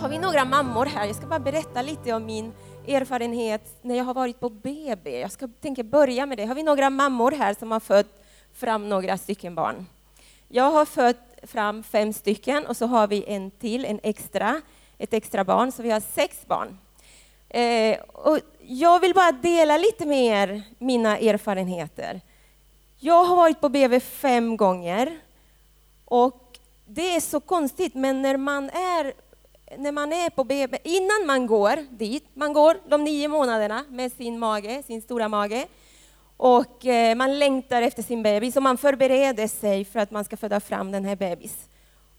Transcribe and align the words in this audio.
har 0.00 0.08
vi 0.08 0.18
några 0.18 0.44
mammor 0.44 0.86
här? 0.86 1.06
Jag 1.06 1.16
ska 1.16 1.26
bara 1.26 1.38
berätta 1.38 1.82
lite 1.82 2.12
om 2.12 2.26
min 2.26 2.52
erfarenhet 2.86 3.78
när 3.82 3.94
jag 3.94 4.04
har 4.04 4.14
varit 4.14 4.40
på 4.40 4.50
BB. 4.50 5.20
Jag 5.20 5.32
ska 5.32 5.48
tänka 5.60 5.82
börja 5.82 6.26
med 6.26 6.38
det. 6.38 6.44
Har 6.44 6.54
vi 6.54 6.62
några 6.62 6.90
mammor 6.90 7.30
här 7.30 7.54
som 7.54 7.70
har 7.70 7.80
fött 7.80 8.24
fram 8.52 8.88
några 8.88 9.18
stycken 9.18 9.54
barn? 9.54 9.86
Jag 10.48 10.70
har 10.70 10.84
fött 10.84 11.16
fram 11.42 11.82
fem 11.82 12.12
stycken 12.12 12.66
och 12.66 12.76
så 12.76 12.86
har 12.86 13.06
vi 13.06 13.24
en 13.26 13.50
till, 13.50 13.84
en 13.84 14.00
extra, 14.02 14.60
ett 14.98 15.14
extra 15.14 15.44
barn, 15.44 15.72
så 15.72 15.82
vi 15.82 15.90
har 15.90 16.00
sex 16.00 16.46
barn. 16.46 16.78
Eh, 17.48 17.98
och 18.00 18.38
jag 18.60 19.00
vill 19.00 19.14
bara 19.14 19.32
dela 19.32 19.76
lite 19.76 20.06
med 20.06 20.24
er 20.24 20.62
mina 20.78 21.18
erfarenheter. 21.18 22.20
Jag 22.96 23.24
har 23.24 23.36
varit 23.36 23.60
på 23.60 23.68
BB 23.68 24.00
fem 24.00 24.56
gånger 24.56 25.18
och 26.04 26.58
det 26.86 27.16
är 27.16 27.20
så 27.20 27.40
konstigt, 27.40 27.94
men 27.94 28.22
när 28.22 28.36
man 28.36 28.70
är, 28.70 29.12
när 29.76 29.92
man 29.92 30.12
är 30.12 30.30
på 30.30 30.44
BB, 30.44 30.78
innan 30.84 31.26
man 31.26 31.46
går 31.46 31.86
dit, 31.90 32.24
man 32.34 32.52
går 32.52 32.76
de 32.88 33.04
nio 33.04 33.28
månaderna 33.28 33.84
med 33.88 34.12
sin 34.12 34.38
mage, 34.38 34.82
sin 34.86 35.02
stora 35.02 35.28
mage, 35.28 35.66
och 36.36 36.86
eh, 36.86 37.14
man 37.14 37.38
längtar 37.38 37.82
efter 37.82 38.02
sin 38.02 38.22
bebis 38.22 38.56
och 38.56 38.62
man 38.62 38.78
förbereder 38.78 39.48
sig 39.48 39.84
för 39.84 40.00
att 40.00 40.10
man 40.10 40.24
ska 40.24 40.36
föda 40.36 40.60
fram 40.60 40.92
den 40.92 41.04
här 41.04 41.16
bebis. 41.16 41.56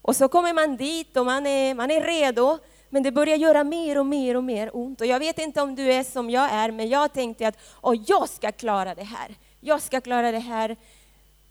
Och 0.02 0.16
så 0.16 0.28
kommer 0.28 0.52
man 0.52 0.76
dit 0.76 1.16
och 1.16 1.26
man 1.26 1.46
är, 1.46 1.74
man 1.74 1.90
är 1.90 2.00
redo, 2.00 2.58
men 2.88 3.02
det 3.02 3.12
börjar 3.12 3.36
göra 3.36 3.64
mer 3.64 3.98
och 3.98 4.06
mer 4.06 4.36
och 4.36 4.44
mer 4.44 4.70
ont. 4.76 5.00
Och 5.00 5.06
jag 5.06 5.18
vet 5.18 5.38
inte 5.38 5.62
om 5.62 5.74
du 5.74 5.92
är 5.92 6.04
som 6.04 6.30
jag 6.30 6.52
är, 6.52 6.70
men 6.70 6.88
jag 6.88 7.12
tänkte 7.12 7.48
att 7.48 7.58
jag 8.06 8.28
ska 8.28 8.52
klara 8.52 8.94
det 8.94 9.04
här. 9.04 9.34
Jag 9.60 9.80
ska 9.80 10.00
klara 10.00 10.32
det 10.32 10.38
här 10.38 10.76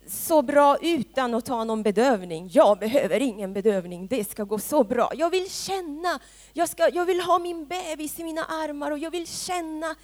så 0.09 0.41
bra 0.41 0.77
utan 0.81 1.33
att 1.33 1.45
ta 1.45 1.63
någon 1.63 1.83
bedövning. 1.83 2.49
Jag 2.51 2.79
behöver 2.79 3.19
ingen 3.19 3.53
bedövning, 3.53 4.07
det 4.07 4.29
ska 4.29 4.43
gå 4.43 4.59
så 4.59 4.83
bra. 4.83 5.11
Jag 5.15 5.29
vill 5.29 5.49
känna, 5.49 6.19
jag, 6.53 6.69
ska, 6.69 6.89
jag 6.93 7.05
vill 7.05 7.21
ha 7.21 7.39
min 7.39 7.65
bebis 7.65 8.19
i 8.19 8.23
mina 8.23 8.43
armar 8.43 8.91
och 8.91 8.99
jag 8.99 9.11
vill 9.11 9.27
känna 9.27 9.95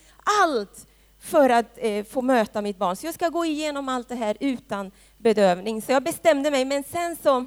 allt 0.41 0.87
för 1.19 1.49
att 1.49 1.77
eh, 1.77 2.05
få 2.05 2.21
möta 2.21 2.61
mitt 2.61 2.77
barn. 2.77 2.95
Så 2.95 3.05
jag 3.05 3.13
ska 3.13 3.29
gå 3.29 3.45
igenom 3.45 3.89
allt 3.89 4.09
det 4.09 4.15
här 4.15 4.37
utan 4.39 4.91
bedövning. 5.17 5.81
Så 5.81 5.91
jag 5.91 6.03
bestämde 6.03 6.51
mig, 6.51 6.65
men 6.65 6.83
sen 6.83 7.17
så, 7.23 7.45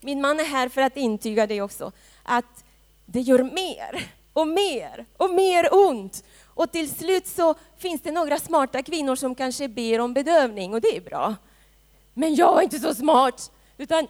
min 0.00 0.20
man 0.20 0.40
är 0.40 0.44
här 0.44 0.68
för 0.68 0.80
att 0.80 0.96
intyga 0.96 1.46
det 1.46 1.60
också, 1.62 1.92
att 2.22 2.64
det 3.06 3.20
gör 3.20 3.42
mer 3.42 4.12
och 4.32 4.48
mer 4.48 5.06
och 5.16 5.30
mer 5.30 5.68
ont. 5.72 6.24
Och 6.44 6.72
till 6.72 6.90
slut 6.90 7.26
så 7.26 7.54
finns 7.78 8.00
det 8.00 8.12
några 8.12 8.38
smarta 8.38 8.82
kvinnor 8.82 9.16
som 9.16 9.34
kanske 9.34 9.68
ber 9.68 10.00
om 10.00 10.14
bedövning 10.14 10.74
och 10.74 10.80
det 10.80 10.96
är 10.96 11.00
bra. 11.00 11.34
Men 12.18 12.34
jag 12.34 12.54
var 12.54 12.62
inte 12.62 12.78
så 12.78 12.94
smart, 12.94 13.50
utan 13.76 14.06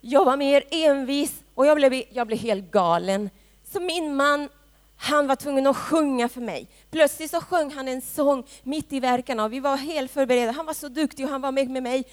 jag 0.00 0.24
var 0.24 0.36
mer 0.36 0.64
envis 0.70 1.32
och 1.54 1.66
jag 1.66 1.76
blev, 1.76 2.02
jag 2.12 2.26
blev 2.26 2.38
helt 2.38 2.70
galen. 2.70 3.30
Så 3.72 3.80
min 3.80 4.16
man, 4.16 4.48
han 4.96 5.26
var 5.26 5.36
tvungen 5.36 5.66
att 5.66 5.76
sjunga 5.76 6.28
för 6.28 6.40
mig. 6.40 6.68
Plötsligt 6.90 7.30
så 7.30 7.40
sjöng 7.40 7.72
han 7.72 7.88
en 7.88 8.02
sång 8.02 8.44
mitt 8.62 8.92
i 8.92 9.00
verkarna 9.00 9.44
och 9.44 9.52
vi 9.52 9.60
var 9.60 9.76
helt 9.76 10.10
förberedda. 10.10 10.52
Han 10.52 10.66
var 10.66 10.74
så 10.74 10.88
duktig 10.88 11.24
och 11.24 11.30
han 11.30 11.40
var 11.40 11.52
med 11.52 11.70
med 11.70 11.82
mig. 11.82 12.04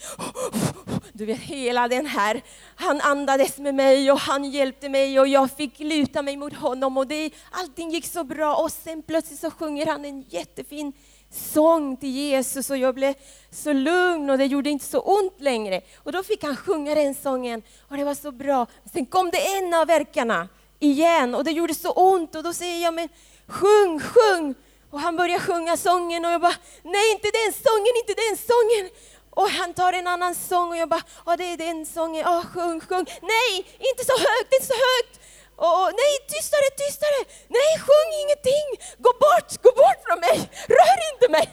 Du 1.13 1.25
vet, 1.25 1.39
hela 1.39 1.87
den 1.87 2.05
här, 2.05 2.41
han 2.75 3.01
andades 3.01 3.57
med 3.57 3.75
mig 3.75 4.11
och 4.11 4.19
han 4.19 4.43
hjälpte 4.43 4.89
mig 4.89 5.19
och 5.19 5.27
jag 5.27 5.51
fick 5.51 5.79
luta 5.79 6.21
mig 6.21 6.37
mot 6.37 6.53
honom 6.53 6.97
och 6.97 7.07
det, 7.07 7.31
allting 7.51 7.91
gick 7.91 8.05
så 8.05 8.23
bra. 8.23 8.55
Och 8.55 8.71
sen 8.71 9.01
plötsligt 9.01 9.39
så 9.39 9.51
sjunger 9.51 9.85
han 9.85 10.05
en 10.05 10.21
jättefin 10.21 10.93
sång 11.31 11.97
till 11.97 12.09
Jesus 12.09 12.69
och 12.69 12.77
jag 12.77 12.95
blev 12.95 13.13
så 13.51 13.73
lugn 13.73 14.29
och 14.29 14.37
det 14.37 14.45
gjorde 14.45 14.69
inte 14.69 14.85
så 14.85 14.99
ont 14.99 15.39
längre. 15.39 15.81
Och 16.03 16.11
då 16.11 16.23
fick 16.23 16.43
han 16.43 16.57
sjunga 16.57 16.95
den 16.95 17.15
sången 17.15 17.61
och 17.89 17.97
det 17.97 18.03
var 18.03 18.15
så 18.15 18.31
bra. 18.31 18.67
Sen 18.93 19.05
kom 19.05 19.29
det 19.29 19.57
en 19.57 19.73
av 19.73 19.87
verkarna 19.87 20.47
igen 20.79 21.35
och 21.35 21.43
det 21.43 21.51
gjorde 21.51 21.73
så 21.73 21.91
ont 21.91 22.35
och 22.35 22.43
då 22.43 22.53
säger 22.53 22.83
jag, 22.83 22.93
men 22.93 23.09
sjung, 23.47 23.99
sjung! 23.99 24.55
Och 24.91 24.99
han 24.99 25.15
börjar 25.15 25.39
sjunga 25.39 25.77
sången 25.77 26.25
och 26.25 26.31
jag 26.31 26.41
bara, 26.41 26.55
nej 26.83 27.11
inte 27.11 27.27
den 27.31 27.53
sången, 27.53 27.93
inte 28.01 28.13
den 28.13 28.37
sången! 28.37 28.89
Och 29.29 29.49
han 29.49 29.73
tar 29.73 29.93
en 29.93 30.07
annan 30.07 30.35
sång 30.35 30.69
och 30.69 30.77
jag 30.77 30.89
bara, 30.89 31.03
ja 31.25 31.37
det 31.37 31.53
är 31.53 31.57
den 31.57 31.85
sången, 31.85 32.21
ja 32.21 32.43
sjung, 32.53 32.79
sjung! 32.79 33.05
Nej, 33.21 33.57
inte 33.79 34.05
så 34.05 34.11
högt, 34.11 34.53
inte 34.53 34.67
så 34.67 34.73
högt! 34.73 35.18
Och, 35.67 35.87
nej, 36.01 36.13
tystare, 36.33 36.67
tystare! 36.83 37.19
Nej, 37.57 37.71
sjung 37.87 38.11
ingenting! 38.23 38.67
Gå 39.05 39.11
bort, 39.25 39.51
gå 39.65 39.71
bort 39.81 39.99
från 40.05 40.19
mig! 40.27 40.37
Rör 40.77 40.97
inte 41.11 41.27
mig! 41.37 41.47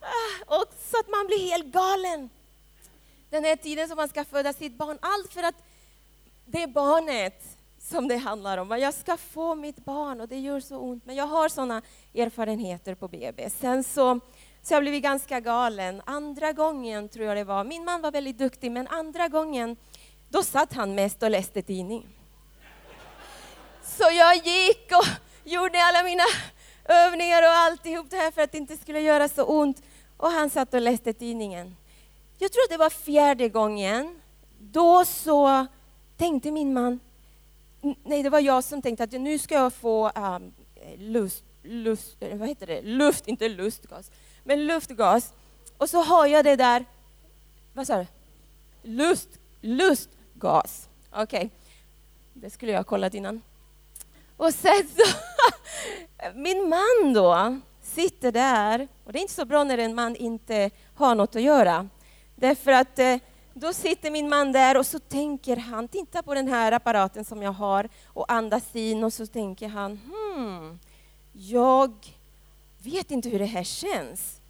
Ah, 0.00 0.56
och 0.56 0.66
så 0.90 0.98
att 1.00 1.08
man 1.08 1.26
blir 1.26 1.50
helt 1.50 1.66
galen. 1.66 2.30
Den 3.30 3.44
här 3.44 3.56
tiden 3.56 3.88
som 3.88 3.96
man 3.96 4.08
ska 4.08 4.24
föda 4.24 4.52
sitt 4.52 4.74
barn, 4.78 4.98
allt 5.02 5.32
för 5.32 5.42
att 5.42 5.54
det 6.46 6.62
är 6.62 6.66
barnet 6.66 7.42
som 7.78 8.08
det 8.08 8.16
handlar 8.16 8.58
om. 8.58 8.70
Jag 8.70 8.94
ska 8.94 9.16
få 9.16 9.54
mitt 9.54 9.84
barn 9.84 10.20
och 10.20 10.28
det 10.28 10.38
gör 10.38 10.60
så 10.60 10.76
ont. 10.76 11.06
Men 11.06 11.16
jag 11.16 11.26
har 11.26 11.48
sådana 11.48 11.82
erfarenheter 12.14 12.94
på 12.94 13.08
BB. 13.08 13.50
Sen 13.50 13.84
så, 13.84 14.20
så 14.62 14.74
jag 14.74 14.82
blev 14.82 15.00
ganska 15.00 15.40
galen. 15.40 16.02
Andra 16.04 16.52
gången 16.52 17.08
tror 17.08 17.26
jag 17.26 17.36
det 17.36 17.44
var, 17.44 17.64
min 17.64 17.84
man 17.84 18.00
var 18.00 18.12
väldigt 18.12 18.38
duktig, 18.38 18.70
men 18.72 18.86
andra 18.86 19.28
gången 19.28 19.76
då 20.28 20.42
satt 20.42 20.72
han 20.72 20.94
mest 20.94 21.22
och 21.22 21.30
läste 21.30 21.62
tidning. 21.62 22.19
Så 24.00 24.10
jag 24.10 24.36
gick 24.36 24.92
och 24.92 25.06
gjorde 25.44 25.78
alla 25.82 26.02
mina 26.02 26.22
övningar 26.84 27.42
och 27.42 27.48
alltihop 27.48 28.10
det 28.10 28.16
här 28.16 28.30
för 28.30 28.42
att 28.42 28.52
det 28.52 28.58
inte 28.58 28.76
skulle 28.76 29.00
göra 29.00 29.28
så 29.28 29.44
ont. 29.44 29.82
Och 30.16 30.30
han 30.30 30.50
satt 30.50 30.74
och 30.74 30.80
läste 30.80 31.12
tidningen. 31.12 31.76
Jag 32.38 32.52
tror 32.52 32.62
att 32.62 32.70
det 32.70 32.76
var 32.76 32.90
fjärde 32.90 33.48
gången. 33.48 34.20
Då 34.58 35.04
så 35.04 35.66
tänkte 36.16 36.50
min 36.50 36.72
man, 36.72 37.00
nej 38.04 38.22
det 38.22 38.30
var 38.30 38.40
jag 38.40 38.64
som 38.64 38.82
tänkte 38.82 39.04
att 39.04 39.12
nu 39.12 39.38
ska 39.38 39.54
jag 39.54 39.72
få 39.72 40.10
um, 40.10 40.52
lust, 40.98 41.44
lust, 41.62 42.16
eh, 42.20 42.38
vad 42.38 42.48
heter 42.48 42.66
det, 42.66 42.82
luft, 42.82 43.28
inte 43.28 43.48
lustgas, 43.48 44.10
men 44.44 44.66
luftgas. 44.66 45.32
Och 45.78 45.90
så 45.90 46.02
har 46.02 46.26
jag 46.26 46.44
det 46.44 46.56
där, 46.56 46.84
vad 47.74 47.86
sa 47.86 47.96
du? 47.96 48.06
Lust, 48.82 49.28
lustgas. 49.60 50.88
Okej, 51.10 51.22
okay. 51.22 51.50
det 52.32 52.50
skulle 52.50 52.72
jag 52.72 52.78
ha 52.78 52.84
kollat 52.84 53.14
innan. 53.14 53.42
Och 54.40 54.54
sen 54.54 54.88
så, 54.96 55.16
min 56.34 56.68
man 56.68 57.12
då 57.14 57.58
sitter 57.82 58.32
där, 58.32 58.88
och 59.04 59.12
det 59.12 59.18
är 59.18 59.20
inte 59.20 59.34
så 59.34 59.44
bra 59.44 59.64
när 59.64 59.78
en 59.78 59.94
man 59.94 60.16
inte 60.16 60.70
har 60.94 61.14
något 61.14 61.36
att 61.36 61.42
göra. 61.42 61.88
Därför 62.34 62.72
att 62.72 62.98
eh, 62.98 63.16
då 63.54 63.72
sitter 63.72 64.10
min 64.10 64.28
man 64.28 64.52
där 64.52 64.76
och 64.76 64.86
så 64.86 64.98
tänker 64.98 65.56
han, 65.56 65.88
titta 65.88 66.22
på 66.22 66.34
den 66.34 66.48
här 66.48 66.72
apparaten 66.72 67.24
som 67.24 67.42
jag 67.42 67.52
har 67.52 67.88
och 68.06 68.32
andas 68.32 68.76
in 68.76 69.04
och 69.04 69.12
så 69.12 69.26
tänker 69.26 69.68
han, 69.68 70.00
hmm, 70.06 70.78
jag 71.32 71.94
vet 72.78 73.10
inte 73.10 73.28
hur 73.28 73.38
det 73.38 73.44
här 73.44 73.64
känns. 73.64 74.40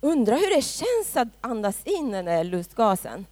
Undrar 0.00 0.36
hur 0.36 0.56
det 0.56 0.62
känns 0.62 1.16
att 1.16 1.28
andas 1.40 1.76
in 1.84 2.10
den 2.10 2.24
där 2.24 2.44
lustgasen. 2.44 3.26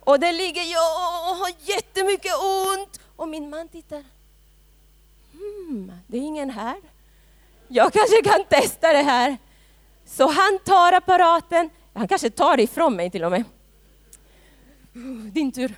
Och 0.00 0.20
det 0.20 0.32
ligger 0.32 0.62
jag 0.62 1.30
och 1.30 1.36
har 1.36 1.52
jättemycket 1.60 2.32
ont 2.72 3.00
och 3.16 3.28
min 3.28 3.50
man 3.50 3.68
tittar 3.68 4.04
hmm, 5.40 5.92
det 6.06 6.16
är 6.16 6.20
ingen 6.20 6.50
här. 6.50 6.76
Jag 7.68 7.92
kanske 7.92 8.22
kan 8.22 8.44
testa 8.44 8.92
det 8.92 9.02
här. 9.02 9.36
Så 10.06 10.26
han 10.26 10.58
tar 10.64 10.92
apparaten, 10.92 11.70
han 11.92 12.08
kanske 12.08 12.30
tar 12.30 12.56
det 12.56 12.62
ifrån 12.62 12.96
mig 12.96 13.10
till 13.10 13.24
och 13.24 13.30
med. 13.30 13.44
Din 15.32 15.52
tur. 15.52 15.74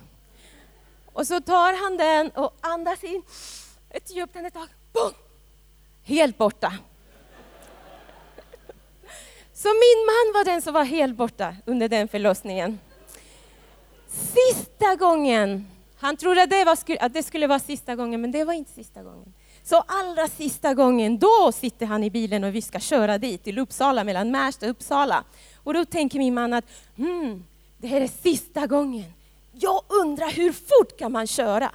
Och 1.13 1.27
så 1.27 1.41
tar 1.41 1.73
han 1.83 1.97
den 1.97 2.29
och 2.29 2.57
andas 2.61 3.03
in 3.03 3.21
ett 3.89 4.15
djupt 4.15 4.35
andetag. 4.35 4.67
Boom! 4.93 5.13
Helt 6.03 6.37
borta. 6.37 6.73
Så 9.53 9.67
min 9.67 10.05
man 10.05 10.33
var 10.33 10.45
den 10.45 10.61
som 10.61 10.73
var 10.73 10.83
helt 10.83 11.15
borta 11.15 11.55
under 11.65 11.89
den 11.89 12.07
förlossningen. 12.07 12.79
Sista 14.07 14.95
gången, 14.95 15.67
han 15.97 16.17
trodde 16.17 16.43
att 16.43 16.49
det, 16.49 16.65
var, 16.65 16.77
att 16.99 17.13
det 17.13 17.23
skulle 17.23 17.47
vara 17.47 17.59
sista 17.59 17.95
gången, 17.95 18.21
men 18.21 18.31
det 18.31 18.43
var 18.43 18.53
inte 18.53 18.71
sista 18.71 19.03
gången. 19.03 19.33
Så 19.63 19.83
allra 19.87 20.27
sista 20.27 20.73
gången, 20.73 21.19
då 21.19 21.51
sitter 21.53 21.85
han 21.85 22.03
i 22.03 22.09
bilen 22.09 22.43
och 22.43 22.55
vi 22.55 22.61
ska 22.61 22.79
köra 22.79 23.17
dit 23.17 23.43
till 23.43 23.57
Uppsala, 23.59 24.03
mellan 24.03 24.31
Märsta 24.31 24.65
och 24.65 24.69
Uppsala. 24.71 25.23
Och 25.63 25.73
då 25.73 25.85
tänker 25.85 26.19
min 26.19 26.33
man 26.33 26.53
att 26.53 26.65
hmm, 26.95 27.43
det 27.77 27.87
här 27.87 28.01
är 28.01 28.07
sista 28.07 28.67
gången. 28.67 29.13
Jag 29.51 29.81
undrar 29.87 30.29
hur 30.31 30.51
fort 30.51 30.99
kan 30.99 31.11
man 31.11 31.27
köra? 31.27 31.71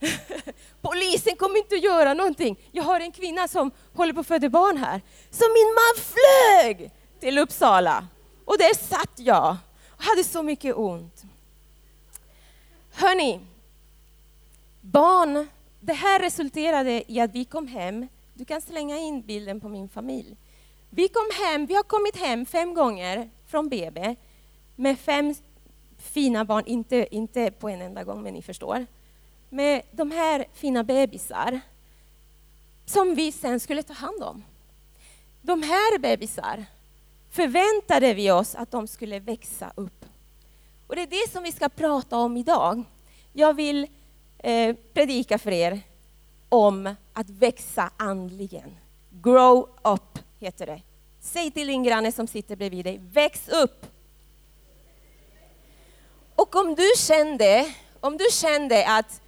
Polisen 0.80 1.36
kommer 1.36 1.58
inte 1.58 1.74
att 1.74 1.84
göra 1.84 2.14
någonting. 2.14 2.58
Jag 2.72 2.82
har 2.82 3.00
en 3.00 3.12
kvinna 3.12 3.48
som 3.48 3.70
håller 3.94 4.12
på 4.12 4.20
att 4.20 4.26
föda 4.26 4.48
barn 4.48 4.76
här. 4.76 5.00
Så 5.30 5.44
min 5.44 5.74
man 5.74 6.04
flög 6.04 6.90
till 7.20 7.38
Uppsala. 7.38 8.06
Och 8.44 8.58
där 8.58 8.74
satt 8.74 9.12
jag 9.16 9.56
och 9.88 10.04
hade 10.04 10.24
så 10.24 10.42
mycket 10.42 10.76
ont. 10.76 11.22
Hörni, 12.92 13.40
barn, 14.80 15.48
det 15.84 15.92
här 15.92 16.20
resulterade 16.20 17.12
i 17.12 17.20
att 17.20 17.34
vi 17.34 17.44
kom 17.44 17.66
hem. 17.66 18.06
Du 18.34 18.44
kan 18.44 18.60
slänga 18.60 18.98
in 18.98 19.22
bilden 19.22 19.60
på 19.60 19.68
min 19.68 19.88
familj. 19.88 20.36
Vi 20.90 21.08
kom 21.08 21.30
hem, 21.44 21.66
vi 21.66 21.74
har 21.74 21.82
kommit 21.82 22.16
hem 22.16 22.46
fem 22.46 22.74
gånger 22.74 23.30
från 23.46 23.68
BB 23.68 24.16
med 24.76 24.98
fem 24.98 25.34
fina 25.98 26.44
barn, 26.44 26.64
inte, 26.66 27.06
inte 27.10 27.50
på 27.50 27.68
en 27.68 27.80
enda 27.80 28.04
gång, 28.04 28.22
men 28.22 28.34
ni 28.34 28.42
förstår. 28.42 28.86
Med 29.48 29.82
de 29.92 30.10
här 30.10 30.46
fina 30.52 30.84
bebisar 30.84 31.60
som 32.84 33.14
vi 33.14 33.32
sen 33.32 33.60
skulle 33.60 33.82
ta 33.82 33.92
hand 33.92 34.22
om. 34.22 34.44
De 35.42 35.62
här 35.62 35.98
bebisar 35.98 36.64
förväntade 37.30 38.14
vi 38.14 38.30
oss 38.30 38.54
att 38.54 38.70
de 38.70 38.86
skulle 38.86 39.18
växa 39.18 39.72
upp. 39.74 40.04
Och 40.86 40.96
det 40.96 41.02
är 41.02 41.06
det 41.06 41.32
som 41.32 41.42
vi 41.42 41.52
ska 41.52 41.68
prata 41.68 42.16
om 42.16 42.36
idag. 42.36 42.84
Jag 43.32 43.54
vill 43.54 43.86
eh, 44.44 44.76
predika 44.92 45.38
för 45.38 45.50
er 45.50 45.80
om 46.48 46.94
att 47.12 47.30
växa 47.30 47.90
andligen. 47.96 48.76
Grow 49.10 49.68
up 49.82 50.18
heter 50.38 50.66
det. 50.66 50.82
Säg 51.20 51.50
till 51.50 51.66
din 51.66 51.82
granne 51.82 52.12
som 52.12 52.26
sitter 52.26 52.56
bredvid 52.56 52.84
dig, 52.84 53.00
väx 53.12 53.48
upp! 53.48 53.86
Och 56.36 56.56
om 56.56 56.74
du 56.74 56.88
kände, 56.98 57.74
om 58.00 58.16
du 58.16 58.24
kände 58.32 58.88
att, 58.88 59.20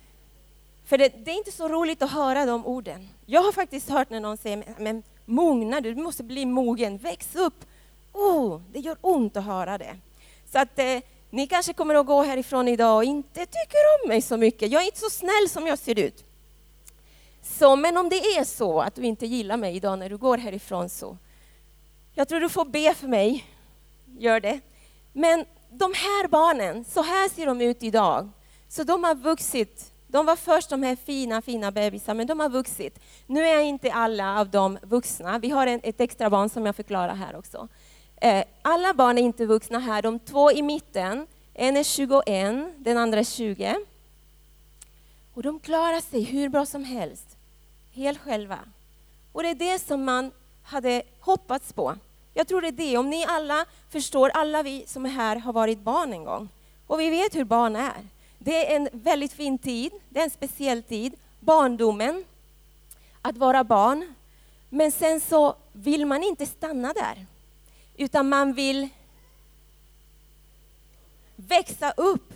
för 0.84 0.98
det, 0.98 1.08
det, 1.24 1.30
är 1.30 1.36
inte 1.36 1.52
så 1.52 1.68
roligt 1.68 2.02
att 2.02 2.12
höra 2.12 2.46
de 2.46 2.66
orden. 2.66 3.08
Jag 3.26 3.42
har 3.42 3.52
faktiskt 3.52 3.90
hört 3.90 4.10
när 4.10 4.20
någon 4.20 4.36
säger, 4.36 4.64
men 4.78 5.02
mogna 5.24 5.80
du, 5.80 5.94
måste 5.94 6.22
bli 6.22 6.46
mogen, 6.46 6.98
väx 6.98 7.36
upp. 7.36 7.64
Oh, 8.12 8.60
det 8.72 8.78
gör 8.78 8.96
ont 9.00 9.36
att 9.36 9.44
höra 9.44 9.78
det. 9.78 9.96
Så 10.52 10.58
att 10.58 10.78
eh, 10.78 10.98
ni 11.30 11.46
kanske 11.46 11.72
kommer 11.72 11.94
att 11.94 12.06
gå 12.06 12.22
härifrån 12.22 12.68
idag 12.68 12.96
och 12.96 13.04
inte 13.04 13.40
tycker 13.46 13.78
om 14.02 14.08
mig 14.08 14.22
så 14.22 14.36
mycket. 14.36 14.72
Jag 14.72 14.82
är 14.82 14.86
inte 14.86 15.00
så 15.00 15.10
snäll 15.10 15.48
som 15.48 15.66
jag 15.66 15.78
ser 15.78 15.98
ut. 15.98 16.24
Så, 17.42 17.76
men 17.76 17.96
om 17.96 18.08
det 18.08 18.16
är 18.16 18.44
så 18.44 18.80
att 18.80 18.94
du 18.94 19.02
inte 19.02 19.26
gillar 19.26 19.56
mig 19.56 19.76
idag 19.76 19.98
när 19.98 20.10
du 20.10 20.16
går 20.16 20.38
härifrån 20.38 20.88
så, 20.88 21.16
jag 22.14 22.28
tror 22.28 22.40
du 22.40 22.48
får 22.48 22.64
be 22.64 22.94
för 22.94 23.08
mig. 23.08 23.44
Gör 24.18 24.40
det. 24.40 24.60
Men 25.12 25.44
de 25.70 25.92
här 25.94 26.28
barnen, 26.28 26.84
så 26.84 27.02
här 27.02 27.28
ser 27.28 27.46
de 27.46 27.60
ut 27.60 27.82
idag. 27.82 28.30
Så 28.68 28.84
de 28.84 29.04
har 29.04 29.14
vuxit. 29.14 29.92
De 30.08 30.26
var 30.26 30.36
först 30.36 30.70
de 30.70 30.82
här 30.82 30.96
fina, 30.96 31.42
fina 31.42 31.70
bebisar, 31.72 32.14
men 32.14 32.26
de 32.26 32.40
har 32.40 32.48
vuxit. 32.48 32.98
Nu 33.26 33.46
är 33.46 33.60
inte 33.60 33.92
alla 33.92 34.40
av 34.40 34.50
dem 34.50 34.78
vuxna. 34.82 35.38
Vi 35.38 35.50
har 35.50 35.66
en, 35.66 35.80
ett 35.82 36.00
extra 36.00 36.30
barn 36.30 36.48
som 36.48 36.66
jag 36.66 36.76
förklarar 36.76 37.14
här 37.14 37.36
också. 37.36 37.68
Eh, 38.20 38.44
alla 38.62 38.94
barn 38.94 39.18
är 39.18 39.22
inte 39.22 39.46
vuxna 39.46 39.78
här. 39.78 40.02
De 40.02 40.18
två 40.18 40.52
i 40.52 40.62
mitten, 40.62 41.26
en 41.54 41.76
är 41.76 41.82
21, 41.82 42.74
den 42.78 42.98
andra 42.98 43.20
är 43.20 43.24
20. 43.24 43.76
Och 45.34 45.42
de 45.42 45.60
klarar 45.60 46.00
sig 46.00 46.22
hur 46.22 46.48
bra 46.48 46.66
som 46.66 46.84
helst, 46.84 47.36
helt 47.92 48.18
själva. 48.18 48.58
Och 49.32 49.42
det 49.42 49.48
är 49.48 49.54
det 49.54 49.78
som 49.78 50.04
man 50.04 50.30
hade 50.62 51.02
hoppats 51.20 51.72
på. 51.72 51.96
Jag 52.34 52.48
tror 52.48 52.60
det 52.60 52.68
är 52.68 52.72
det. 52.72 52.98
Om 52.98 53.10
ni 53.10 53.24
alla 53.28 53.66
förstår, 53.90 54.30
alla 54.34 54.62
vi 54.62 54.84
som 54.86 55.06
är 55.06 55.10
här 55.10 55.36
har 55.36 55.52
varit 55.52 55.78
barn 55.78 56.12
en 56.12 56.24
gång. 56.24 56.48
Och 56.86 57.00
vi 57.00 57.10
vet 57.10 57.34
hur 57.34 57.44
barn 57.44 57.76
är. 57.76 58.06
Det 58.38 58.72
är 58.72 58.76
en 58.76 58.88
väldigt 58.92 59.32
fin 59.32 59.58
tid, 59.58 59.92
det 60.08 60.20
är 60.20 60.24
en 60.24 60.30
speciell 60.30 60.82
tid. 60.82 61.14
Barndomen, 61.40 62.24
att 63.22 63.36
vara 63.36 63.64
barn. 63.64 64.14
Men 64.68 64.92
sen 64.92 65.20
så 65.20 65.56
vill 65.72 66.06
man 66.06 66.22
inte 66.22 66.46
stanna 66.46 66.92
där. 66.92 67.26
Utan 67.96 68.28
man 68.28 68.52
vill 68.52 68.88
växa 71.36 71.92
upp. 71.96 72.32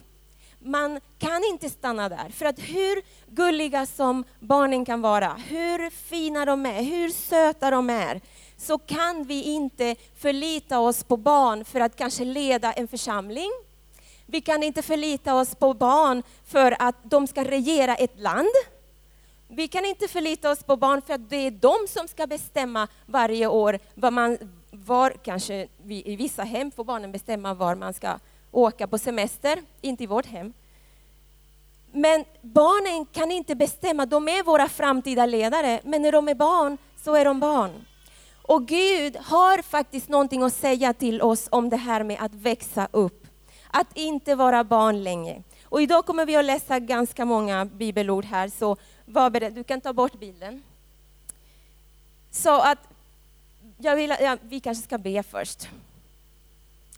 Man 0.59 1.01
kan 1.19 1.45
inte 1.45 1.71
stanna 1.71 2.09
där. 2.09 2.29
För 2.29 2.47
att 2.47 2.59
hur 2.59 3.03
gulliga 3.27 3.87
som 3.87 4.25
barnen 4.41 4.85
kan 4.85 5.01
vara, 5.01 5.33
hur 5.33 5.91
fina 5.91 6.45
de 6.45 6.67
är, 6.67 6.83
hur 6.83 7.09
söta 7.09 7.71
de 7.71 7.91
är, 7.91 8.21
så 8.57 8.79
kan 8.79 9.25
vi 9.25 9.43
inte 9.43 9.97
förlita 10.17 10.79
oss 10.79 11.05
på 11.05 11.17
barn 11.17 11.65
för 11.65 11.81
att 11.81 11.97
kanske 11.97 12.25
leda 12.25 12.73
en 12.73 12.89
församling. 12.89 13.51
Vi 14.27 14.41
kan 14.41 14.63
inte 14.63 14.83
förlita 14.83 15.35
oss 15.35 15.55
på 15.55 15.75
barn 15.75 16.23
för 16.47 16.77
att 16.79 16.97
de 17.03 17.27
ska 17.27 17.45
regera 17.45 17.95
ett 17.95 18.21
land. 18.21 18.49
Vi 19.49 19.69
kan 19.69 19.85
inte 19.85 20.09
förlita 20.09 20.51
oss 20.51 20.63
på 20.63 20.77
barn 20.77 21.03
för 21.03 21.15
att 21.15 21.31
det 21.31 21.37
är 21.37 21.51
de 21.51 21.77
som 21.89 22.09
ska 22.09 22.27
bestämma 22.27 22.89
varje 23.07 23.47
år 23.47 23.79
vad 23.95 24.13
man, 24.13 24.39
var, 24.71 25.11
kanske 25.11 25.69
i 25.89 26.17
vissa 26.17 26.43
hem 26.43 26.71
får 26.71 26.85
barnen 26.85 27.13
bestämma 27.13 27.55
var 27.55 27.75
man 27.75 27.95
ska 27.95 28.19
åka 28.51 28.87
på 28.87 28.99
semester, 28.99 29.63
inte 29.81 30.05
i 30.05 30.07
vårt 30.07 30.27
hem. 30.27 30.53
Men 31.93 32.25
barnen 32.41 33.07
kan 33.13 33.31
inte 33.31 33.55
bestämma, 33.55 34.07
de 34.07 34.29
är 34.29 34.43
våra 34.43 34.69
framtida 34.69 35.27
ledare, 35.27 35.81
men 35.85 36.03
när 36.03 36.13
de 36.13 36.29
är 36.29 36.35
barn 36.35 36.79
så 36.97 37.15
är 37.15 37.25
de 37.25 37.41
barn. 37.41 37.85
Och 38.43 38.67
Gud 38.67 39.17
har 39.17 39.63
faktiskt 39.63 40.09
någonting 40.09 40.43
att 40.43 40.55
säga 40.55 40.93
till 40.93 41.23
oss 41.23 41.49
om 41.51 41.69
det 41.69 41.77
här 41.77 42.05
med 42.05 42.17
att 42.21 42.35
växa 42.35 42.89
upp. 42.91 43.27
Att 43.71 43.97
inte 43.97 44.35
vara 44.35 44.65
barn 44.65 45.05
länge. 45.05 45.43
Och 45.65 45.83
idag 45.83 46.07
kommer 46.07 46.27
vi 46.27 46.37
att 46.37 46.45
läsa 46.45 46.79
ganska 46.79 47.25
många 47.25 47.65
bibelord 47.65 48.25
här, 48.25 48.49
så 48.49 48.77
var 49.05 49.31
beredd. 49.31 49.55
Du 49.55 49.65
kan 49.65 49.81
ta 49.81 49.93
bort 49.93 50.21
bilden. 50.21 50.63
Så 52.31 52.61
att 52.61 52.79
jag 53.83 53.97
vill, 53.97 54.15
ja, 54.21 54.37
vi 54.43 54.61
kanske 54.61 54.85
ska 54.85 54.99
be 54.99 55.23
först, 55.23 55.69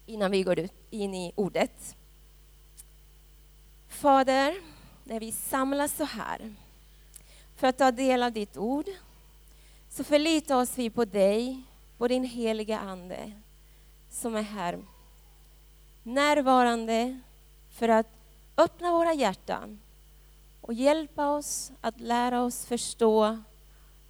innan 0.06 0.30
vi 0.30 0.42
går 0.42 0.58
ut, 0.58 0.72
in 0.90 1.14
i 1.14 1.32
ordet. 1.36 1.96
Fader, 3.88 4.54
när 5.04 5.20
vi 5.20 5.32
samlas 5.32 5.96
så 5.96 6.04
här 6.04 6.54
för 7.56 7.66
att 7.66 7.78
ta 7.78 7.90
del 7.90 8.22
av 8.22 8.32
ditt 8.32 8.56
ord, 8.56 8.86
så 9.88 10.04
förlitar 10.04 10.56
oss 10.56 10.78
vi 10.78 10.90
på 10.90 11.04
dig, 11.04 11.62
på 11.98 12.08
din 12.08 12.24
heliga 12.24 12.78
Ande, 12.78 13.32
som 14.10 14.36
är 14.36 14.42
här 14.42 14.78
närvarande 16.02 17.20
för 17.70 17.88
att 17.88 18.06
öppna 18.56 18.92
våra 18.92 19.12
hjärtan 19.12 19.80
och 20.60 20.74
hjälpa 20.74 21.30
oss 21.30 21.72
att 21.80 22.00
lära 22.00 22.42
oss 22.42 22.66
förstå 22.66 23.42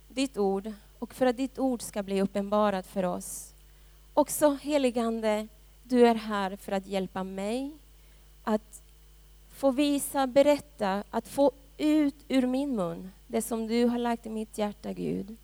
ditt 0.08 0.36
ord 0.36 0.72
och 1.02 1.14
för 1.14 1.26
att 1.26 1.36
ditt 1.36 1.58
ord 1.58 1.82
ska 1.82 2.02
bli 2.02 2.22
uppenbarat 2.22 2.86
för 2.86 3.02
oss. 3.02 3.54
Också 4.14 4.58
heligande, 4.62 5.48
du 5.82 6.06
är 6.06 6.14
här 6.14 6.56
för 6.56 6.72
att 6.72 6.86
hjälpa 6.86 7.24
mig 7.24 7.72
att 8.44 8.82
få 9.50 9.70
visa, 9.70 10.26
berätta, 10.26 11.04
att 11.10 11.28
få 11.28 11.52
ut 11.78 12.14
ur 12.28 12.46
min 12.46 12.76
mun 12.76 13.10
det 13.26 13.42
som 13.42 13.66
du 13.66 13.84
har 13.86 13.98
lagt 13.98 14.26
i 14.26 14.30
mitt 14.30 14.58
hjärta, 14.58 14.92
Gud 14.92 15.36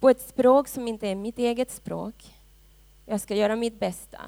på 0.00 0.10
ett 0.10 0.20
språk 0.20 0.68
som 0.68 0.88
inte 0.88 1.08
är 1.08 1.14
mitt 1.14 1.38
eget 1.38 1.70
språk. 1.70 2.34
Jag 3.06 3.20
ska 3.20 3.34
göra 3.34 3.56
mitt 3.56 3.80
bästa. 3.80 4.20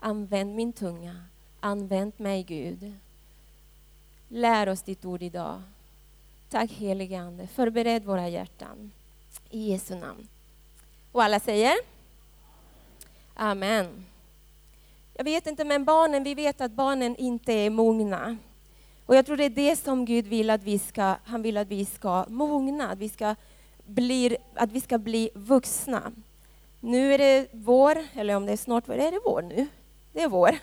Använd 0.00 0.54
min 0.54 0.72
tunga. 0.72 1.24
Använd 1.60 2.12
mig, 2.16 2.42
Gud. 2.42 2.92
Lär 4.28 4.68
oss 4.68 4.82
ditt 4.82 5.04
ord 5.04 5.22
idag. 5.22 5.62
Tack 6.50 6.70
helige 6.70 7.20
Ande. 7.20 7.46
Förbered 7.46 8.04
våra 8.04 8.28
hjärtan. 8.28 8.90
I 9.54 9.70
Jesu 9.70 9.94
namn. 9.94 10.28
Och 11.12 11.22
alla 11.22 11.40
säger? 11.40 11.74
Amen. 13.34 14.04
Jag 15.14 15.24
vet 15.24 15.46
inte, 15.46 15.64
men 15.64 15.84
barnen, 15.84 16.24
vi 16.24 16.34
vet 16.34 16.60
att 16.60 16.72
barnen 16.72 17.16
inte 17.16 17.52
är 17.52 17.70
mogna. 17.70 18.36
Och 19.06 19.16
jag 19.16 19.26
tror 19.26 19.36
det 19.36 19.44
är 19.44 19.50
det 19.50 19.76
som 19.76 20.04
Gud 20.04 20.26
vill 20.26 20.50
att 20.50 20.62
vi 20.62 20.78
ska, 20.78 21.16
han 21.24 21.42
vill 21.42 21.56
att 21.56 21.68
vi 21.68 21.84
ska 21.84 22.24
mogna, 22.28 22.90
att 22.90 22.98
vi 22.98 23.08
ska 23.08 23.34
bli, 23.86 24.36
att 24.54 24.72
vi 24.72 24.80
ska 24.80 24.98
bli 24.98 25.30
vuxna. 25.34 26.12
Nu 26.80 27.14
är 27.14 27.18
det 27.18 27.48
vår, 27.52 27.98
eller 28.14 28.36
om 28.36 28.46
det 28.46 28.52
är 28.52 28.56
snart 28.56 28.88
är 28.88 29.10
det 29.10 29.20
vår 29.24 29.42
nu? 29.42 29.66
Det 30.12 30.22
är 30.22 30.28
vår. 30.28 30.58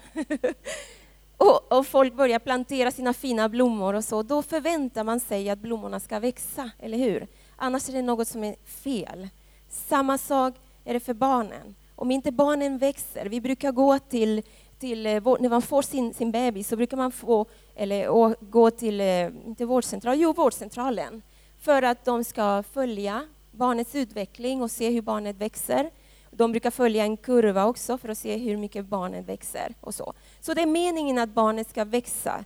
och, 1.37 1.77
och, 1.77 1.87
folk 1.87 2.13
börjar 2.13 2.39
plantera 2.39 2.91
sina 2.91 3.13
fina 3.13 3.49
blommor 3.49 3.93
och 3.93 4.03
så. 4.03 4.23
Då 4.23 4.41
förväntar 4.41 5.03
man 5.03 5.19
sig 5.19 5.49
att 5.49 5.59
blommorna 5.59 5.99
ska 5.99 6.19
växa, 6.19 6.71
eller 6.79 6.97
hur? 6.97 7.27
Annars 7.63 7.89
är 7.89 7.93
det 7.93 8.01
något 8.01 8.27
som 8.27 8.43
är 8.43 8.55
fel. 8.65 9.29
Samma 9.69 10.17
sak 10.17 10.53
är 10.85 10.93
det 10.93 10.99
för 10.99 11.13
barnen. 11.13 11.75
Om 11.95 12.11
inte 12.11 12.31
barnen 12.31 12.77
växer, 12.77 13.25
vi 13.25 13.41
brukar 13.41 13.71
gå 13.71 13.99
till, 13.99 14.41
till 14.79 15.05
eh, 15.05 15.11
när 15.39 15.49
man 15.49 15.61
får 15.61 15.81
sin, 15.81 16.13
sin 16.13 16.31
bebis 16.31 16.67
så 16.67 16.75
brukar 16.75 16.97
man 16.97 17.11
få, 17.11 17.45
eller 17.75 18.35
gå 18.51 18.71
till, 18.71 19.01
eh, 19.01 19.27
inte 19.45 19.65
vårdcentralen, 19.65 20.19
jo 20.19 20.33
vårdcentralen 20.33 21.21
för 21.59 21.81
att 21.81 22.05
de 22.05 22.23
ska 22.23 22.63
följa 22.63 23.27
barnets 23.51 23.95
utveckling 23.95 24.61
och 24.61 24.71
se 24.71 24.89
hur 24.89 25.01
barnet 25.01 25.35
växer. 25.35 25.91
De 26.31 26.51
brukar 26.51 26.71
följa 26.71 27.03
en 27.03 27.17
kurva 27.17 27.65
också 27.65 27.97
för 27.97 28.09
att 28.09 28.17
se 28.17 28.37
hur 28.37 28.57
mycket 28.57 28.85
barnet 28.85 29.25
växer 29.25 29.75
och 29.81 29.95
så. 29.95 30.13
Så 30.39 30.53
det 30.53 30.61
är 30.61 30.65
meningen 30.65 31.17
att 31.17 31.29
barnet 31.29 31.69
ska 31.69 31.85
växa 31.85 32.45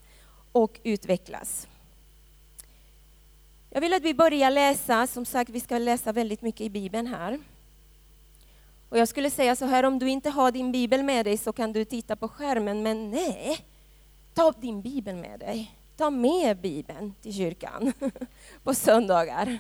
och 0.52 0.80
utvecklas. 0.84 1.68
Jag 3.76 3.82
vill 3.82 3.94
att 3.94 4.04
vi 4.04 4.14
börjar 4.14 4.52
läsa, 4.52 5.08
som 5.08 5.26
sagt 5.26 5.50
vi 5.50 5.60
ska 5.60 5.78
läsa 5.78 6.12
väldigt 6.12 6.42
mycket 6.42 6.62
i 6.62 6.70
Bibeln 6.70 7.08
här. 7.08 7.40
Och 8.90 8.98
jag 8.98 9.08
skulle 9.08 9.30
säga 9.30 9.56
så 9.56 9.66
här, 9.66 9.84
om 9.84 10.00
du 10.00 10.10
inte 10.10 10.30
har 10.30 10.52
din 10.52 10.72
bibel 10.72 11.04
med 11.04 11.26
dig 11.26 11.38
så 11.38 11.54
kan 11.54 11.74
du 11.74 11.86
titta 11.86 12.16
på 12.16 12.28
skärmen, 12.28 12.84
men 12.84 13.12
nej, 13.12 13.66
ta 14.34 14.52
din 14.52 14.82
bibel 14.82 15.16
med 15.16 15.40
dig. 15.40 15.76
Ta 15.98 16.10
med 16.10 16.58
bibeln 16.58 17.14
till 17.22 17.34
kyrkan 17.34 17.94
på 18.64 18.74
söndagar. 18.74 19.60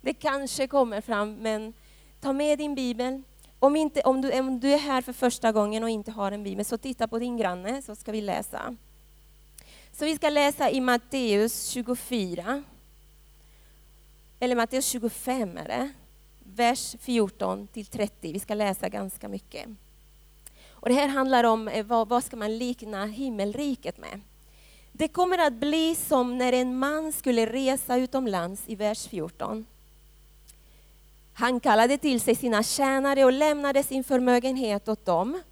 Det 0.00 0.14
kanske 0.14 0.66
kommer 0.66 1.00
fram, 1.00 1.34
men 1.34 1.72
ta 2.20 2.32
med 2.32 2.58
din 2.58 2.74
bibel. 2.74 3.22
Om, 3.58 3.76
inte, 3.76 4.00
om, 4.00 4.20
du, 4.20 4.40
om 4.40 4.60
du 4.60 4.72
är 4.72 4.78
här 4.78 5.02
för 5.02 5.12
första 5.12 5.52
gången 5.52 5.82
och 5.82 5.90
inte 5.90 6.10
har 6.10 6.32
en 6.32 6.44
bibel, 6.44 6.64
så 6.64 6.78
titta 6.78 7.08
på 7.08 7.18
din 7.18 7.36
granne 7.36 7.82
så 7.82 7.96
ska 7.96 8.12
vi 8.12 8.20
läsa. 8.20 8.76
Så 9.92 10.04
vi 10.04 10.16
ska 10.16 10.28
läsa 10.30 10.70
i 10.70 10.80
Matteus 10.80 11.68
24, 11.68 12.62
eller 14.40 14.56
Matteus 14.56 14.86
25 14.86 15.56
är 15.56 15.68
det 15.68 15.90
vers 16.44 16.96
14 17.00 17.66
till 17.66 17.86
30. 17.86 18.32
Vi 18.32 18.40
ska 18.40 18.54
läsa 18.54 18.88
ganska 18.88 19.28
mycket. 19.28 19.68
Och 20.68 20.88
det 20.88 20.94
här 20.94 21.08
handlar 21.08 21.44
om 21.44 21.68
eh, 21.68 21.86
vad, 21.86 22.08
vad 22.08 22.24
ska 22.24 22.36
man 22.36 22.58
likna 22.58 23.06
himmelriket 23.06 23.98
med. 23.98 24.20
Det 24.92 25.08
kommer 25.08 25.38
att 25.38 25.52
bli 25.52 25.94
som 25.94 26.38
när 26.38 26.52
en 26.52 26.78
man 26.78 27.12
skulle 27.12 27.46
resa 27.46 27.96
utomlands 27.96 28.62
i 28.66 28.74
vers 28.74 29.06
14. 29.06 29.66
Han 31.32 31.60
kallade 31.60 31.98
till 31.98 32.20
sig 32.20 32.34
sina 32.34 32.62
tjänare 32.62 33.24
och 33.24 33.32
lämnade 33.32 33.82
sin 33.82 34.04
förmögenhet 34.04 34.88
åt 34.88 35.04
dem. 35.04 35.42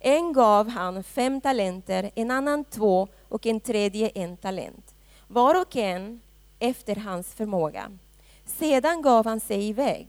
En 0.00 0.32
gav 0.32 0.68
han 0.68 1.04
fem 1.04 1.40
talenter, 1.40 2.10
en 2.14 2.30
annan 2.30 2.64
två 2.64 3.08
och 3.28 3.46
en 3.46 3.60
tredje 3.60 4.08
en 4.08 4.36
talent. 4.36 4.94
Var 5.28 5.60
och 5.60 5.76
en 5.76 6.20
efter 6.58 6.96
hans 6.96 7.34
förmåga. 7.34 7.90
Sedan 8.58 9.02
gav 9.02 9.26
han 9.26 9.40
sig 9.40 9.68
iväg. 9.68 10.08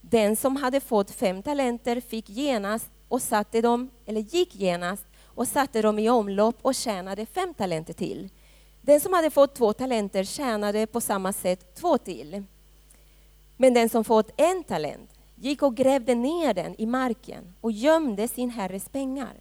Den 0.00 0.36
som 0.36 0.56
hade 0.56 0.80
fått 0.80 1.10
fem 1.10 1.42
talenter 1.42 2.00
fick 2.00 2.28
genast 2.28 2.90
och 3.08 3.22
satte 3.22 3.60
dem, 3.60 3.90
eller 4.06 4.20
gick 4.20 4.54
genast 4.54 5.04
och 5.24 5.48
satte 5.48 5.82
dem 5.82 5.98
i 5.98 6.10
omlopp 6.10 6.56
och 6.62 6.74
tjänade 6.74 7.26
fem 7.26 7.54
talenter 7.54 7.92
till. 7.92 8.28
Den 8.80 9.00
som 9.00 9.12
hade 9.12 9.30
fått 9.30 9.54
två 9.54 9.72
talenter 9.72 10.24
tjänade 10.24 10.86
på 10.86 11.00
samma 11.00 11.32
sätt 11.32 11.74
två 11.74 11.98
till. 11.98 12.44
Men 13.56 13.74
den 13.74 13.88
som 13.88 14.04
fått 14.04 14.30
en 14.36 14.64
talent 14.64 15.10
gick 15.34 15.62
och 15.62 15.76
grävde 15.76 16.14
ner 16.14 16.54
den 16.54 16.80
i 16.80 16.86
marken 16.86 17.54
och 17.60 17.72
gömde 17.72 18.28
sin 18.28 18.50
herres 18.50 18.88
pengar. 18.88 19.34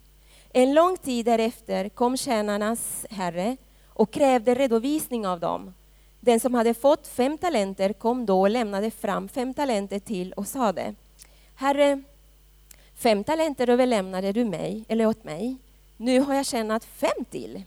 En 0.54 0.74
lång 0.74 0.98
tid 0.98 1.26
därefter 1.26 1.90
kom 1.90 2.18
tjänarnas 2.18 3.06
herre 3.10 3.58
och 3.88 4.12
krävde 4.12 4.56
redovisning 4.56 5.28
av 5.28 5.40
dem. 5.40 5.74
Den 6.20 6.40
som 6.40 6.54
hade 6.54 6.74
fått 6.74 7.08
fem 7.08 7.38
talenter 7.38 7.94
kom 7.94 8.26
då 8.26 8.42
och 8.42 8.50
lämnade 8.50 8.92
fram 8.92 9.30
fem 9.30 9.54
talenter 9.54 10.00
till 10.00 10.34
och 10.34 10.48
sade 10.48 10.96
Herre, 11.56 12.02
fem 12.96 13.24
talenter 13.24 13.70
överlämnade 13.70 14.32
du 14.32 14.46
mig, 14.46 14.86
eller 14.88 15.06
åt 15.06 15.24
mig. 15.24 15.58
Nu 15.98 16.20
har 16.20 16.34
jag 16.34 16.46
tjänat 16.46 16.86
fem 16.86 17.26
till. 17.30 17.64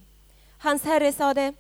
Hans 0.59 0.85
herre 0.85 1.13
sade 1.13 1.55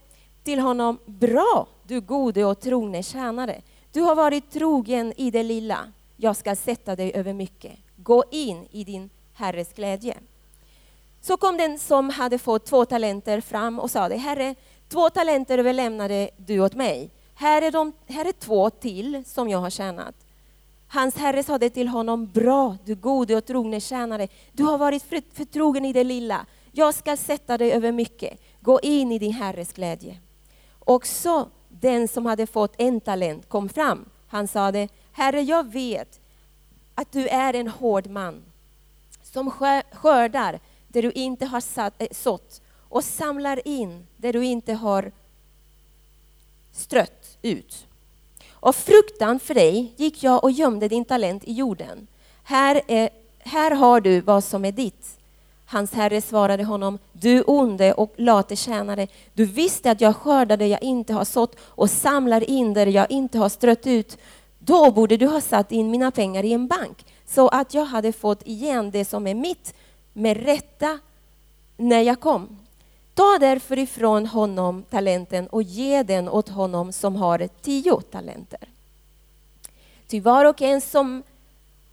till 0.44 0.58
honom 0.58 0.98
Bra, 1.06 1.66
du 1.86 2.00
gode 2.00 2.44
och 2.44 2.60
trogne 2.60 3.02
tjänare. 3.02 3.62
Du 3.92 4.00
har 4.00 4.14
varit 4.14 4.50
trogen 4.50 5.12
i 5.16 5.30
det 5.30 5.42
lilla. 5.42 5.92
Jag 6.16 6.36
ska 6.36 6.56
sätta 6.56 6.96
dig 6.96 7.12
över 7.14 7.32
mycket. 7.32 7.72
Gå 7.96 8.24
in 8.30 8.66
i 8.70 8.84
din 8.84 9.10
herres 9.34 9.72
glädje. 9.72 10.16
Så 11.20 11.36
kom 11.36 11.56
den 11.56 11.78
som 11.78 12.10
hade 12.10 12.38
fått 12.38 12.64
två 12.64 12.84
talenter 12.84 13.40
fram 13.40 13.78
och 13.78 13.90
sade 13.90 14.16
Herre, 14.16 14.54
Två 14.92 15.10
talenter 15.10 15.58
överlämnade 15.58 16.30
du 16.36 16.60
åt 16.60 16.74
mig. 16.74 17.10
Här 17.34 17.62
är, 17.62 17.70
de, 17.70 17.92
här 18.06 18.24
är 18.24 18.32
två 18.32 18.70
till 18.70 19.24
som 19.26 19.48
jag 19.48 19.58
har 19.58 19.70
tjänat. 19.70 20.14
Hans 20.88 21.16
herre 21.16 21.42
sade 21.42 21.70
till 21.70 21.88
honom, 21.88 22.26
bra 22.26 22.76
du 22.84 22.94
gode 22.94 23.36
och 23.36 23.44
trogne 23.44 23.80
tjänare. 23.80 24.28
Du 24.52 24.62
har 24.62 24.78
varit 24.78 25.02
förtrogen 25.32 25.84
i 25.84 25.92
det 25.92 26.04
lilla. 26.04 26.46
Jag 26.72 26.94
ska 26.94 27.16
sätta 27.16 27.58
dig 27.58 27.72
över 27.72 27.92
mycket. 27.92 28.40
Gå 28.60 28.80
in 28.80 29.12
i 29.12 29.18
din 29.18 29.32
herres 29.32 29.72
glädje. 29.72 30.16
Också 30.78 31.48
den 31.68 32.08
som 32.08 32.26
hade 32.26 32.46
fått 32.46 32.74
en 32.78 33.00
talent 33.00 33.48
kom 33.48 33.68
fram. 33.68 34.04
Han 34.28 34.48
sade, 34.48 34.88
Herre 35.12 35.40
jag 35.42 35.72
vet 35.72 36.20
att 36.94 37.12
du 37.12 37.28
är 37.28 37.54
en 37.54 37.68
hård 37.68 38.06
man 38.06 38.42
som 39.22 39.50
skördar 39.92 40.60
det 40.88 41.00
du 41.00 41.10
inte 41.12 41.46
har 41.46 41.60
satt, 41.60 42.02
äh, 42.02 42.08
sått 42.10 42.61
och 42.92 43.04
samlar 43.04 43.68
in 43.68 44.06
det 44.16 44.32
du 44.32 44.44
inte 44.44 44.72
har 44.72 45.12
strött 46.72 47.38
ut. 47.42 47.86
Av 48.60 48.72
fruktan 48.72 49.40
för 49.40 49.54
dig 49.54 49.92
gick 49.96 50.22
jag 50.22 50.44
och 50.44 50.50
gömde 50.50 50.88
din 50.88 51.04
talent 51.04 51.44
i 51.44 51.52
jorden. 51.52 52.06
Här, 52.42 52.80
är, 52.88 53.10
här 53.38 53.70
har 53.70 54.00
du 54.00 54.20
vad 54.20 54.44
som 54.44 54.64
är 54.64 54.72
ditt. 54.72 55.18
Hans 55.66 55.92
herre 55.92 56.20
svarade 56.20 56.64
honom, 56.64 56.98
du 57.12 57.42
onde 57.46 57.92
och 57.92 58.12
late 58.16 58.56
tjänare, 58.56 59.08
du 59.34 59.44
visste 59.44 59.90
att 59.90 60.00
jag 60.00 60.16
skördar 60.16 60.56
det 60.56 60.66
jag 60.66 60.82
inte 60.82 61.12
har 61.12 61.24
sått 61.24 61.56
och 61.60 61.90
samlar 61.90 62.50
in 62.50 62.74
det 62.74 62.84
jag 62.84 63.10
inte 63.10 63.38
har 63.38 63.48
strött 63.48 63.86
ut. 63.86 64.18
Då 64.58 64.90
borde 64.90 65.16
du 65.16 65.26
ha 65.26 65.40
satt 65.40 65.72
in 65.72 65.90
mina 65.90 66.10
pengar 66.10 66.44
i 66.44 66.52
en 66.52 66.66
bank 66.66 67.06
så 67.26 67.48
att 67.48 67.74
jag 67.74 67.84
hade 67.84 68.12
fått 68.12 68.46
igen 68.46 68.90
det 68.90 69.04
som 69.04 69.26
är 69.26 69.34
mitt 69.34 69.74
med 70.12 70.44
rätta 70.44 70.98
när 71.76 72.00
jag 72.00 72.20
kom. 72.20 72.61
Ta 73.14 73.38
därför 73.40 73.78
ifrån 73.78 74.26
honom 74.26 74.84
talenten 74.90 75.46
och 75.46 75.62
ge 75.62 76.02
den 76.02 76.28
åt 76.28 76.48
honom 76.48 76.92
som 76.92 77.16
har 77.16 77.48
tio 77.62 78.00
talenter. 78.00 78.68
Ty 80.06 80.20
var 80.20 80.44
och 80.44 80.62
en 80.62 80.80
som 80.80 81.22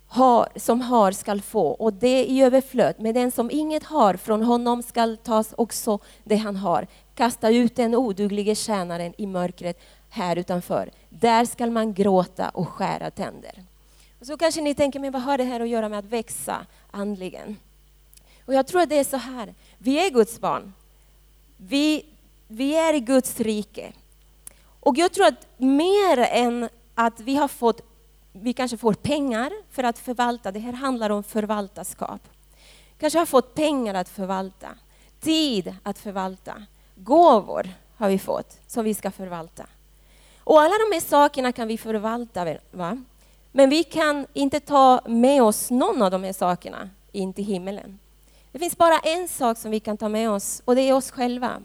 har, 0.08 0.50
som 0.56 0.82
har 0.82 1.12
skall 1.12 1.42
få, 1.42 1.68
och 1.68 1.94
det 1.94 2.26
i 2.26 2.42
överflöd. 2.42 2.96
Men 2.98 3.14
den 3.14 3.32
som 3.32 3.52
inget 3.52 3.84
har, 3.84 4.14
från 4.14 4.44
honom 4.44 4.84
skall 4.84 5.18
tas 5.18 5.54
också 5.58 6.00
det 6.24 6.36
han 6.36 6.56
har. 6.56 6.88
Kasta 7.16 7.50
ut 7.50 7.76
den 7.76 7.96
oduglige 7.96 8.56
tjänaren 8.56 9.14
i 9.18 9.26
mörkret 9.28 9.80
här 10.10 10.36
utanför. 10.36 10.90
Där 11.10 11.46
skall 11.46 11.72
man 11.72 11.94
gråta 11.94 12.50
och 12.50 12.70
skära 12.70 13.12
tänder. 13.12 13.64
Och 14.20 14.26
så 14.26 14.38
kanske 14.38 14.62
ni 14.62 14.76
tänker, 14.76 15.00
men 15.00 15.12
vad 15.12 15.22
har 15.22 15.38
det 15.38 15.44
här 15.44 15.60
att 15.60 15.70
göra 15.70 15.90
med 15.90 16.00
att 16.00 16.06
växa 16.06 16.66
andligen? 16.92 17.58
Och 18.46 18.54
jag 18.54 18.68
tror 18.68 18.82
att 18.82 18.90
det 18.90 19.00
är 19.00 19.04
så 19.04 19.18
här, 19.18 19.54
vi 19.78 20.06
är 20.06 20.10
Guds 20.10 20.40
barn. 20.40 20.74
Vi, 21.62 22.06
vi 22.48 22.76
är 22.76 22.94
i 22.94 23.00
Guds 23.00 23.40
rike. 23.40 23.94
Och 24.80 24.98
jag 24.98 25.12
tror 25.12 25.26
att 25.26 25.48
mer 25.58 26.18
än 26.18 26.70
att 26.96 27.20
vi 27.20 27.36
har 27.36 27.48
fått, 27.48 27.82
vi 28.32 28.54
kanske 28.54 28.78
får 28.78 28.94
pengar 28.94 29.52
för 29.72 29.84
att 29.84 30.00
förvalta, 30.00 30.52
det 30.52 30.60
här 30.60 30.74
handlar 30.74 31.10
om 31.10 31.24
förvaltarskap. 31.24 32.22
Kanske 33.00 33.20
har 33.20 33.26
fått 33.26 33.56
pengar 33.56 33.94
att 33.94 34.10
förvalta, 34.10 34.70
tid 35.20 35.76
att 35.84 36.00
förvalta, 36.00 36.66
gåvor 36.96 37.70
har 37.98 38.10
vi 38.10 38.20
fått 38.20 38.60
som 38.68 38.86
vi 38.86 38.94
ska 38.94 39.12
förvalta. 39.12 39.66
Och 40.40 40.62
alla 40.62 40.76
de 40.90 40.96
här 40.96 41.02
sakerna 41.02 41.52
kan 41.52 41.68
vi 41.68 41.78
förvalta, 41.78 42.58
va? 42.72 43.04
men 43.52 43.70
vi 43.70 43.84
kan 43.84 44.28
inte 44.34 44.60
ta 44.60 45.02
med 45.08 45.44
oss 45.44 45.70
någon 45.70 46.02
av 46.02 46.12
de 46.12 46.24
här 46.24 46.34
sakerna 46.34 46.90
in 47.12 47.34
till 47.34 47.46
himmelen. 47.46 48.00
Det 48.52 48.60
finns 48.60 48.78
bara 48.78 49.00
en 49.00 49.28
sak 49.28 49.58
som 49.58 49.72
vi 49.72 49.80
kan 49.80 49.98
ta 49.98 50.10
med 50.10 50.30
oss 50.30 50.62
och 50.66 50.76
det 50.76 50.82
är 50.82 50.94
oss 50.94 51.12
själva. 51.12 51.62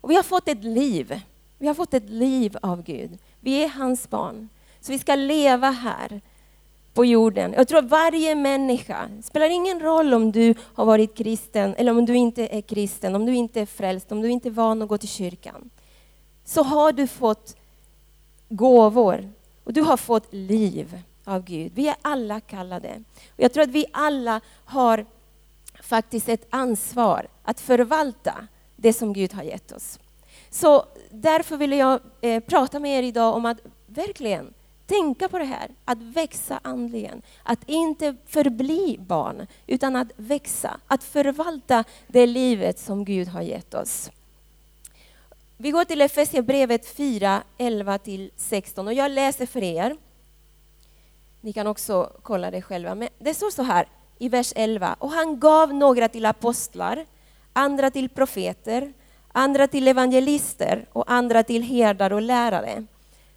Och 0.00 0.10
vi 0.10 0.14
har 0.14 0.22
fått 0.22 0.48
ett 0.48 0.64
liv. 0.64 1.20
Vi 1.58 1.66
har 1.66 1.74
fått 1.74 1.94
ett 1.94 2.10
liv 2.10 2.56
av 2.62 2.82
Gud. 2.82 3.18
Vi 3.40 3.64
är 3.64 3.68
hans 3.68 4.10
barn. 4.10 4.48
Så 4.80 4.92
vi 4.92 4.98
ska 4.98 5.14
leva 5.14 5.70
här 5.70 6.20
på 6.94 7.04
jorden. 7.04 7.52
Jag 7.56 7.68
tror 7.68 7.78
att 7.78 7.90
varje 7.90 8.34
människa, 8.34 9.08
det 9.16 9.22
spelar 9.22 9.50
ingen 9.50 9.80
roll 9.80 10.14
om 10.14 10.32
du 10.32 10.54
har 10.74 10.84
varit 10.84 11.14
kristen 11.14 11.74
eller 11.74 11.92
om 11.92 12.06
du 12.06 12.16
inte 12.16 12.46
är 12.46 12.60
kristen, 12.60 13.14
om 13.14 13.26
du 13.26 13.34
inte 13.34 13.60
är 13.60 13.66
frälst, 13.66 14.12
om 14.12 14.22
du 14.22 14.30
inte 14.30 14.48
är 14.48 14.50
van 14.50 14.82
att 14.82 14.88
gå 14.88 14.98
till 14.98 15.08
kyrkan. 15.08 15.70
Så 16.44 16.62
har 16.62 16.92
du 16.92 17.06
fått 17.06 17.56
gåvor 18.48 19.32
och 19.64 19.72
du 19.72 19.80
har 19.80 19.96
fått 19.96 20.32
liv 20.32 20.98
av 21.24 21.44
Gud. 21.44 21.72
Vi 21.74 21.88
är 21.88 21.96
alla 22.02 22.40
kallade. 22.40 23.04
Och 23.28 23.40
jag 23.40 23.52
tror 23.52 23.62
att 23.62 23.70
vi 23.70 23.86
alla 23.92 24.40
har 24.64 25.06
faktiskt 25.82 26.28
ett 26.28 26.46
ansvar 26.50 27.28
att 27.42 27.60
förvalta 27.60 28.46
det 28.76 28.92
som 28.92 29.12
Gud 29.12 29.32
har 29.32 29.42
gett 29.42 29.72
oss. 29.72 29.98
Så 30.50 30.86
därför 31.10 31.56
vill 31.56 31.72
jag 31.72 32.00
eh, 32.20 32.40
prata 32.40 32.78
med 32.78 32.98
er 32.98 33.02
idag 33.02 33.34
om 33.34 33.46
att 33.46 33.58
verkligen 33.86 34.54
tänka 34.86 35.28
på 35.28 35.38
det 35.38 35.44
här, 35.44 35.70
att 35.84 36.02
växa 36.02 36.60
andligen. 36.62 37.22
Att 37.42 37.68
inte 37.68 38.16
förbli 38.26 38.96
barn, 39.00 39.46
utan 39.66 39.96
att 39.96 40.08
växa, 40.16 40.80
att 40.86 41.04
förvalta 41.04 41.84
det 42.06 42.26
livet 42.26 42.78
som 42.78 43.04
Gud 43.04 43.28
har 43.28 43.42
gett 43.42 43.74
oss. 43.74 44.10
Vi 45.56 45.70
går 45.70 45.84
till 45.84 46.00
Efesierbrevet 46.00 46.86
4, 46.86 47.42
11-16 47.58 48.86
och 48.86 48.94
jag 48.94 49.10
läser 49.10 49.46
för 49.46 49.62
er. 49.62 49.96
Ni 51.40 51.52
kan 51.52 51.66
också 51.66 52.12
kolla 52.22 52.50
det 52.50 52.62
själva, 52.62 52.94
men 52.94 53.08
det 53.18 53.34
står 53.34 53.50
så 53.50 53.62
här 53.62 53.88
i 54.22 54.28
vers 54.28 54.52
11. 54.56 54.96
Och 54.98 55.10
han 55.10 55.40
gav 55.40 55.74
några 55.74 56.08
till 56.08 56.26
apostlar, 56.26 57.06
andra 57.52 57.90
till 57.90 58.08
profeter, 58.08 58.92
andra 59.32 59.68
till 59.68 59.88
evangelister 59.88 60.86
och 60.92 61.12
andra 61.12 61.42
till 61.42 61.62
herdar 61.62 62.12
och 62.12 62.22
lärare 62.22 62.84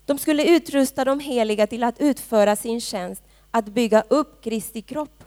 De 0.06 0.18
skulle 0.18 0.46
utrusta 0.46 1.06
de 1.06 1.20
heliga 1.20 1.68
till 1.68 1.84
att 1.84 2.00
utföra 2.00 2.56
sin 2.56 2.82
tjänst, 2.82 3.24
att 3.52 3.66
bygga 3.66 4.04
upp 4.08 4.44
Kristi 4.44 4.82
kropp. 4.82 5.24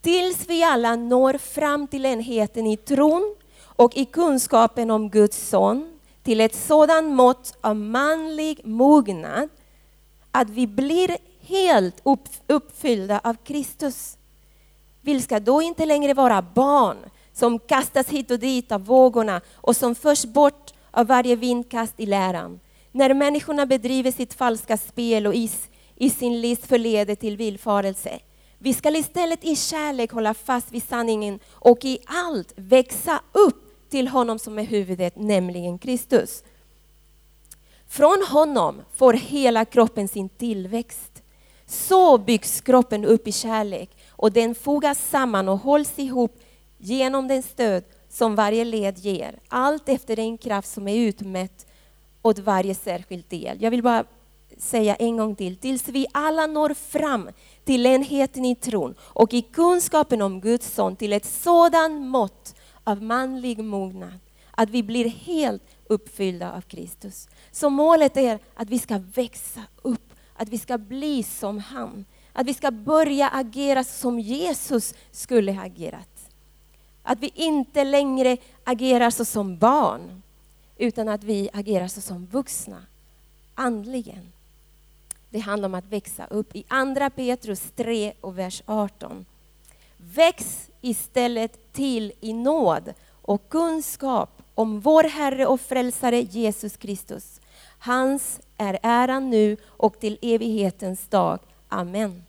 Tills 0.00 0.48
vi 0.48 0.64
alla 0.64 0.96
når 0.96 1.38
fram 1.38 1.86
till 1.86 2.06
enheten 2.06 2.66
i 2.66 2.76
tron 2.76 3.36
och 3.62 3.96
i 3.96 4.04
kunskapen 4.04 4.90
om 4.90 5.10
Guds 5.10 5.48
son, 5.48 5.98
till 6.22 6.40
ett 6.40 6.54
sådant 6.54 7.14
mått 7.14 7.56
av 7.60 7.76
manlig 7.76 8.60
mognad 8.66 9.48
att 10.30 10.50
vi 10.50 10.66
blir 10.66 11.16
helt 11.40 12.02
uppfyllda 12.46 13.20
av 13.24 13.36
Kristus. 13.44 14.16
Vi 15.04 15.22
ska 15.22 15.40
då 15.40 15.62
inte 15.62 15.86
längre 15.86 16.14
vara 16.14 16.42
barn 16.42 16.96
som 17.32 17.58
kastas 17.58 18.08
hit 18.08 18.30
och 18.30 18.38
dit 18.38 18.72
av 18.72 18.84
vågorna 18.84 19.40
och 19.54 19.76
som 19.76 19.94
förs 19.94 20.24
bort 20.24 20.72
av 20.90 21.06
varje 21.06 21.36
vindkast 21.36 21.94
i 21.96 22.06
läran. 22.06 22.60
När 22.92 23.14
människorna 23.14 23.66
bedriver 23.66 24.10
sitt 24.10 24.34
falska 24.34 24.76
spel 24.76 25.26
och 25.26 25.34
is, 25.34 25.68
i 25.96 26.10
sin 26.10 26.40
list 26.40 26.66
förleder 26.66 27.14
till 27.14 27.36
villfarelse. 27.36 28.18
Vi 28.58 28.74
ska 28.74 28.90
istället 28.96 29.44
i 29.44 29.56
kärlek 29.56 30.12
hålla 30.12 30.34
fast 30.34 30.72
vid 30.72 30.82
sanningen 30.82 31.38
och 31.50 31.84
i 31.84 31.98
allt 32.06 32.52
växa 32.56 33.20
upp 33.32 33.90
till 33.90 34.08
honom 34.08 34.38
som 34.38 34.58
är 34.58 34.64
huvudet, 34.64 35.16
nämligen 35.16 35.78
Kristus. 35.78 36.42
Från 37.88 38.24
honom 38.28 38.82
får 38.96 39.12
hela 39.12 39.64
kroppen 39.64 40.08
sin 40.08 40.28
tillväxt. 40.28 41.22
Så 41.66 42.18
byggs 42.18 42.60
kroppen 42.60 43.04
upp 43.04 43.28
i 43.28 43.32
kärlek 43.32 43.90
och 44.16 44.32
den 44.32 44.54
fogas 44.54 45.08
samman 45.10 45.48
och 45.48 45.58
hålls 45.58 45.98
ihop 45.98 46.40
genom 46.78 47.28
den 47.28 47.42
stöd 47.42 47.84
som 48.08 48.34
varje 48.34 48.64
led 48.64 48.98
ger, 48.98 49.38
allt 49.48 49.88
efter 49.88 50.16
den 50.16 50.38
kraft 50.38 50.68
som 50.68 50.88
är 50.88 50.96
utmätt 50.96 51.66
åt 52.22 52.38
varje 52.38 52.74
särskild 52.74 53.24
del. 53.28 53.62
Jag 53.62 53.70
vill 53.70 53.82
bara 53.82 54.04
säga 54.58 54.94
en 54.94 55.16
gång 55.16 55.36
till, 55.36 55.56
tills 55.56 55.88
vi 55.88 56.06
alla 56.12 56.46
når 56.46 56.74
fram 56.74 57.30
till 57.64 57.86
enheten 57.86 58.44
i 58.44 58.54
tron 58.54 58.94
och 59.00 59.34
i 59.34 59.42
kunskapen 59.42 60.22
om 60.22 60.40
Guds 60.40 60.74
son 60.74 60.96
till 60.96 61.12
ett 61.12 61.24
sådant 61.24 62.00
mått 62.00 62.54
av 62.84 63.02
manlig 63.02 63.64
mognad 63.64 64.18
att 64.56 64.70
vi 64.70 64.82
blir 64.82 65.08
helt 65.08 65.62
uppfyllda 65.86 66.52
av 66.52 66.60
Kristus. 66.60 67.28
Så 67.50 67.70
målet 67.70 68.16
är 68.16 68.38
att 68.54 68.70
vi 68.70 68.78
ska 68.78 68.98
växa 69.14 69.60
upp, 69.82 70.12
att 70.36 70.48
vi 70.48 70.58
ska 70.58 70.78
bli 70.78 71.22
som 71.22 71.58
han. 71.58 72.04
Att 72.36 72.46
vi 72.46 72.54
ska 72.54 72.70
börja 72.70 73.28
agera 73.28 73.84
som 73.84 74.20
Jesus 74.20 74.94
skulle 75.10 75.52
ha 75.52 75.64
agerat. 75.64 76.30
Att 77.02 77.18
vi 77.18 77.32
inte 77.34 77.84
längre 77.84 78.36
agerar 78.64 79.10
så 79.10 79.24
som 79.24 79.58
barn, 79.58 80.22
utan 80.76 81.08
att 81.08 81.24
vi 81.24 81.50
agerar 81.52 81.88
så 81.88 82.00
som 82.00 82.26
vuxna, 82.26 82.82
andligen. 83.54 84.32
Det 85.30 85.38
handlar 85.38 85.68
om 85.68 85.74
att 85.74 85.86
växa 85.86 86.26
upp. 86.26 86.56
I 86.56 86.64
andra 86.68 87.10
Petrus 87.10 87.62
3 87.76 88.12
och 88.20 88.38
vers 88.38 88.62
18. 88.66 89.26
Väx 89.96 90.70
istället 90.80 91.72
till 91.72 92.12
i 92.20 92.32
nåd 92.32 92.94
och 93.22 93.48
kunskap 93.48 94.42
om 94.54 94.80
vår 94.80 95.02
Herre 95.02 95.46
och 95.46 95.60
Frälsare 95.60 96.20
Jesus 96.20 96.76
Kristus. 96.76 97.40
Hans 97.78 98.40
är 98.56 98.78
äran 98.82 99.30
nu 99.30 99.56
och 99.66 100.00
till 100.00 100.18
evighetens 100.22 101.08
dag. 101.08 101.38
Amen. 101.74 102.22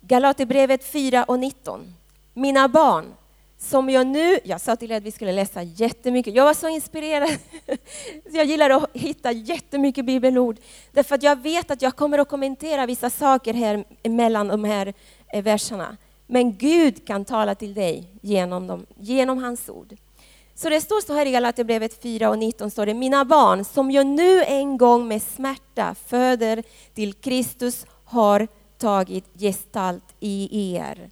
Galaterbrevet 0.00 0.84
4 0.84 1.24
och 1.24 1.38
19. 1.38 1.94
Mina 2.34 2.68
barn, 2.68 3.14
som 3.58 3.90
jag 3.90 4.06
nu, 4.06 4.38
jag 4.44 4.60
sa 4.60 4.76
till 4.76 4.90
er 4.90 4.96
att 4.96 5.02
vi 5.02 5.12
skulle 5.12 5.32
läsa 5.32 5.62
jättemycket, 5.62 6.34
jag 6.34 6.44
var 6.44 6.54
så 6.54 6.68
inspirerad. 6.68 7.30
jag 8.24 8.44
gillar 8.44 8.70
att 8.70 8.90
hitta 8.92 9.32
jättemycket 9.32 10.04
bibelord, 10.04 10.56
därför 10.92 11.14
att 11.14 11.22
jag 11.22 11.42
vet 11.42 11.70
att 11.70 11.82
jag 11.82 11.96
kommer 11.96 12.18
att 12.18 12.28
kommentera 12.28 12.86
vissa 12.86 13.10
saker 13.10 13.54
här 13.54 13.84
mellan 14.08 14.48
de 14.48 14.64
här 14.64 14.94
eh, 15.32 15.42
verserna. 15.42 15.96
Men 16.26 16.56
Gud 16.56 17.06
kan 17.06 17.24
tala 17.24 17.54
till 17.54 17.74
dig 17.74 18.04
genom, 18.20 18.66
dem, 18.66 18.86
genom 18.98 19.38
hans 19.38 19.68
ord. 19.68 19.96
Så 20.62 20.68
det 20.68 20.80
står 20.80 21.00
så 21.00 21.14
här 21.14 21.26
i 21.26 21.30
Galaterbrevet 21.30 22.02
4 22.02 22.30
och 22.30 22.38
19, 22.38 22.70
står 22.70 22.86
det, 22.86 22.94
mina 22.94 23.24
barn, 23.24 23.64
som 23.64 23.90
jag 23.90 24.06
nu 24.06 24.44
en 24.44 24.78
gång 24.78 25.08
med 25.08 25.22
smärta 25.22 25.94
föder 26.06 26.62
till 26.94 27.14
Kristus 27.14 27.86
har 28.04 28.48
tagit 28.78 29.24
gestalt 29.38 30.04
i 30.20 30.74
er. 30.76 31.10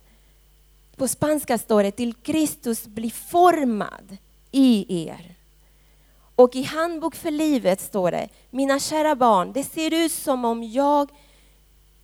På 0.96 1.08
spanska 1.08 1.58
står 1.58 1.82
det 1.82 1.90
till 1.90 2.14
Kristus 2.14 2.86
blir 2.86 3.10
formad 3.10 4.16
i 4.52 5.04
er. 5.08 5.34
Och 6.34 6.56
i 6.56 6.62
Handbok 6.62 7.14
för 7.14 7.30
livet 7.30 7.80
står 7.80 8.10
det, 8.10 8.28
mina 8.50 8.78
kära 8.78 9.14
barn, 9.14 9.52
det 9.52 9.64
ser 9.64 9.94
ut 9.94 10.12
som 10.12 10.44
om 10.44 10.62
jag 10.62 11.10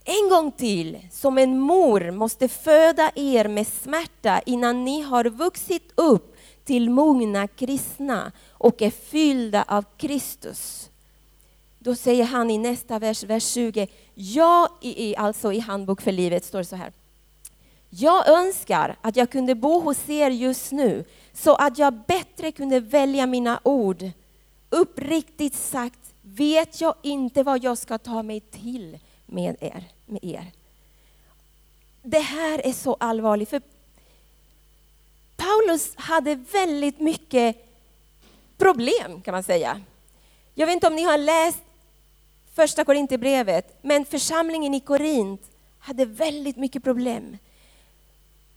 en 0.05 0.29
gång 0.31 0.53
till, 0.53 0.99
som 1.13 1.39
en 1.39 1.59
mor 1.59 2.11
måste 2.11 2.49
föda 2.49 3.11
er 3.15 3.49
med 3.49 3.67
smärta 3.67 4.41
innan 4.47 4.85
ni 4.85 5.03
har 5.03 5.25
vuxit 5.25 5.93
upp 5.95 6.34
till 6.65 6.91
mogna 6.91 7.47
kristna 7.47 8.33
och 8.51 8.83
är 8.83 8.91
fyllda 8.91 9.65
av 9.69 9.85
Kristus. 9.97 10.91
Då 11.79 11.95
säger 11.95 12.25
han 12.25 12.51
i 12.51 12.59
nästa 12.59 12.99
vers, 12.99 13.25
vers 13.25 13.45
20, 13.45 13.87
jag, 14.15 14.69
i, 14.81 15.17
alltså 15.17 15.53
i 15.53 15.59
Handbok 15.59 16.01
för 16.01 16.13
livet 16.13 16.45
står 16.45 16.59
det 16.59 16.65
så 16.65 16.77
här. 16.77 16.93
Jag 17.91 18.29
önskar 18.29 18.97
att 19.01 19.17
jag 19.17 19.31
kunde 19.31 19.55
bo 19.55 19.81
hos 19.81 20.09
er 20.09 20.31
just 20.31 20.73
nu 20.73 21.05
så 21.33 21.55
att 21.55 21.79
jag 21.79 21.95
bättre 21.95 22.53
kunde 22.53 22.81
välja 22.81 23.27
mina 23.27 23.61
ord. 23.63 24.11
Uppriktigt 24.71 25.55
sagt 25.55 26.15
vet 26.23 26.81
jag 26.81 26.95
inte 27.03 27.43
vad 27.43 27.65
jag 27.65 27.79
ska 27.79 27.99
ta 27.99 28.23
mig 28.23 28.41
till 28.41 28.99
med 29.27 29.57
er. 29.61 29.85
Med 30.07 30.25
er. 30.25 30.53
Det 32.03 32.19
här 32.19 32.67
är 32.67 32.73
så 32.73 32.97
allvarligt, 33.01 33.49
för 33.49 33.63
Paulus 35.45 35.97
hade 35.97 36.35
väldigt 36.35 37.01
mycket 37.01 37.57
problem 38.59 39.23
kan 39.23 39.33
man 39.33 39.43
säga. 39.43 39.81
Jag 40.55 40.67
vet 40.67 40.75
inte 40.75 40.87
om 40.87 40.97
ni 40.97 41.03
har 41.03 41.19
läst 41.19 41.63
första 42.55 42.85
Korinthierbrevet, 42.85 43.79
men 43.83 44.05
församlingen 44.05 44.75
i 44.75 44.81
Korint 44.81 45.43
hade 45.79 46.05
väldigt 46.05 46.57
mycket 46.57 46.85
problem 46.85 47.39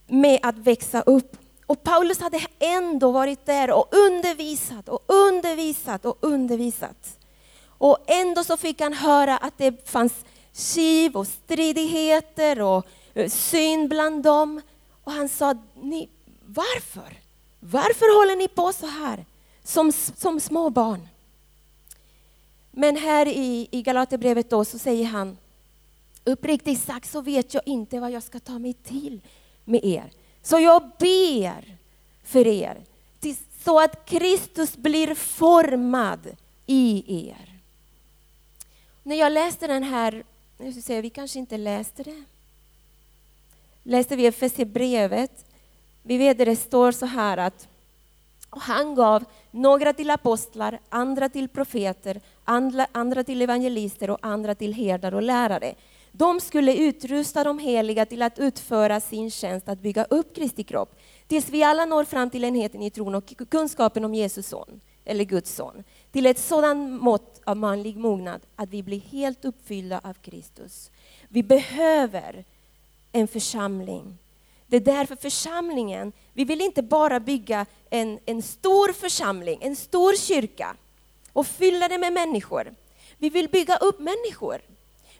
med 0.08 0.40
att 0.44 0.58
växa 0.58 1.02
upp. 1.02 1.38
Och 1.66 1.84
Paulus 1.84 2.20
hade 2.20 2.40
ändå 2.60 3.12
varit 3.12 3.46
där 3.46 3.72
och 3.72 3.88
undervisat 3.92 4.90
och 4.90 5.04
undervisat 5.08 6.06
och 6.06 6.18
undervisat. 6.22 7.20
Och 7.68 7.98
ändå 8.08 8.44
så 8.44 8.58
fick 8.58 8.82
han 8.82 8.94
höra 8.94 9.38
att 9.38 9.58
det 9.58 9.90
fanns 9.90 10.14
kiv 10.54 11.16
och 11.16 11.28
stridigheter 11.28 12.62
och 12.62 12.88
eh, 13.14 13.30
synd 13.30 13.90
bland 13.90 14.24
dem. 14.24 14.62
Och 15.04 15.12
han 15.12 15.30
sa, 15.30 15.56
ni, 15.82 16.10
varför? 16.48 17.20
Varför 17.60 18.20
håller 18.20 18.36
ni 18.36 18.48
på 18.48 18.74
så 18.74 18.88
här 18.88 19.26
som, 19.64 19.92
som 19.92 20.40
små 20.40 20.70
barn? 20.70 21.08
Men 22.72 22.96
här 22.98 23.28
i, 23.28 23.68
i 23.72 23.82
Galaterbrevet 23.82 24.50
då 24.50 24.66
så 24.66 24.80
säger 24.80 25.06
han, 25.06 25.38
uppriktigt 26.24 26.82
sagt 26.82 27.10
så 27.10 27.22
vet 27.22 27.54
jag 27.54 27.64
inte 27.66 28.00
vad 28.00 28.12
jag 28.12 28.24
ska 28.24 28.40
ta 28.40 28.60
mig 28.60 28.74
till 28.74 29.22
med 29.66 29.86
er. 29.86 30.12
Så 30.42 30.60
jag 30.60 30.82
ber 31.00 31.78
för 32.24 32.48
er, 32.48 32.78
så 33.66 33.80
att 33.80 34.06
Kristus 34.06 34.78
blir 34.78 35.16
formad 35.16 36.20
i 36.66 37.04
er. 37.30 37.60
När 39.04 39.16
jag 39.16 39.32
läste 39.32 39.68
den 39.68 39.84
här, 39.84 40.24
jag 40.58 40.74
ska 40.74 40.82
säga, 40.82 41.02
vi 41.02 41.10
kanske 41.10 41.40
inte 41.40 41.58
läste 41.58 42.04
det. 42.04 42.24
Läste 43.84 44.16
vi 44.16 44.26
Efesierbrevet, 44.26 45.46
vi 46.08 46.18
vet 46.18 46.40
att 46.40 46.46
det 46.46 46.56
står 46.56 46.92
så 46.92 47.06
här 47.06 47.38
att 47.38 47.68
och 48.50 48.62
han 48.62 48.96
gav 48.96 49.24
några 49.52 49.94
till 49.94 50.10
apostlar, 50.10 50.80
andra 50.90 51.30
till 51.30 51.50
profeter, 51.50 52.22
andra, 52.44 52.88
andra 52.92 53.24
till 53.24 53.42
evangelister 53.42 54.10
och 54.10 54.18
andra 54.22 54.56
till 54.56 54.74
herdar 54.74 55.14
och 55.14 55.22
lärare. 55.22 55.76
De 56.12 56.40
skulle 56.40 56.76
utrusta 56.76 57.44
de 57.44 57.60
heliga 57.60 58.06
till 58.06 58.22
att 58.22 58.40
utföra 58.40 59.00
sin 59.00 59.32
tjänst 59.32 59.70
att 59.70 59.80
bygga 59.80 60.04
upp 60.04 60.36
Kristi 60.36 60.64
kropp, 60.64 61.00
tills 61.28 61.50
vi 61.50 61.64
alla 61.64 61.86
når 61.86 62.04
fram 62.04 62.30
till 62.30 62.44
enheten 62.44 62.82
i 62.82 62.90
tron 62.90 63.16
och 63.16 63.34
kunskapen 63.50 64.06
om 64.06 64.16
Jesus 64.16 64.48
son, 64.48 64.82
eller 65.06 65.24
Guds 65.24 65.56
son, 65.56 65.84
till 66.12 66.26
ett 66.26 66.40
sådant 66.40 67.02
mått 67.02 67.42
av 67.44 67.58
manlig 67.58 67.98
mognad 67.98 68.42
att 68.56 68.70
vi 68.70 68.84
blir 68.84 69.00
helt 69.00 69.46
uppfyllda 69.46 70.02
av 70.04 70.14
Kristus. 70.14 70.92
Vi 71.30 71.44
behöver 71.44 72.46
en 73.12 73.28
församling. 73.28 74.18
Det 74.68 74.76
är 74.76 74.82
därför 74.82 75.16
församlingen, 75.16 76.14
vi 76.34 76.44
vill 76.44 76.62
inte 76.62 76.84
bara 76.84 77.20
bygga 77.20 77.66
en, 77.90 78.20
en 78.26 78.42
stor 78.42 78.94
församling, 78.94 79.60
en 79.62 79.76
stor 79.76 80.14
kyrka 80.14 80.76
och 81.34 81.48
fylla 81.48 81.88
det 81.88 81.98
med 81.98 82.14
människor. 82.14 82.76
Vi 83.18 83.30
vill 83.30 83.50
bygga 83.50 83.78
upp 83.78 84.00
människor. 84.00 84.62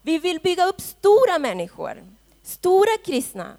Vi 0.02 0.18
vill 0.18 0.40
bygga 0.40 0.66
upp 0.66 0.82
stora 0.82 1.40
människor, 1.40 2.04
stora 2.44 2.98
kristna. 3.06 3.52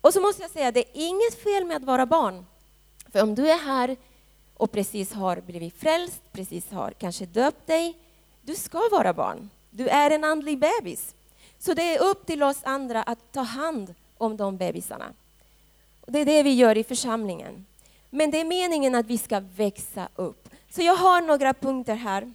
Och 0.00 0.12
så 0.12 0.20
måste 0.20 0.42
jag 0.42 0.50
säga, 0.50 0.72
det 0.72 0.80
är 0.80 0.90
inget 0.92 1.42
fel 1.42 1.64
med 1.64 1.76
att 1.76 1.84
vara 1.84 2.06
barn. 2.06 2.46
För 3.12 3.22
om 3.22 3.34
du 3.34 3.50
är 3.50 3.58
här 3.58 3.96
och 4.54 4.72
precis 4.72 5.12
har 5.12 5.40
blivit 5.40 5.80
frälst, 5.80 6.22
precis 6.32 6.70
har 6.70 6.90
kanske 6.90 7.26
döpt 7.26 7.66
dig. 7.66 7.94
Du 8.42 8.54
ska 8.54 8.88
vara 8.90 9.12
barn. 9.12 9.50
Du 9.70 9.88
är 9.88 10.10
en 10.10 10.24
andlig 10.24 10.58
bebis. 10.58 11.14
Så 11.58 11.74
det 11.74 11.94
är 11.94 12.02
upp 12.02 12.26
till 12.26 12.42
oss 12.42 12.60
andra 12.62 13.02
att 13.02 13.32
ta 13.32 13.40
hand 13.40 13.94
om 14.24 14.36
de 14.36 14.56
bebisarna. 14.56 15.12
Det 16.06 16.18
är 16.18 16.24
det 16.24 16.42
vi 16.42 16.54
gör 16.54 16.78
i 16.78 16.84
församlingen. 16.84 17.66
Men 18.10 18.30
det 18.30 18.40
är 18.40 18.44
meningen 18.44 18.94
att 18.94 19.06
vi 19.06 19.18
ska 19.18 19.40
växa 19.40 20.08
upp. 20.14 20.48
Så 20.70 20.82
jag 20.82 20.96
har 20.96 21.20
några 21.20 21.54
punkter 21.54 21.94
här 21.94 22.32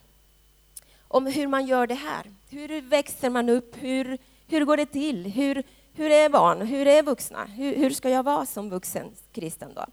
om 1.07 1.25
hur 1.25 1.47
man 1.47 1.65
gör 1.65 1.87
det 1.87 1.95
här. 1.95 2.25
Hur 2.49 2.81
växer 2.81 3.29
man 3.29 3.49
upp? 3.49 3.75
Hur, 3.79 4.17
hur 4.47 4.65
går 4.65 4.77
det 4.77 4.85
till? 4.85 5.25
Hur, 5.25 5.63
hur 5.93 6.11
är 6.11 6.29
barn? 6.29 6.61
Hur 6.61 6.87
är 6.87 7.03
vuxna? 7.03 7.45
Hur, 7.45 7.75
hur 7.75 7.89
ska 7.89 8.09
jag 8.09 8.23
vara 8.23 8.45
som 8.45 8.69
vuxen 8.69 9.11
kristen 9.31 9.73
då? 9.75 9.85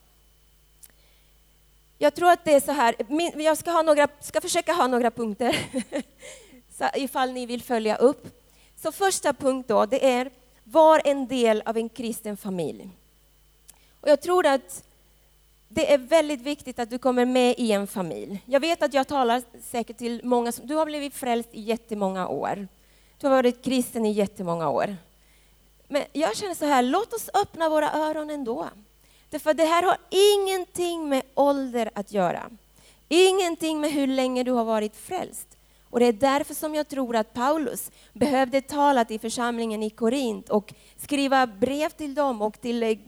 Jag 1.99 2.15
tror 2.15 2.31
att 2.31 2.45
det 2.45 2.55
är 2.55 2.61
så 2.61 2.73
här, 2.73 2.95
jag 3.43 3.59
ska, 3.59 3.71
ha 3.71 3.83
några, 3.83 4.09
ska 4.21 4.41
försöka 4.41 4.73
ha 4.73 4.87
några 4.87 5.11
punkter 5.11 5.59
så 6.79 6.85
ifall 6.95 7.33
ni 7.33 7.47
vill 7.47 7.63
följa 7.63 7.97
upp. 7.97 8.29
Så 8.77 8.93
första 8.93 9.33
punkt 9.33 9.69
då, 9.69 9.87
det 9.87 10.07
är 10.07 10.31
var 10.71 11.03
en 11.05 11.27
del 11.27 11.63
av 11.67 11.77
en 11.77 11.89
kristen 11.89 12.37
familj. 12.37 12.91
Och 14.01 14.09
jag 14.09 14.21
tror 14.21 14.47
att 14.47 14.85
det 15.69 15.93
är 15.93 15.99
väldigt 15.99 16.41
viktigt 16.41 16.79
att 16.79 16.91
du 16.91 16.99
kommer 16.99 17.25
med 17.25 17.55
i 17.59 17.73
en 17.73 17.87
familj. 17.87 18.43
Jag 18.47 18.61
vet 18.61 18.83
att 18.83 18.95
jag 18.95 19.09
talar 19.09 19.43
säkert 19.63 19.99
till 19.99 20.21
många 20.25 20.53
som, 20.53 20.67
du 20.67 20.75
har 20.75 20.87
blivit 20.87 21.15
frälst 21.15 21.49
i 21.53 21.61
jättemånga 21.61 22.29
år. 22.29 22.69
Du 23.21 23.27
har 23.27 23.35
varit 23.35 23.65
kristen 23.65 24.07
i 24.07 24.13
jättemånga 24.13 24.69
år. 24.69 24.97
Men 25.89 26.03
jag 26.13 26.37
känner 26.37 26.55
så 26.55 26.65
här, 26.65 26.83
låt 26.83 27.13
oss 27.13 27.31
öppna 27.35 27.69
våra 27.69 27.93
öron 27.93 28.31
ändå. 28.31 28.69
Därför 29.31 29.55
det 29.55 29.65
här 29.65 29.83
har 29.83 29.97
ingenting 30.11 31.09
med 31.09 31.23
ålder 31.35 31.91
att 31.95 32.13
göra. 32.13 32.51
Ingenting 33.09 33.81
med 33.81 33.93
hur 33.93 34.07
länge 34.07 34.43
du 34.43 34.51
har 34.51 34.65
varit 34.65 34.97
frälst. 34.97 35.56
Och 35.90 36.01
det 36.01 36.07
är 36.07 36.12
därför 36.12 36.55
som 36.55 36.75
jag 36.75 36.88
tror 36.88 37.16
att 37.16 37.35
Paulus 37.35 37.90
behövde 38.12 38.61
tala 38.61 39.05
till 39.05 39.20
församlingen 39.20 39.83
i 39.83 39.90
Korint 39.90 40.49
och 40.49 40.75
skriva 40.96 41.46
brev 41.46 41.88
till 41.88 42.14
dem 42.14 42.42
och 42.42 42.61
till 42.61 42.83
eh, 42.83 42.99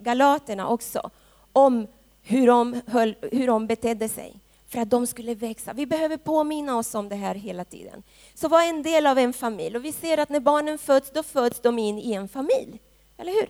galaterna 0.00 0.68
också 0.68 1.10
om 1.52 1.86
hur 2.22 2.46
de, 2.46 2.80
höll, 2.86 3.14
hur 3.32 3.46
de 3.46 3.66
betedde 3.66 4.08
sig 4.08 4.40
för 4.68 4.80
att 4.80 4.90
de 4.90 5.06
skulle 5.06 5.34
växa. 5.34 5.72
Vi 5.72 5.86
behöver 5.86 6.16
påminna 6.16 6.76
oss 6.76 6.94
om 6.94 7.08
det 7.08 7.16
här 7.16 7.34
hela 7.34 7.64
tiden. 7.64 8.02
Så 8.34 8.48
var 8.48 8.62
en 8.62 8.82
del 8.82 9.06
av 9.06 9.18
en 9.18 9.32
familj. 9.32 9.76
Och 9.76 9.84
vi 9.84 9.92
ser 9.92 10.18
att 10.18 10.28
när 10.28 10.40
barnen 10.40 10.78
föds, 10.78 11.10
då 11.10 11.22
föds 11.22 11.60
de 11.60 11.78
in 11.78 11.98
i 11.98 12.12
en 12.12 12.28
familj. 12.28 12.80
Eller 13.18 13.32
hur? 13.32 13.48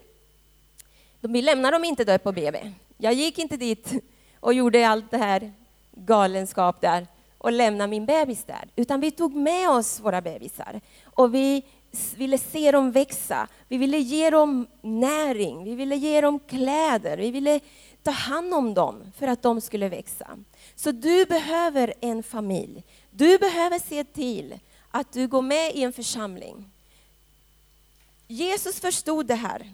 Vi 1.21 1.43
lämnar 1.43 1.73
dem 1.73 1.85
inte 1.85 2.05
där 2.05 2.19
på 2.19 2.33
BB. 2.33 2.73
Jag 2.99 3.13
gick 3.13 3.39
inte 3.39 3.57
dit 3.57 3.93
och 4.41 4.55
gjorde 4.55 4.89
allt 4.89 5.11
det 5.11 5.17
här 5.17 5.53
galenskap 5.93 6.81
där 6.81 7.07
och 7.39 7.53
lämna 7.53 7.87
min 7.87 8.07
bebis 8.07 8.45
där, 8.45 8.69
utan 8.77 9.01
vi 9.01 9.11
tog 9.11 9.35
med 9.35 9.71
oss 9.71 10.01
våra 10.01 10.21
bebisar 10.21 10.81
och 11.05 11.35
vi 11.35 11.65
ville 12.17 12.39
se 12.39 12.73
dem 12.73 12.93
växa. 12.93 13.49
Vi 13.69 13.77
ville 13.77 13.99
ge 13.99 14.31
dem 14.31 14.67
näring, 14.83 15.65
vi 15.65 15.75
ville 15.75 15.97
ge 15.97 16.21
dem 16.21 16.39
kläder, 16.39 17.17
vi 17.17 17.31
ville 17.31 17.61
ta 18.03 18.11
hand 18.11 18.55
om 18.55 18.75
dem 18.75 19.13
för 19.19 19.29
att 19.29 19.43
de 19.43 19.61
skulle 19.61 19.89
växa. 19.89 20.39
Så 20.75 20.93
du 20.93 21.25
behöver 21.25 21.95
en 22.01 22.23
familj. 22.23 22.85
Du 23.11 23.39
behöver 23.39 23.79
se 23.79 24.05
till 24.05 24.59
att 24.91 25.13
du 25.13 25.27
går 25.27 25.43
med 25.43 25.75
i 25.75 25.83
en 25.83 25.93
församling. 25.93 26.71
Jesus 28.27 28.81
förstod 28.81 29.27
det 29.27 29.35
här. 29.35 29.73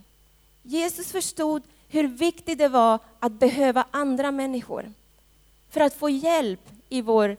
Jesus 0.63 1.13
förstod 1.13 1.63
hur 1.89 2.09
viktigt 2.09 2.59
det 2.59 2.69
var 2.69 2.99
att 3.19 3.33
behöva 3.33 3.87
andra 3.91 4.31
människor 4.31 4.93
för 5.71 5.81
att 5.81 5.95
få 5.95 6.11
hjälp 6.11 6.61
i 6.89 7.01
vår 7.01 7.37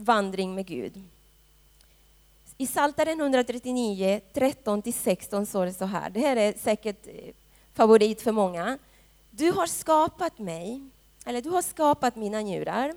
vandring 0.00 0.54
med 0.54 0.66
Gud. 0.66 1.02
I 2.56 2.66
Psaltaren 2.66 3.20
139, 3.20 4.20
13-16 4.34 5.44
står 5.44 5.66
det 5.66 5.72
så 5.72 5.84
här. 5.84 6.10
Det 6.10 6.20
här 6.20 6.36
är 6.36 6.52
säkert 6.52 7.06
eh, 7.06 7.34
favorit 7.74 8.22
för 8.22 8.32
många. 8.32 8.78
Du 9.30 9.50
har 9.50 9.66
skapat 9.66 10.38
mig, 10.38 10.80
eller 11.24 11.40
du 11.40 11.50
har 11.50 11.62
skapat 11.62 12.16
mina 12.16 12.40
njurar. 12.40 12.94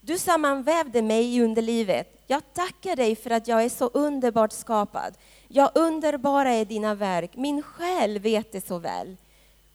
Du 0.00 0.18
sammanvävde 0.18 1.02
mig 1.02 1.36
i 1.36 1.42
underlivet. 1.42 2.22
Jag 2.26 2.42
tackar 2.54 2.96
dig 2.96 3.16
för 3.16 3.30
att 3.30 3.48
jag 3.48 3.64
är 3.64 3.68
så 3.68 3.86
underbart 3.86 4.52
skapad. 4.52 5.14
Ja, 5.48 5.70
underbara 5.74 6.50
är 6.50 6.64
dina 6.64 6.94
verk. 6.94 7.36
Min 7.36 7.62
själ 7.62 8.18
vet 8.18 8.52
det 8.52 8.66
så 8.66 8.78
väl. 8.78 9.16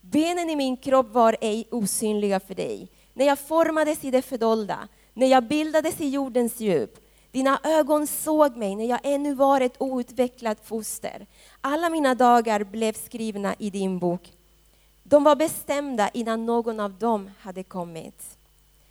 Benen 0.00 0.50
i 0.50 0.56
min 0.56 0.76
kropp 0.76 1.12
var 1.12 1.36
ej 1.40 1.68
osynliga 1.70 2.40
för 2.40 2.54
dig. 2.54 2.88
När 3.12 3.26
jag 3.26 3.38
formades 3.38 4.04
i 4.04 4.10
det 4.10 4.22
fördolda, 4.22 4.88
när 5.14 5.26
jag 5.26 5.44
bildades 5.44 6.00
i 6.00 6.08
jordens 6.08 6.60
djup. 6.60 6.98
Dina 7.30 7.60
ögon 7.64 8.06
såg 8.06 8.56
mig 8.56 8.76
när 8.76 8.84
jag 8.84 9.00
ännu 9.02 9.34
var 9.34 9.60
ett 9.60 9.82
outvecklat 9.82 10.66
foster. 10.66 11.26
Alla 11.60 11.90
mina 11.90 12.14
dagar 12.14 12.64
blev 12.64 12.92
skrivna 12.92 13.54
i 13.58 13.70
din 13.70 13.98
bok. 13.98 14.32
De 15.02 15.24
var 15.24 15.36
bestämda 15.36 16.08
innan 16.08 16.46
någon 16.46 16.80
av 16.80 16.92
dem 16.98 17.30
hade 17.38 17.62
kommit. 17.62 18.38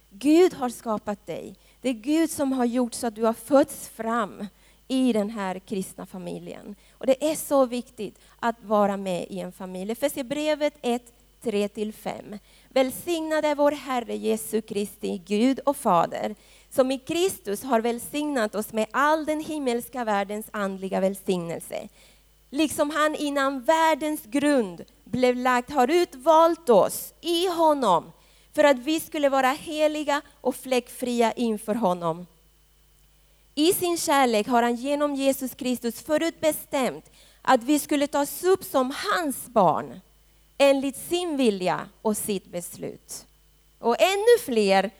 Gud 0.09 0.53
har 0.53 0.69
skapat 0.69 1.25
dig. 1.25 1.55
Det 1.81 1.89
är 1.89 1.93
Gud 1.93 2.29
som 2.29 2.51
har 2.51 2.65
gjort 2.65 2.93
så 2.93 3.07
att 3.07 3.15
du 3.15 3.23
har 3.23 3.33
fötts 3.33 3.89
fram 3.89 4.45
i 4.87 5.13
den 5.13 5.29
här 5.29 5.59
kristna 5.59 6.05
familjen. 6.05 6.75
Och 6.91 7.05
Det 7.05 7.31
är 7.31 7.35
så 7.35 7.65
viktigt 7.65 8.19
att 8.39 8.63
vara 8.63 8.97
med 8.97 9.27
i 9.29 9.39
en 9.39 9.51
familj. 9.51 9.91
Efesierbrevet 9.91 10.73
1, 10.81 11.13
3-5. 11.43 12.39
Välsignad 12.69 13.45
är 13.45 13.55
vår 13.55 13.71
Herre 13.71 14.15
Jesu 14.15 14.61
Kristi 14.61 15.17
Gud 15.25 15.59
och 15.59 15.77
Fader, 15.77 16.35
som 16.69 16.91
i 16.91 16.99
Kristus 16.99 17.63
har 17.63 17.81
välsignat 17.81 18.55
oss 18.55 18.73
med 18.73 18.87
all 18.91 19.25
den 19.25 19.39
himmelska 19.39 20.03
världens 20.03 20.45
andliga 20.51 20.99
välsignelse. 20.99 21.87
Liksom 22.49 22.89
han 22.89 23.15
innan 23.15 23.61
världens 23.61 24.21
grund 24.23 24.83
blev 25.03 25.35
lagt 25.35 25.71
har 25.71 25.87
utvalt 25.91 26.69
oss 26.69 27.13
i 27.21 27.47
honom 27.47 28.11
för 28.53 28.63
att 28.63 28.77
vi 28.77 28.99
skulle 28.99 29.29
vara 29.29 29.49
heliga 29.49 30.21
och 30.41 30.55
fläckfria 30.55 31.31
inför 31.31 31.75
honom. 31.75 32.25
I 33.55 33.73
sin 33.73 33.97
kärlek 33.97 34.47
har 34.47 34.63
han 34.63 34.75
genom 34.75 35.15
Jesus 35.15 35.55
Kristus 35.55 36.01
förutbestämt 36.01 37.11
att 37.41 37.63
vi 37.63 37.79
skulle 37.79 38.07
tas 38.07 38.43
upp 38.43 38.63
som 38.63 38.93
hans 39.11 39.45
barn 39.47 39.99
enligt 40.69 40.97
sin 40.97 41.37
vilja 41.37 41.89
och 42.01 42.17
sitt 42.17 42.51
beslut. 42.51 43.25
Och 43.79 44.01
ännu 44.01 44.39
fler 44.45 44.91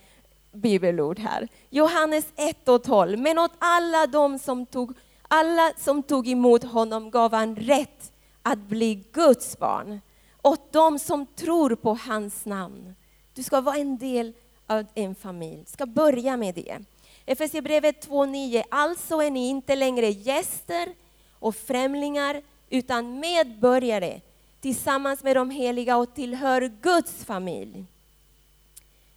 bibelord 0.51 1.19
här. 1.19 1.47
Johannes 1.69 2.25
1 2.35 2.67
och 2.67 2.83
12. 2.83 3.19
Men 3.19 3.39
åt 3.39 3.51
alla 3.59 4.07
de 4.07 4.39
som 4.39 4.65
tog, 4.65 4.97
alla 5.27 5.71
som 5.77 6.03
tog 6.03 6.27
emot 6.27 6.63
honom 6.63 7.11
gav 7.11 7.33
han 7.33 7.55
rätt 7.55 8.11
att 8.41 8.59
bli 8.59 9.03
Guds 9.11 9.59
barn. 9.59 10.01
Åt 10.41 10.71
de 10.71 10.99
som 10.99 11.25
tror 11.25 11.75
på 11.75 11.93
hans 11.93 12.45
namn. 12.45 12.95
Du 13.33 13.43
ska 13.43 13.61
vara 13.61 13.77
en 13.77 13.97
del 13.97 14.33
av 14.67 14.85
en 14.93 15.15
familj. 15.15 15.65
ska 15.65 15.85
börja 15.85 16.37
med 16.37 16.55
det. 16.55 16.77
Efesierbrevet 17.25 18.07
2.9. 18.07 18.63
Alltså 18.69 19.21
är 19.21 19.31
ni 19.31 19.49
inte 19.49 19.75
längre 19.75 20.09
gäster 20.09 20.93
och 21.39 21.55
främlingar 21.55 22.41
utan 22.69 23.19
medborgare 23.19 24.21
tillsammans 24.63 25.23
med 25.23 25.35
de 25.35 25.49
heliga 25.49 25.97
och 25.97 26.13
tillhör 26.13 26.71
Guds 26.81 27.25
familj. 27.25 27.85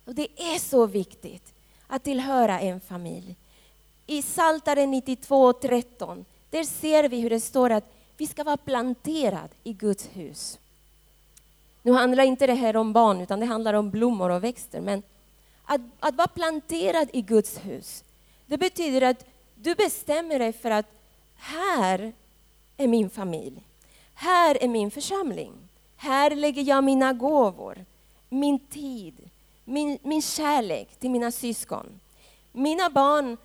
Och 0.04 0.14
Det 0.14 0.28
är 0.36 0.58
så 0.58 0.86
viktigt 0.86 1.54
att 1.86 2.04
tillhöra 2.04 2.60
en 2.60 2.80
familj. 2.80 3.36
I 4.06 4.22
Psaltaren 4.22 4.94
92.13, 4.94 6.24
där 6.50 6.64
ser 6.64 7.08
vi 7.08 7.20
hur 7.20 7.30
det 7.30 7.40
står 7.40 7.70
att 7.70 7.84
vi 8.16 8.26
ska 8.26 8.44
vara 8.44 8.56
planterade 8.56 9.54
i 9.64 9.72
Guds 9.72 10.08
hus. 10.12 10.58
Nu 11.82 11.92
handlar 11.92 12.24
inte 12.24 12.46
det 12.46 12.54
här 12.54 12.76
om 12.76 12.92
barn, 12.92 13.20
utan 13.20 13.40
det 13.40 13.46
handlar 13.46 13.74
om 13.74 13.90
blommor 13.90 14.30
och 14.30 14.44
växter. 14.44 14.80
Men 14.80 15.02
att, 15.64 15.80
att 16.00 16.14
vara 16.14 16.28
planterad 16.28 17.08
i 17.12 17.22
Guds 17.22 17.58
hus, 17.64 18.04
det 18.46 18.58
betyder 18.58 19.02
att 19.02 19.24
du 19.54 19.74
bestämmer 19.74 20.38
dig 20.38 20.52
för 20.52 20.70
att 20.70 20.86
här 21.36 22.12
är 22.76 22.88
min 22.88 23.10
familj. 23.10 23.62
Här 24.18 24.62
är 24.62 24.68
min 24.68 24.90
församling. 24.90 25.52
Här 25.96 26.30
lägger 26.30 26.62
jag 26.62 26.84
mina 26.84 27.12
gåvor, 27.12 27.84
min 28.28 28.58
tid, 28.58 29.30
min, 29.64 29.98
min 30.02 30.22
kärlek 30.22 30.88
till 30.98 31.10
mina 31.10 31.30
syskon. 31.30 32.00
Mina 32.52 32.90
barn 32.90 33.36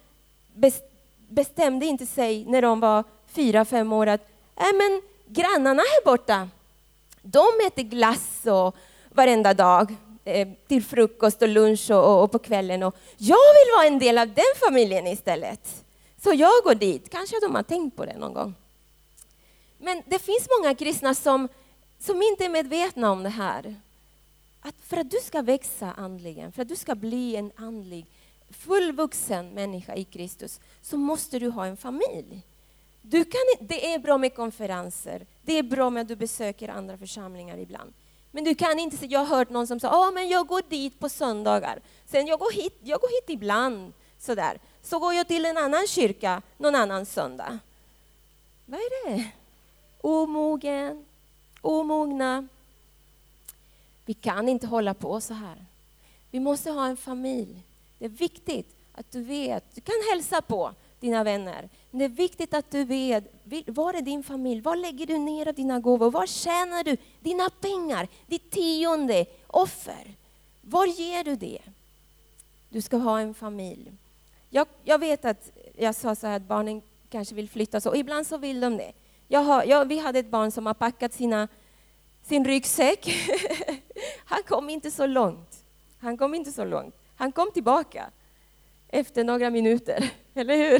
bestämde 1.29 1.86
inte 1.86 2.05
sig 2.05 2.45
när 2.45 2.62
de 2.62 2.79
var 2.79 3.03
fyra, 3.27 3.65
fem 3.65 3.93
år 3.93 4.07
att 4.07 4.21
äh, 4.55 4.65
men, 4.73 5.01
grannarna 5.27 5.81
här 5.81 6.05
borta, 6.05 6.49
de 7.21 7.45
äter 7.67 7.84
glass 7.84 8.45
och 8.45 8.75
varenda 9.10 9.53
dag 9.53 9.95
eh, 10.25 10.47
till 10.67 10.84
frukost 10.84 11.41
och 11.41 11.47
lunch 11.47 11.91
och, 11.91 12.23
och, 12.23 12.31
på 12.31 12.39
kvällen. 12.39 12.84
Och 12.84 12.95
jag 13.17 13.36
vill 13.36 13.73
vara 13.77 13.88
en 13.88 13.99
del 13.99 14.17
av 14.17 14.27
den 14.27 14.53
familjen 14.67 15.07
istället. 15.07 15.84
Så 16.23 16.34
jag 16.34 16.63
går 16.63 16.75
dit. 16.75 17.10
Kanske 17.10 17.39
de 17.41 17.55
har 17.55 17.63
tänkt 17.63 17.97
på 17.97 18.05
det 18.05 18.17
någon 18.17 18.34
gång. 18.34 18.55
Men 19.84 20.02
det 20.06 20.20
finns 20.20 20.48
många 20.60 20.76
kristna 20.76 21.13
som, 21.13 21.48
som 22.00 22.22
inte 22.22 22.46
är 22.46 22.50
medvetna 22.50 23.12
om 23.12 23.24
det 23.24 23.30
här. 23.30 23.76
att 24.62 24.76
för 24.88 24.98
att 24.98 25.12
du 25.12 25.17
ska 25.17 25.41
växa 25.41 25.91
andligen, 25.91 26.52
för 26.52 26.62
att 26.62 26.67
du 26.67 26.76
ska 26.76 26.96
bli 26.96 27.36
en 27.36 27.52
andlig, 27.56 28.06
fullvuxen 28.50 29.50
människa 29.50 29.96
i 29.96 30.04
Kristus, 30.04 30.60
så 30.82 30.98
måste 30.98 31.39
du 31.39 31.50
ha 31.50 31.65
en 31.65 31.78
familj. 31.78 32.41
Du 33.02 33.24
kan, 33.24 33.41
det 33.60 33.94
är 33.94 34.00
bra 34.00 34.17
med 34.17 34.36
konferenser, 34.36 35.26
det 35.41 35.58
är 35.58 35.63
bra 35.63 35.89
med 35.89 36.02
att 36.02 36.08
du 36.08 36.15
besöker 36.15 36.70
andra 36.70 36.98
församlingar 36.98 37.58
ibland. 37.58 37.94
Men 38.32 38.44
du 38.44 38.56
kan 38.56 38.80
inte 38.80 38.98
säga, 38.98 39.12
jag 39.12 39.20
har 39.20 39.38
hört 39.38 39.50
någon 39.50 39.67
som 39.67 39.80
sa, 39.80 40.08
oh, 40.08 40.13
men 40.13 40.30
jag 40.30 40.48
går 40.48 40.63
dit 40.70 41.00
på 41.00 41.10
söndagar, 41.10 41.82
sen 42.06 42.28
jag 42.28 42.39
går 42.39 42.52
hit, 42.52 42.80
jag 42.84 43.02
går 43.02 43.10
hit 43.10 43.30
ibland, 43.30 43.94
sådär. 44.17 44.60
Så 44.82 45.00
går 45.00 45.13
jag 45.13 45.28
till 45.28 45.46
en 45.46 45.58
annan 45.58 45.88
kyrka 45.88 46.41
någon 46.58 46.76
annan 46.76 47.06
söndag. 47.06 47.60
Vad 48.65 48.80
är 48.80 49.10
det? 49.10 49.32
Omogen, 50.01 51.05
omogna. 51.61 52.47
Vi 54.05 54.13
kan 54.13 54.49
inte 54.49 54.67
hålla 54.67 54.93
på 54.93 55.21
så 55.21 55.33
här. 55.33 55.65
Vi 56.31 56.39
måste 56.39 56.71
ha 56.71 56.87
en 56.87 56.97
familj. 56.97 57.63
Det 57.99 58.05
är 58.05 58.09
viktigt 58.09 58.75
att 58.93 59.11
du 59.11 59.21
vet, 59.21 59.75
du 59.75 59.81
kan 59.81 59.95
hälsa 60.11 60.41
på 60.41 60.73
dina 60.99 61.23
vänner, 61.23 61.69
men 61.91 61.99
det 61.99 62.05
är 62.05 62.09
viktigt 62.09 62.53
att 62.53 62.71
du 62.71 62.83
vet, 62.83 63.23
var 63.67 63.93
är 63.93 64.01
din 64.01 64.23
familj? 64.23 64.61
Var 64.61 64.75
lägger 64.75 65.05
du 65.05 65.17
ner 65.17 65.47
av 65.47 65.53
dina 65.53 65.79
gåvor? 65.79 66.11
Var 66.11 66.27
tjänar 66.27 66.83
du 66.83 66.97
dina 67.19 67.49
pengar? 67.49 68.07
Ditt 68.27 68.51
tionde 68.51 69.25
offer? 69.47 70.15
Var 70.61 70.85
ger 70.85 71.23
du 71.23 71.35
det? 71.35 71.61
Du 72.69 72.81
ska 72.81 72.97
ha 72.97 73.19
en 73.19 73.33
familj. 73.33 73.91
Jag, 74.49 74.67
jag 74.83 74.99
vet 74.99 75.25
att 75.25 75.51
jag 75.77 75.95
sa 75.95 76.15
så 76.15 76.27
här 76.27 76.35
att 76.35 76.47
barnen 76.47 76.81
kanske 77.09 77.35
vill 77.35 77.49
flytta 77.49 77.81
så, 77.81 77.89
och 77.89 77.97
ibland 77.97 78.27
så 78.27 78.37
vill 78.37 78.59
de 78.59 78.77
det. 78.77 78.91
Jag 79.32 79.39
har, 79.39 79.63
jag, 79.63 79.86
vi 79.86 80.00
hade 80.00 80.20
ett 80.20 80.32
barn 80.32 80.52
som 80.52 80.65
har 80.65 80.74
packat 80.74 81.13
sina, 81.13 81.48
sin 82.24 82.46
ryggsäck. 82.46 83.13
Han 84.26 84.44
kom 84.44 84.70
inte 84.70 84.91
så 84.91 85.06
långt. 85.06 85.63
Han 86.00 86.17
kom 86.17 86.36
inte 86.36 86.52
så 86.52 86.65
långt. 86.65 86.96
Han 87.15 87.32
kom 87.32 87.52
tillbaka 87.52 88.06
efter 88.88 89.24
några 89.24 89.50
minuter, 89.50 90.12
eller 90.34 90.58
hur? 90.58 90.78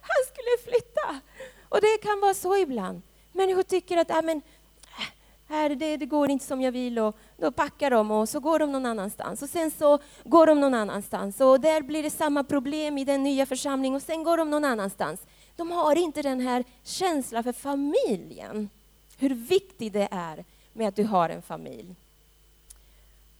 Han 0.00 0.22
skulle 0.26 0.72
flytta. 0.72 1.20
Och 1.68 1.80
det 1.80 1.98
kan 2.02 2.20
vara 2.20 2.34
så 2.34 2.56
ibland. 2.56 3.02
Människor 3.32 3.62
tycker 3.62 3.96
att 3.96 4.10
äh, 4.10 4.22
men, 4.22 4.36
äh, 4.36 5.06
här, 5.48 5.70
det, 5.70 5.96
det 5.96 6.06
går 6.06 6.30
inte 6.30 6.44
som 6.44 6.60
jag 6.60 6.72
vill 6.72 6.98
och 6.98 7.16
då 7.36 7.52
packar 7.52 7.90
de 7.90 8.10
och 8.10 8.28
så 8.28 8.40
går 8.40 8.58
de 8.58 8.72
någon 8.72 8.86
annanstans 8.86 9.42
och 9.42 9.48
sen 9.48 9.70
så 9.70 9.98
går 10.24 10.46
de 10.46 10.60
någon 10.60 10.74
annanstans 10.74 11.40
och 11.40 11.60
där 11.60 11.82
blir 11.82 12.02
det 12.02 12.10
samma 12.10 12.44
problem 12.44 12.98
i 12.98 13.04
den 13.04 13.22
nya 13.22 13.46
församlingen 13.46 13.96
och 13.96 14.02
sen 14.02 14.22
går 14.22 14.36
de 14.36 14.50
någon 14.50 14.64
annanstans. 14.64 15.20
De 15.56 15.70
har 15.70 15.96
inte 15.96 16.22
den 16.22 16.40
här 16.40 16.64
känslan 16.82 17.44
för 17.44 17.52
familjen, 17.52 18.70
hur 19.16 19.34
viktigt 19.34 19.92
det 19.92 20.08
är 20.10 20.44
med 20.72 20.88
att 20.88 20.96
du 20.96 21.04
har 21.04 21.28
en 21.28 21.42
familj. 21.42 21.94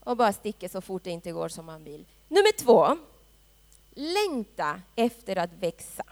Och 0.04 0.16
bara 0.16 0.32
sticker 0.32 0.68
så 0.68 0.80
fort 0.80 1.04
det 1.04 1.10
inte 1.10 1.32
går 1.32 1.48
som 1.48 1.66
man 1.66 1.84
vill. 1.84 2.04
Nummer 2.28 2.58
två, 2.58 2.96
längta 3.94 4.80
efter 4.96 5.38
att 5.38 5.52
växa. 5.52 6.04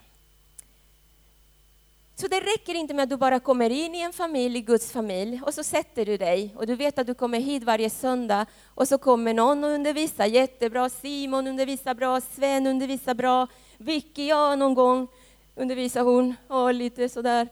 Så 2.20 2.28
det 2.28 2.40
räcker 2.40 2.74
inte 2.74 2.94
med 2.94 3.02
att 3.02 3.10
du 3.10 3.16
bara 3.16 3.40
kommer 3.40 3.70
in 3.70 3.94
i 3.94 4.00
en 4.00 4.12
familj, 4.12 4.58
i 4.58 4.62
Guds 4.62 4.92
familj, 4.92 5.40
och 5.46 5.54
så 5.54 5.64
sätter 5.64 6.06
du 6.06 6.16
dig 6.16 6.54
och 6.56 6.66
du 6.66 6.76
vet 6.76 6.98
att 6.98 7.06
du 7.06 7.14
kommer 7.14 7.40
hit 7.40 7.64
varje 7.64 7.90
söndag 7.90 8.46
och 8.66 8.88
så 8.88 8.98
kommer 8.98 9.34
någon 9.34 9.64
och 9.64 9.70
undervisar 9.70 10.26
jättebra, 10.26 10.88
Simon 10.88 11.46
undervisar 11.46 11.94
bra, 11.94 12.20
Sven 12.20 12.66
undervisar 12.66 13.14
bra, 13.14 13.46
Vicky, 13.78 14.26
ja 14.26 14.56
någon 14.56 14.74
gång 14.74 15.08
undervisar 15.54 16.02
hon, 16.02 16.34
och 16.48 16.74
lite 16.74 17.08
sådär. 17.08 17.48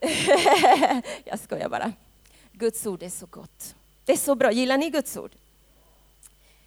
Jag 1.24 1.38
skojar 1.38 1.68
bara. 1.68 1.92
Guds 2.52 2.86
ord 2.86 3.02
är 3.02 3.10
så 3.10 3.26
gott. 3.26 3.74
Det 4.04 4.12
är 4.12 4.16
så 4.16 4.34
bra. 4.34 4.52
Gillar 4.52 4.78
ni 4.78 4.90
Guds 4.90 5.16
ord? 5.16 5.32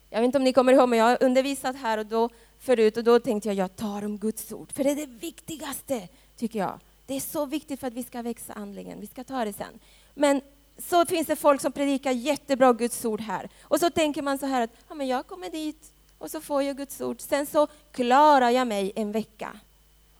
Jag 0.09 0.19
vet 0.19 0.25
inte 0.25 0.37
om 0.37 0.43
ni 0.43 0.53
kommer 0.53 0.73
ihåg, 0.73 0.89
men 0.89 0.99
jag 0.99 1.05
har 1.05 1.23
undervisat 1.23 1.75
här 1.75 1.97
och 1.97 2.05
då 2.05 2.29
förut 2.59 2.97
och 2.97 3.03
då 3.03 3.19
tänkte 3.19 3.49
jag, 3.49 3.55
jag 3.55 3.75
tar 3.75 4.05
om 4.05 4.17
Guds 4.17 4.51
ord, 4.51 4.71
för 4.71 4.83
det 4.83 4.91
är 4.91 4.95
det 4.95 5.05
viktigaste, 5.05 6.07
tycker 6.37 6.59
jag. 6.59 6.79
Det 7.05 7.13
är 7.13 7.19
så 7.19 7.45
viktigt 7.45 7.79
för 7.79 7.87
att 7.87 7.93
vi 7.93 8.03
ska 8.03 8.21
växa 8.21 8.53
andligen. 8.53 8.99
Vi 8.99 9.07
ska 9.07 9.23
ta 9.23 9.45
det 9.45 9.53
sen. 9.53 9.79
Men 10.13 10.41
så 10.77 11.05
finns 11.05 11.27
det 11.27 11.35
folk 11.35 11.61
som 11.61 11.71
predikar 11.71 12.11
jättebra 12.11 12.73
Guds 12.73 13.05
ord 13.05 13.21
här. 13.21 13.49
Och 13.61 13.79
så 13.79 13.89
tänker 13.89 14.21
man 14.21 14.37
så 14.37 14.45
här 14.45 14.61
att 14.61 14.69
ja, 14.89 14.95
men 14.95 15.07
jag 15.07 15.27
kommer 15.27 15.49
dit 15.49 15.93
och 16.17 16.31
så 16.31 16.41
får 16.41 16.63
jag 16.63 16.77
Guds 16.77 17.01
ord. 17.01 17.21
Sen 17.21 17.45
så 17.45 17.67
klarar 17.91 18.49
jag 18.49 18.67
mig 18.67 18.91
en 18.95 19.11
vecka. 19.11 19.59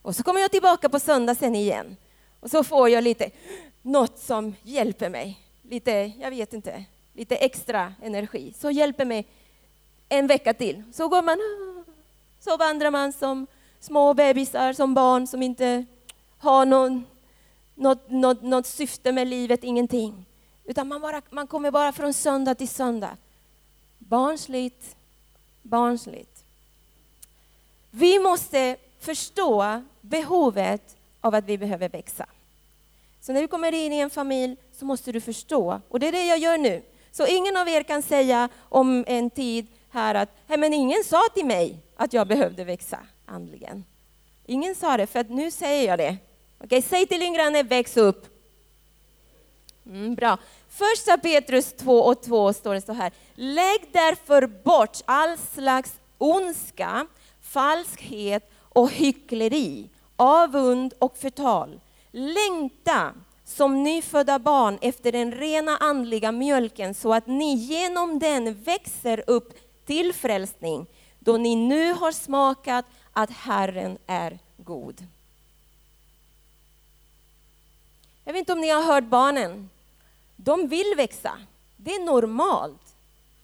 Och 0.03 0.15
så 0.15 0.23
kommer 0.23 0.41
jag 0.41 0.51
tillbaka 0.51 0.89
på 0.89 0.99
söndag 0.99 1.35
sen 1.35 1.55
igen. 1.55 1.97
Och 2.39 2.51
så 2.51 2.63
får 2.63 2.89
jag 2.89 3.03
lite, 3.03 3.31
något 3.81 4.19
som 4.19 4.55
hjälper 4.63 5.09
mig. 5.09 5.39
Lite, 5.61 5.91
jag 5.91 6.29
vet 6.29 6.53
inte, 6.53 6.85
lite 7.13 7.35
extra 7.35 7.93
energi. 8.01 8.53
Så 8.57 8.71
hjälper 8.71 9.05
mig 9.05 9.27
en 10.09 10.27
vecka 10.27 10.53
till. 10.53 10.83
Så 10.93 11.07
går 11.07 11.21
man, 11.21 11.37
så 12.39 12.57
vandrar 12.57 12.91
man 12.91 13.13
som 13.13 13.47
små 13.79 14.13
bebisar, 14.13 14.73
som 14.73 14.93
barn 14.93 15.27
som 15.27 15.43
inte 15.43 15.85
har 16.37 16.65
någon, 16.65 17.05
något, 17.75 18.09
något, 18.09 18.41
något 18.41 18.67
syfte 18.67 19.11
med 19.11 19.27
livet, 19.27 19.63
ingenting. 19.63 20.25
Utan 20.65 20.87
man, 20.87 21.01
bara, 21.01 21.21
man 21.29 21.47
kommer 21.47 21.71
bara 21.71 21.91
från 21.91 22.13
söndag 22.13 22.55
till 22.55 22.69
söndag. 22.69 23.17
Barnsligt, 23.97 24.95
barnsligt. 25.61 26.43
Vi 27.91 28.19
måste 28.19 28.77
förstå 29.03 29.81
behovet 30.01 30.95
av 31.21 31.35
att 31.35 31.45
vi 31.45 31.57
behöver 31.57 31.89
växa. 31.89 32.25
Så 33.21 33.33
när 33.33 33.41
du 33.41 33.47
kommer 33.47 33.71
in 33.71 33.93
i 33.93 33.99
en 33.99 34.09
familj 34.09 34.57
så 34.71 34.85
måste 34.85 35.11
du 35.11 35.21
förstå, 35.21 35.81
och 35.89 35.99
det 35.99 36.07
är 36.07 36.11
det 36.11 36.25
jag 36.25 36.37
gör 36.37 36.57
nu. 36.57 36.81
Så 37.11 37.25
ingen 37.27 37.57
av 37.57 37.69
er 37.69 37.83
kan 37.83 38.01
säga 38.01 38.49
om 38.69 39.03
en 39.07 39.29
tid 39.29 39.67
här 39.89 40.15
att 40.15 40.29
men 40.47 40.73
ingen 40.73 41.03
sa 41.03 41.21
till 41.33 41.45
mig 41.45 41.77
att 41.95 42.13
jag 42.13 42.27
behövde 42.27 42.63
växa 42.63 42.99
andligen. 43.25 43.83
Ingen 44.45 44.75
sa 44.75 44.97
det, 44.97 45.07
för 45.07 45.23
nu 45.23 45.51
säger 45.51 45.87
jag 45.87 45.99
det. 45.99 46.17
Okej, 46.63 46.81
säg 46.81 47.07
till 47.07 47.19
din 47.19 47.33
granne, 47.33 47.63
väx 47.63 47.97
upp. 47.97 48.25
Mm, 49.85 50.15
bra. 50.15 50.37
Första 50.69 51.17
Petrus 51.17 51.73
2 51.73 51.99
och 51.99 52.21
2 52.21 52.53
står 52.53 52.73
det 52.73 52.81
så 52.81 52.93
här. 52.93 53.11
Lägg 53.33 53.79
därför 53.91 54.47
bort 54.47 54.97
all 55.05 55.37
slags 55.37 55.93
ondska, 56.17 57.07
falskhet 57.41 58.52
och 58.73 58.91
hyckleri, 58.91 59.89
avund 60.15 60.93
och 60.99 61.17
förtal. 61.17 61.79
Längta 62.11 63.13
som 63.45 63.83
nyfödda 63.83 64.39
barn 64.39 64.77
efter 64.81 65.11
den 65.11 65.31
rena 65.31 65.77
andliga 65.77 66.31
mjölken 66.31 66.93
så 66.93 67.13
att 67.13 67.27
ni 67.27 67.55
genom 67.55 68.19
den 68.19 68.53
växer 68.63 69.23
upp 69.27 69.53
till 69.85 70.13
frälsning 70.13 70.87
då 71.19 71.37
ni 71.37 71.55
nu 71.55 71.93
har 71.93 72.11
smakat 72.11 72.85
att 73.13 73.29
Herren 73.29 73.97
är 74.07 74.39
god. 74.57 75.07
Jag 78.23 78.33
vet 78.33 78.39
inte 78.39 78.53
om 78.53 78.61
ni 78.61 78.69
har 78.69 78.83
hört 78.83 79.03
barnen. 79.03 79.69
De 80.35 80.67
vill 80.67 80.93
växa. 80.97 81.31
Det 81.77 81.91
är 81.91 82.05
normalt. 82.05 82.95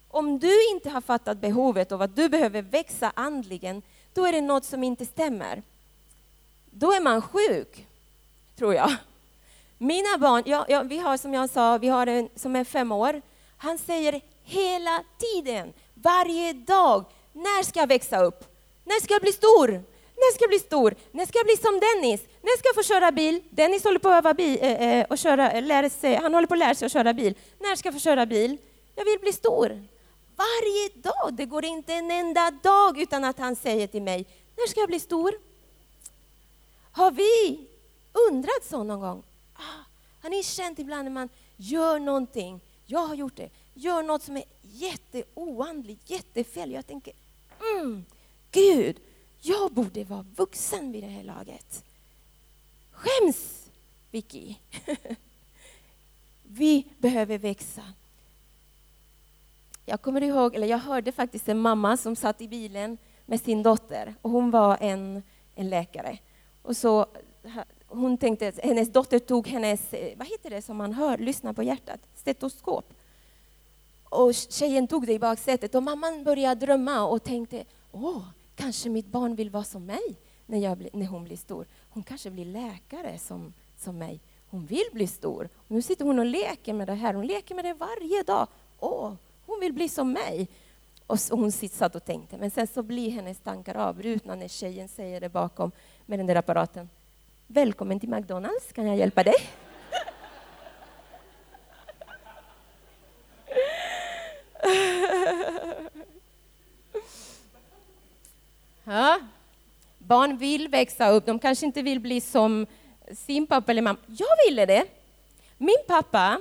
Om 0.07 0.39
du 0.39 0.69
inte 0.69 0.89
har 0.89 1.01
fattat 1.01 1.37
behovet 1.37 1.91
av 1.91 2.01
att 2.01 2.15
du 2.15 2.29
behöver 2.29 2.61
växa 2.61 3.11
andligen, 3.15 3.81
då 4.13 4.25
är 4.25 4.31
det 4.31 4.41
något 4.41 4.65
som 4.65 4.83
inte 4.83 5.05
stämmer. 5.05 5.63
Då 6.71 6.91
är 6.91 7.01
man 7.01 7.21
sjuk, 7.21 7.87
tror 8.57 8.73
jag. 8.73 8.95
Mina 9.77 10.17
barn, 10.17 10.43
ja, 10.45 10.65
ja, 10.69 10.83
vi 10.83 10.97
har 10.97 11.17
som 11.17 11.33
jag 11.33 11.49
sa, 11.49 11.77
vi 11.77 11.87
har 11.87 12.07
en 12.07 12.29
som 12.35 12.55
är 12.55 12.63
fem 12.63 12.91
år. 12.91 13.21
Han 13.57 13.77
säger 13.77 14.21
hela 14.43 15.03
tiden, 15.17 15.73
varje 15.93 16.53
dag, 16.53 17.05
när 17.33 17.63
ska 17.63 17.79
jag 17.79 17.87
växa 17.87 18.23
upp? 18.23 18.43
När 18.85 19.01
ska 19.01 19.13
jag 19.13 19.21
bli 19.21 19.31
stor? 19.31 19.67
När 20.15 20.33
ska 20.33 20.43
jag 20.43 20.49
bli 20.49 20.59
stor? 20.59 20.95
När 21.11 21.25
ska 21.25 21.37
jag 21.39 21.45
bli 21.45 21.57
som 21.57 21.79
Dennis? 21.79 22.21
När 22.41 22.57
ska 22.57 22.67
jag 22.67 22.75
få 22.75 22.83
köra 22.83 23.11
bil? 23.11 23.43
Dennis 23.49 23.83
håller 23.83 23.99
på 23.99 24.09
att 24.09 24.17
öva 24.17 24.33
bil, 24.33 24.57
eh, 24.61 24.81
eh 24.81 25.05
och 25.09 25.17
köra, 25.17 25.51
eh, 25.51 25.63
lära 25.63 25.89
sig, 25.89 26.15
han 26.15 26.33
håller 26.33 26.47
på 26.47 26.53
att 26.53 26.59
lära 26.59 26.75
sig 26.75 26.85
att 26.85 26.91
köra 26.91 27.13
bil. 27.13 27.35
När 27.59 27.75
ska 27.75 27.87
jag 27.87 27.93
få 27.93 27.99
köra 27.99 28.25
bil? 28.25 28.57
Jag 28.95 29.05
vill 29.05 29.19
bli 29.19 29.33
stor. 29.33 29.83
Varje 30.39 30.89
dag, 31.01 31.33
det 31.33 31.45
går 31.45 31.65
inte 31.65 31.93
en 31.93 32.11
enda 32.11 32.51
dag 32.51 32.97
utan 32.97 33.23
att 33.23 33.39
han 33.39 33.55
säger 33.55 33.87
till 33.87 34.01
mig, 34.01 34.25
när 34.57 34.67
ska 34.67 34.79
jag 34.79 34.89
bli 34.89 34.99
stor? 34.99 35.33
Har 36.91 37.11
vi 37.11 37.67
undrat 38.29 38.63
så 38.69 38.83
någon 38.83 38.99
gång? 38.99 39.23
Ah, 39.53 39.83
har 40.21 40.29
ni 40.29 40.43
känt 40.43 40.79
ibland 40.79 41.03
när 41.03 41.11
man 41.11 41.29
gör 41.57 41.99
någonting, 41.99 42.61
jag 42.85 43.07
har 43.07 43.15
gjort 43.15 43.35
det, 43.35 43.49
gör 43.73 44.03
något 44.03 44.23
som 44.23 44.37
är 44.37 44.43
jätteoandligt, 44.61 46.09
jättefel. 46.09 46.71
Jag 46.71 46.87
tänker, 46.87 47.13
mm, 47.75 48.05
Gud, 48.51 48.99
jag 49.41 49.71
borde 49.71 50.03
vara 50.03 50.25
vuxen 50.35 50.91
vid 50.91 51.03
det 51.03 51.09
här 51.09 51.23
laget. 51.23 51.83
Skäms, 52.91 53.69
Vicky. 54.11 54.55
Vi 56.43 56.87
behöver 56.97 57.37
växa. 57.37 57.83
Jag 59.89 60.01
kommer 60.01 60.23
ihåg, 60.23 60.55
eller 60.55 60.67
jag 60.67 60.77
hörde 60.77 61.11
faktiskt 61.11 61.49
en 61.49 61.59
mamma 61.59 61.97
som 61.97 62.15
satt 62.15 62.41
i 62.41 62.47
bilen 62.47 62.97
med 63.25 63.41
sin 63.41 63.63
dotter 63.63 64.15
och 64.21 64.31
hon 64.31 64.51
var 64.51 64.77
en, 64.81 65.23
en 65.55 65.69
läkare. 65.69 66.17
Och 66.61 66.77
så 66.77 67.05
hon 67.87 68.17
tänkte 68.17 68.53
hennes 68.63 68.91
dotter 68.91 69.19
tog 69.19 69.47
hennes, 69.47 69.93
eh, 69.93 70.17
vad 70.17 70.27
heter 70.27 70.49
det 70.49 70.61
som 70.61 70.77
man 70.77 70.93
hör, 70.93 71.17
lyssna 71.17 71.53
på 71.53 71.63
hjärtat, 71.63 71.99
stetoskop. 72.15 72.93
och 74.09 74.33
tjejen 74.33 74.87
tog 74.87 75.07
det 75.07 75.13
i 75.13 75.19
baksätet 75.19 75.75
och 75.75 75.83
mamman 75.83 76.23
började 76.23 76.65
drömma 76.65 77.05
och 77.05 77.23
tänkte, 77.23 77.65
åh, 77.91 78.23
kanske 78.55 78.89
mitt 78.89 79.07
barn 79.07 79.35
vill 79.35 79.49
vara 79.49 79.63
som 79.63 79.85
mig 79.85 80.17
när, 80.45 80.57
jag 80.57 80.87
när 80.93 81.05
hon 81.05 81.23
blir 81.23 81.37
stor. 81.37 81.67
Hon 81.89 82.03
kanske 82.03 82.31
blir 82.31 82.45
läkare 82.45 83.17
som, 83.17 83.53
som 83.77 83.97
mig. 83.97 84.19
Hon 84.49 84.65
vill 84.65 84.89
bli 84.93 85.07
stor. 85.07 85.49
Och 85.55 85.71
nu 85.71 85.81
sitter 85.81 86.05
hon 86.05 86.19
och 86.19 86.25
leker 86.25 86.73
med 86.73 86.87
det 86.87 86.93
här. 86.93 87.13
Hon 87.13 87.27
leker 87.27 87.55
med 87.55 87.65
det 87.65 87.73
varje 87.73 88.23
dag. 88.23 88.47
Åh, 88.79 89.13
hon 89.59 89.65
vill 89.65 89.73
bli 89.73 89.89
som 89.89 90.11
mig. 90.11 90.47
Och 91.07 91.19
hon 91.29 91.51
satt 91.51 91.95
och 91.95 92.05
tänkte, 92.05 92.37
men 92.37 92.51
sen 92.51 92.67
så 92.67 92.83
blir 92.83 93.11
hennes 93.11 93.39
tankar 93.39 93.75
avbrutna 93.75 94.35
när 94.35 94.47
tjejen 94.47 94.87
säger 94.87 95.21
det 95.21 95.29
bakom 95.29 95.71
med 96.05 96.19
den 96.19 96.27
där 96.27 96.35
apparaten. 96.35 96.89
Välkommen 97.47 97.99
till 97.99 98.09
McDonalds, 98.09 98.71
kan 98.73 98.87
jag 98.87 98.97
hjälpa 98.97 99.23
dig? 99.23 99.33
Ja. 108.83 109.19
Barn 109.97 110.37
vill 110.37 110.67
växa 110.67 111.09
upp, 111.09 111.25
de 111.25 111.39
kanske 111.39 111.65
inte 111.65 111.81
vill 111.81 111.99
bli 111.99 112.21
som 112.21 112.65
sin 113.11 113.47
pappa 113.47 113.71
eller 113.71 113.81
mamma. 113.81 113.99
Jag 114.07 114.47
ville 114.47 114.65
det. 114.65 114.85
Min 115.57 115.77
pappa, 115.87 116.39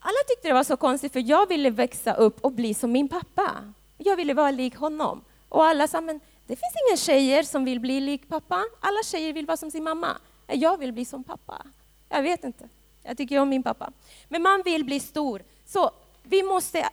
alla 0.00 0.18
tyckte 0.28 0.48
det 0.48 0.54
var 0.54 0.64
så 0.64 0.76
konstigt 0.76 1.12
för 1.12 1.30
jag 1.30 1.48
ville 1.48 1.70
växa 1.70 2.14
upp 2.14 2.44
och 2.44 2.52
bli 2.52 2.74
som 2.74 2.92
min 2.92 3.08
pappa. 3.08 3.74
Jag 3.98 4.16
ville 4.16 4.34
vara 4.34 4.50
lik 4.50 4.76
honom. 4.76 5.24
Och 5.48 5.64
alla 5.64 5.88
sa, 5.88 6.00
men 6.00 6.20
det 6.46 6.56
finns 6.56 6.74
inga 6.88 6.96
tjejer 6.96 7.42
som 7.42 7.64
vill 7.64 7.80
bli 7.80 8.00
lik 8.00 8.28
pappa. 8.28 8.64
Alla 8.80 9.02
tjejer 9.04 9.32
vill 9.32 9.46
vara 9.46 9.56
som 9.56 9.70
sin 9.70 9.84
mamma. 9.84 10.16
Jag 10.46 10.78
vill 10.78 10.92
bli 10.92 11.04
som 11.04 11.24
pappa. 11.24 11.62
Jag 12.08 12.22
vet 12.22 12.44
inte. 12.44 12.68
Jag 13.02 13.16
tycker 13.16 13.38
om 13.38 13.48
min 13.48 13.62
pappa. 13.62 13.92
Men 14.28 14.42
man 14.42 14.62
vill 14.64 14.84
bli 14.84 15.00
stor. 15.00 15.42
Så 15.66 15.90
vi 16.22 16.42
måste, 16.42 16.88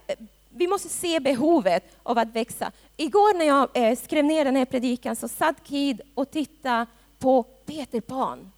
vi 0.50 0.68
måste 0.68 0.90
se 0.90 1.20
behovet 1.20 1.84
av 2.04 2.18
att 2.18 2.36
växa. 2.36 2.72
Igår 2.98 3.38
när 3.38 3.46
jag 3.46 3.70
eh, 3.74 3.98
skrev 3.98 4.26
ner 4.26 4.46
den 4.46 4.56
här 4.56 4.66
predikan 4.66 5.16
så 5.16 5.28
satt 5.28 5.64
Kid 5.64 6.02
och 6.14 6.32
tittade 6.32 6.86
på 7.20 7.44
Peter 7.44 8.02
Pan. 8.02 8.52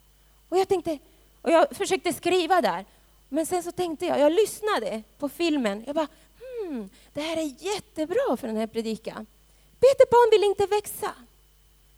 Och 0.49 0.57
jag 0.57 0.67
tänkte, 0.67 0.99
och 1.41 1.51
jag 1.51 1.75
försökte 1.75 2.13
skriva 2.13 2.61
där, 2.61 2.85
men 3.29 3.45
sen 3.45 3.63
så 3.63 3.71
tänkte 3.71 4.05
jag, 4.05 4.19
jag 4.19 4.31
lyssnade 4.31 5.03
på 5.17 5.29
filmen, 5.29 5.83
jag 5.87 5.95
bara, 5.95 6.07
hmm, 6.39 6.89
det 7.13 7.21
här 7.21 7.37
är 7.37 7.65
jättebra 7.65 8.37
för 8.37 8.47
den 8.47 8.57
här 8.57 8.67
predikan. 8.67 9.25
Peter 9.79 10.05
Pan 10.05 10.29
vill 10.31 10.43
inte 10.43 10.65
växa. 10.65 11.11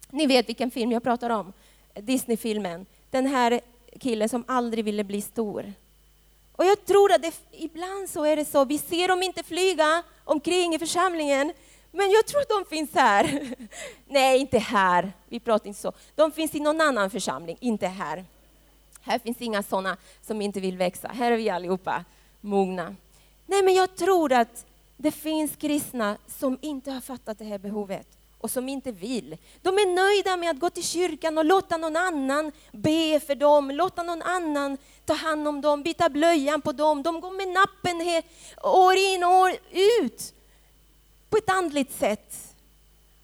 Ni 0.10 0.26
vet 0.26 0.50
vilken 0.50 0.72
film 0.72 0.92
jag 0.92 1.04
pratar 1.04 1.30
om, 1.30 1.54
Disney-filmen. 1.94 2.86
Den 3.10 3.26
här 3.26 3.62
killen 4.00 4.30
som 4.30 4.44
aldrig 4.48 4.86
ville 4.86 5.04
bli 5.04 5.22
stor. 5.22 5.74
Och 6.52 6.66
jag 6.66 6.86
tror 6.86 7.12
att 7.12 7.22
det, 7.22 7.34
ibland 7.52 8.10
så 8.10 8.26
är 8.26 8.36
det 8.36 8.46
så, 8.46 8.66
vi 8.66 8.78
ser 8.78 9.08
dem 9.08 9.24
inte 9.24 9.44
flyga 9.44 10.04
omkring 10.24 10.76
i 10.76 10.80
församlingen, 10.80 11.54
men 11.92 12.12
jag 12.12 12.26
tror 12.26 12.42
att 12.42 12.50
de 12.50 12.66
finns 12.66 12.94
här. 12.94 13.56
Nej, 14.08 14.40
inte 14.40 14.58
här. 14.58 15.14
Vi 15.30 15.40
pratar 15.40 15.68
inte 15.68 15.80
så. 15.80 15.94
De 16.16 16.32
finns 16.32 16.56
i 16.56 16.60
någon 16.60 16.82
annan 16.82 17.10
församling, 17.10 17.58
inte 17.60 17.88
här. 17.88 18.26
Här 19.02 19.20
finns 19.20 19.42
inga 19.42 19.64
sådana 19.64 19.98
som 20.22 20.42
inte 20.42 20.60
vill 20.60 20.78
växa. 20.78 21.08
Här 21.08 21.32
är 21.32 21.38
vi 21.38 21.50
allihopa 21.50 22.06
mogna. 22.42 22.96
Nej, 23.46 23.64
men 23.64 23.74
jag 23.74 23.96
tror 23.96 24.34
att 24.34 24.66
det 24.98 25.12
finns 25.12 25.56
kristna 25.56 26.18
som 26.28 26.58
inte 26.62 26.92
har 26.92 27.02
fattat 27.02 27.40
det 27.40 27.46
här 27.46 27.58
behovet 27.58 28.08
och 28.38 28.52
som 28.52 28.70
inte 28.70 28.92
vill. 28.92 29.38
De 29.62 29.76
är 29.76 29.96
nöjda 29.96 30.38
med 30.38 30.50
att 30.50 30.60
gå 30.60 30.70
till 30.70 30.84
kyrkan 30.84 31.38
och 31.38 31.46
låta 31.46 31.78
någon 31.78 31.96
annan 31.96 32.52
be 32.72 33.20
för 33.20 33.36
dem, 33.36 33.72
låta 33.72 34.04
någon 34.04 34.22
annan 34.22 34.78
ta 35.06 35.14
hand 35.14 35.48
om 35.48 35.62
dem, 35.62 35.84
byta 35.84 36.10
blöjan 36.10 36.62
på 36.62 36.72
dem. 36.72 37.04
De 37.04 37.22
går 37.22 37.32
med 37.32 37.48
nappen 37.48 38.24
år 38.64 38.96
in 38.96 39.24
och 39.24 39.40
år 39.40 39.52
ut 39.72 40.34
på 41.30 41.38
ett 41.38 41.50
andligt 41.50 42.00
sätt 42.00 42.56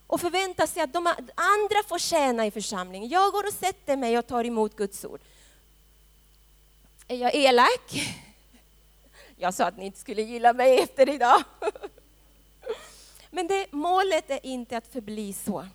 och 0.06 0.20
förväntar 0.20 0.66
sig 0.66 0.82
att 0.82 0.92
de 0.92 1.06
andra 1.34 1.82
får 1.88 1.98
tjäna 1.98 2.46
i 2.46 2.50
församlingen. 2.50 3.08
Jag 3.08 3.32
går 3.32 3.46
och 3.46 3.52
sätter 3.52 3.96
mig 3.96 4.18
och 4.18 4.26
tar 4.26 4.44
emot 4.44 4.76
Guds 4.76 5.04
ord. 5.04 5.20
Är 7.10 7.16
jag 7.16 7.34
elak? 7.34 7.92
Jag 9.36 9.54
sa 9.54 9.66
att 9.66 9.76
ni 9.76 9.86
inte 9.86 9.98
skulle 9.98 10.22
gilla 10.22 10.52
mig 10.52 10.78
efter 10.80 11.08
idag. 11.08 11.42
Men 13.30 13.46
det, 13.46 13.72
målet 13.72 14.30
är 14.30 14.46
inte 14.46 14.76
att 14.76 14.86
förbli 14.86 15.32
så. 15.32 15.66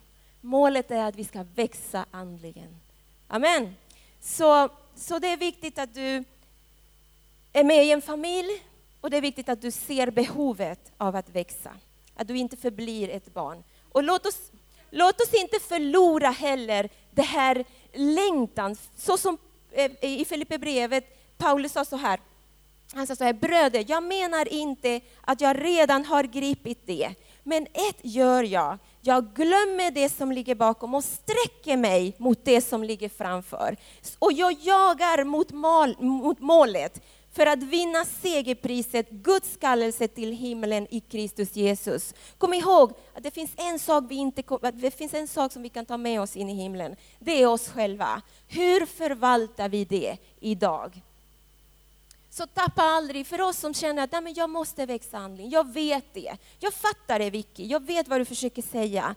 Målet 0.42 0.92
är 0.92 1.06
att 1.06 1.16
vi 1.16 1.24
ska 1.24 1.46
växa 1.56 2.06
andligen. 2.12 2.80
Amen. 3.28 3.76
Så, 4.22 4.70
så 4.96 5.20
det 5.20 5.28
är 5.28 5.38
viktigt 5.38 5.80
att 5.80 5.94
du 5.94 6.24
är 7.54 7.64
med 7.64 7.86
i 7.86 7.92
en 7.92 8.02
familj 8.02 8.64
och 9.02 9.10
det 9.10 9.18
är 9.18 9.22
viktigt 9.22 9.50
att 9.50 9.62
du 9.62 9.72
ser 9.72 10.12
behovet 10.12 10.92
av 10.98 11.16
att 11.16 11.30
växa. 11.30 11.72
Att 12.16 12.28
du 12.28 12.38
inte 12.38 12.58
förblir 12.58 13.10
ett 13.10 13.34
barn. 13.34 13.64
Och 13.92 14.04
låt 14.04 14.26
oss, 14.26 14.52
låt 14.90 15.22
oss 15.22 15.34
inte 15.34 15.60
förlora 15.60 16.30
heller 16.30 16.90
det 17.12 17.22
här 17.22 17.66
längtan. 17.94 18.76
Så 18.96 19.18
som 19.18 19.38
eh, 19.72 19.92
i 20.02 20.26
Filipperbrevet, 20.26 21.23
Paulus 21.44 21.72
sa 21.72 21.86
så 21.86 21.96
här, 21.96 22.20
han 22.94 23.08
sa 23.08 23.16
så 23.16 23.24
här, 23.24 23.34
bröder, 23.34 23.86
jag 23.88 24.04
menar 24.04 24.54
inte 24.54 25.02
att 25.22 25.42
jag 25.42 25.64
redan 25.64 26.06
har 26.06 26.24
gripit 26.24 26.88
det, 26.88 27.16
men 27.44 27.64
ett 27.64 27.98
gör 28.02 28.44
jag. 28.44 28.78
Jag 29.02 29.34
glömmer 29.36 29.92
det 29.92 30.10
som 30.10 30.32
ligger 30.32 30.56
bakom 30.56 30.94
och 30.94 31.04
sträcker 31.04 31.78
mig 31.78 32.16
mot 32.18 32.46
det 32.46 32.62
som 32.62 32.84
ligger 32.84 33.10
framför. 33.10 33.78
Och 34.20 34.34
jag 34.34 34.52
jagar 34.52 35.24
mot, 35.24 35.52
mål, 35.52 35.96
mot 36.00 36.40
målet 36.40 37.02
för 37.34 37.46
att 37.46 37.64
vinna 37.64 38.06
segerpriset, 38.06 39.10
Guds 39.10 39.58
kallelse 39.58 40.08
till 40.08 40.32
himlen 40.32 40.88
i 40.90 41.00
Kristus 41.00 41.56
Jesus. 41.56 42.14
Kom 42.38 42.54
ihåg 42.54 42.94
att 43.14 43.24
det 43.24 43.32
finns 43.32 43.52
en 43.56 43.80
sak, 43.80 44.04
vi 44.10 44.16
inte, 44.16 44.44
det 44.74 44.92
finns 44.92 45.14
en 45.14 45.28
sak 45.28 45.52
som 45.52 45.62
vi 45.62 45.70
kan 45.70 45.86
ta 45.86 45.98
med 45.98 46.22
oss 46.22 46.36
in 46.36 46.50
i 46.50 46.54
himlen. 46.54 46.96
Det 47.20 47.42
är 47.42 47.48
oss 47.48 47.70
själva. 47.70 48.22
Hur 48.48 48.86
förvaltar 48.86 49.70
vi 49.70 49.86
det 49.86 50.18
idag? 50.40 51.02
Så 52.34 52.48
tappa 52.48 52.82
aldrig, 52.82 53.28
för 53.28 53.42
oss 53.42 53.58
som 53.58 53.74
känner 53.74 54.04
att 54.04 54.12
Nej, 54.12 54.22
men 54.22 54.34
jag 54.34 54.50
måste 54.50 54.86
växa 54.86 55.18
andligen, 55.18 55.52
jag 55.52 55.74
vet 55.74 56.14
det. 56.14 56.38
Jag 56.60 56.74
fattar 56.74 57.20
det 57.20 57.30
Vicky, 57.30 57.66
jag 57.66 57.86
vet 57.86 58.08
vad 58.08 58.22
du 58.22 58.26
försöker 58.26 58.62
säga. 58.62 59.16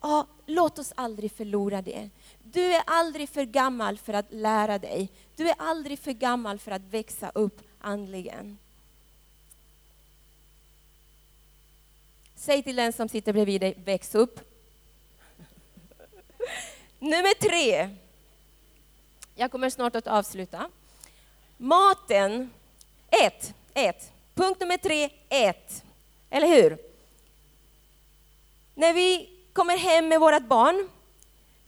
Ja, 0.00 0.26
låt 0.46 0.78
oss 0.78 0.92
aldrig 0.94 1.32
förlora 1.32 1.82
det. 1.82 2.10
Du 2.42 2.74
är 2.74 2.82
aldrig 2.86 3.28
för 3.28 3.44
gammal 3.44 3.98
för 3.98 4.12
att 4.12 4.32
lära 4.32 4.78
dig. 4.78 5.10
Du 5.36 5.48
är 5.48 5.54
aldrig 5.58 5.98
för 5.98 6.12
gammal 6.12 6.58
för 6.58 6.70
att 6.70 6.82
växa 6.82 7.30
upp 7.34 7.60
andligen. 7.80 8.58
Säg 12.36 12.62
till 12.62 12.76
den 12.76 12.92
som 12.92 13.08
sitter 13.08 13.32
bredvid 13.32 13.60
dig, 13.60 13.74
väx 13.84 14.14
upp. 14.14 14.40
Nummer 16.98 17.34
tre. 17.34 17.96
Jag 19.34 19.50
kommer 19.50 19.70
snart 19.70 19.96
att 19.96 20.06
avsluta. 20.06 20.70
Maten, 21.56 22.50
ät, 23.10 23.54
ät. 23.74 24.12
Punkt 24.34 24.60
nummer 24.60 24.76
tre, 24.76 25.10
ät. 25.28 25.84
Eller 26.30 26.46
hur? 26.46 26.78
När 28.74 28.92
vi 28.92 29.28
kommer 29.52 29.76
hem 29.76 30.08
med 30.08 30.20
vårt 30.20 30.48
barn 30.48 30.88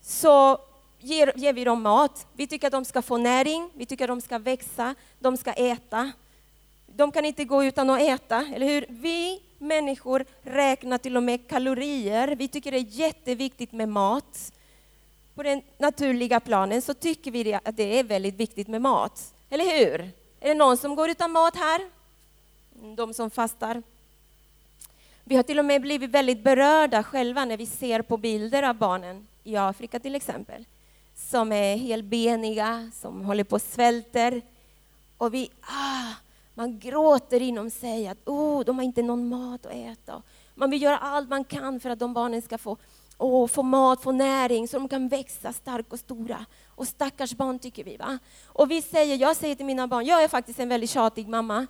så 0.02 0.58
ger, 0.98 1.32
ger 1.36 1.52
vi 1.52 1.64
dem 1.64 1.82
mat. 1.82 2.26
Vi 2.32 2.46
tycker 2.46 2.66
att 2.66 2.72
de 2.72 2.84
ska 2.84 3.02
få 3.02 3.16
näring, 3.16 3.70
vi 3.74 3.86
tycker 3.86 4.04
att 4.04 4.08
de 4.08 4.20
ska 4.20 4.38
växa, 4.38 4.94
de 5.18 5.36
ska 5.36 5.52
äta. 5.52 6.12
De 6.86 7.12
kan 7.12 7.24
inte 7.24 7.44
gå 7.44 7.64
utan 7.64 7.90
att 7.90 8.00
äta, 8.00 8.46
eller 8.54 8.66
hur? 8.66 8.86
Vi 8.88 9.42
människor 9.58 10.24
räknar 10.42 10.98
till 10.98 11.16
och 11.16 11.22
med 11.22 11.48
kalorier. 11.48 12.28
Vi 12.28 12.48
tycker 12.48 12.70
det 12.70 12.78
är 12.78 12.86
jätteviktigt 12.88 13.72
med 13.72 13.88
mat. 13.88 14.52
På 15.34 15.42
den 15.42 15.62
naturliga 15.78 16.40
planen 16.40 16.82
så 16.82 16.94
tycker 16.94 17.30
vi 17.30 17.54
att 17.54 17.76
det 17.76 17.98
är 17.98 18.04
väldigt 18.04 18.34
viktigt 18.34 18.68
med 18.68 18.82
mat. 18.82 19.34
Eller 19.50 19.76
hur? 19.76 20.00
Är 20.40 20.48
det 20.48 20.54
någon 20.54 20.76
som 20.76 20.94
går 20.94 21.10
utan 21.10 21.32
mat 21.32 21.56
här? 21.56 21.80
De 22.96 23.14
som 23.14 23.30
fastar. 23.30 23.82
Vi 25.24 25.36
har 25.36 25.42
till 25.42 25.58
och 25.58 25.64
med 25.64 25.80
blivit 25.80 26.10
väldigt 26.10 26.44
berörda 26.44 27.02
själva 27.02 27.44
när 27.44 27.56
vi 27.56 27.66
ser 27.66 28.02
på 28.02 28.16
bilder 28.16 28.62
av 28.62 28.74
barnen 28.74 29.26
i 29.44 29.56
Afrika 29.56 30.00
till 30.00 30.14
exempel, 30.14 30.64
som 31.14 31.52
är 31.52 31.76
helbeniga, 31.76 32.90
som 32.94 33.24
håller 33.24 33.44
på 33.44 33.54
och 33.54 33.62
svälter. 33.62 34.42
Och 35.16 35.34
vi, 35.34 35.50
ah, 35.60 36.14
man 36.54 36.78
gråter 36.78 37.42
inom 37.42 37.70
sig 37.70 38.08
att 38.08 38.28
oh, 38.28 38.64
de 38.64 38.78
har 38.78 38.84
inte 38.84 39.02
någon 39.02 39.28
mat 39.28 39.66
att 39.66 39.72
äta. 39.72 40.22
Man 40.54 40.70
vill 40.70 40.82
göra 40.82 40.98
allt 40.98 41.28
man 41.28 41.44
kan 41.44 41.80
för 41.80 41.90
att 41.90 41.98
de 41.98 42.14
barnen 42.14 42.42
ska 42.42 42.58
få, 42.58 42.76
och 43.18 43.50
få 43.50 43.62
mat, 43.62 44.02
få 44.02 44.12
näring, 44.12 44.68
så 44.68 44.78
de 44.78 44.88
kan 44.88 45.08
växa 45.08 45.52
starka 45.52 45.88
och 45.90 45.98
stora. 45.98 46.44
Och 46.66 46.88
stackars 46.88 47.32
barn 47.32 47.58
tycker 47.58 47.84
vi. 47.84 47.96
va? 47.96 48.18
Och 48.46 48.70
vi 48.70 48.82
säger, 48.82 49.16
jag 49.16 49.36
säger 49.36 49.54
till 49.54 49.66
mina 49.66 49.86
barn, 49.86 50.06
jag 50.06 50.22
är 50.22 50.28
faktiskt 50.28 50.60
en 50.60 50.68
väldigt 50.68 50.90
tjatig 50.90 51.28
mamma, 51.28 51.66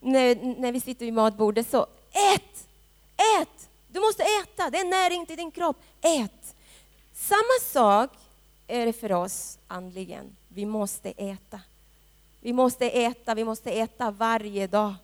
när, 0.00 0.58
när 0.60 0.72
vi 0.72 0.80
sitter 0.80 1.04
vid 1.04 1.14
matbordet, 1.14 1.70
så 1.70 1.86
ät! 2.34 2.66
Ät! 3.40 3.68
Du 3.88 4.00
måste 4.00 4.22
äta, 4.22 4.70
det 4.70 4.78
är 4.78 4.84
näring 4.84 5.26
till 5.26 5.36
din 5.36 5.50
kropp. 5.50 5.76
Ät! 6.00 6.54
Samma 7.14 7.60
sak 7.62 8.10
är 8.66 8.86
det 8.86 8.92
för 8.92 9.12
oss 9.12 9.58
andligen. 9.68 10.36
Vi 10.48 10.66
måste 10.66 11.10
äta. 11.10 11.60
Vi 12.40 12.52
måste 12.52 12.90
äta, 12.90 13.34
vi 13.34 13.44
måste 13.44 13.70
äta 13.70 14.10
varje 14.10 14.66
dag. 14.66 14.94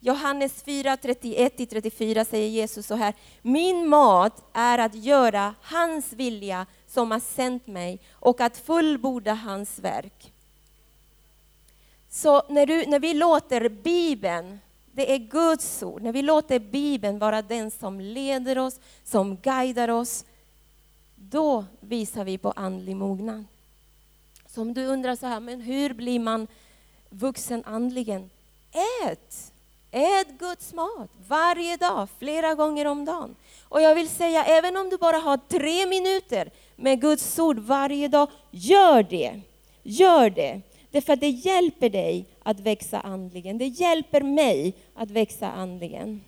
Johannes 0.00 0.62
4, 0.62 0.96
31-34 0.96 2.24
säger 2.24 2.48
Jesus 2.48 2.86
så 2.86 2.94
här. 2.94 3.14
Min 3.42 3.88
mat 3.88 4.44
är 4.52 4.78
att 4.78 4.94
göra 4.94 5.54
hans 5.62 6.12
vilja 6.12 6.66
som 6.86 7.10
har 7.10 7.20
sänt 7.20 7.66
mig 7.66 8.00
och 8.12 8.40
att 8.40 8.56
fullborda 8.56 9.34
hans 9.34 9.78
verk. 9.78 10.32
Så 12.10 12.42
när, 12.48 12.66
du, 12.66 12.86
när 12.86 12.98
vi 12.98 13.14
låter 13.14 13.68
Bibeln, 13.68 14.58
det 14.92 15.12
är 15.12 15.18
Guds 15.18 15.82
ord, 15.82 16.02
när 16.02 16.12
vi 16.12 16.22
låter 16.22 16.58
Bibeln 16.58 17.18
vara 17.18 17.42
den 17.42 17.70
som 17.70 18.00
leder 18.00 18.58
oss, 18.58 18.80
som 19.04 19.36
guidar 19.36 19.88
oss, 19.88 20.24
då 21.14 21.64
visar 21.80 22.24
vi 22.24 22.38
på 22.38 22.50
andlig 22.50 22.96
mognad. 22.96 23.44
Så 24.46 24.60
om 24.62 24.74
du 24.74 24.86
undrar 24.86 25.16
så 25.16 25.26
här, 25.26 25.40
men 25.40 25.60
hur 25.60 25.94
blir 25.94 26.18
man 26.18 26.46
vuxen 27.10 27.64
andligen? 27.64 28.30
Ät! 29.04 29.47
Ät 29.90 30.38
Guds 30.38 30.74
mat 30.74 31.10
varje 31.28 31.76
dag, 31.76 32.08
flera 32.18 32.54
gånger 32.54 32.86
om 32.86 33.04
dagen. 33.04 33.36
Och 33.62 33.82
jag 33.82 33.94
vill 33.94 34.08
säga, 34.08 34.44
även 34.44 34.76
om 34.76 34.90
du 34.90 34.96
bara 34.96 35.16
har 35.16 35.36
tre 35.48 35.86
minuter 35.86 36.50
med 36.76 37.00
Guds 37.00 37.38
ord 37.38 37.58
varje 37.58 38.08
dag, 38.08 38.28
gör 38.50 39.02
det. 39.02 39.40
Gör 39.82 40.30
det. 40.30 40.60
Därför 40.90 41.12
att 41.12 41.20
det 41.20 41.28
hjälper 41.28 41.90
dig 41.90 42.26
att 42.42 42.60
växa 42.60 43.00
andligen. 43.00 43.58
Det 43.58 43.66
hjälper 43.66 44.20
mig 44.20 44.74
att 44.94 45.10
växa 45.10 45.50
andligen. 45.50 46.20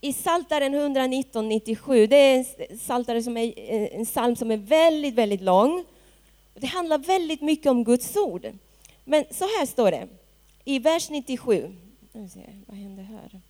I 0.00 0.12
Saltaren 0.12 0.74
119, 0.74 1.48
97, 1.48 2.06
det 2.06 2.16
är 2.16 2.38
en, 2.38 2.78
saltare 2.78 3.22
som 3.22 3.36
är, 3.36 3.46
eh, 3.56 3.98
en 3.98 4.04
psalm 4.04 4.36
som 4.36 4.50
är 4.50 4.56
väldigt, 4.56 5.14
väldigt 5.14 5.40
lång. 5.40 5.84
Det 6.54 6.66
handlar 6.66 6.98
väldigt 6.98 7.40
mycket 7.40 7.66
om 7.66 7.84
Guds 7.84 8.16
ord. 8.16 8.46
Men 9.04 9.24
så 9.30 9.44
här 9.44 9.66
står 9.66 9.90
det 9.90 10.08
i 10.64 10.78
vers 10.78 11.10
97. 11.10 11.76
Vad 12.66 12.76
händer 12.76 13.02
här? 13.02 13.40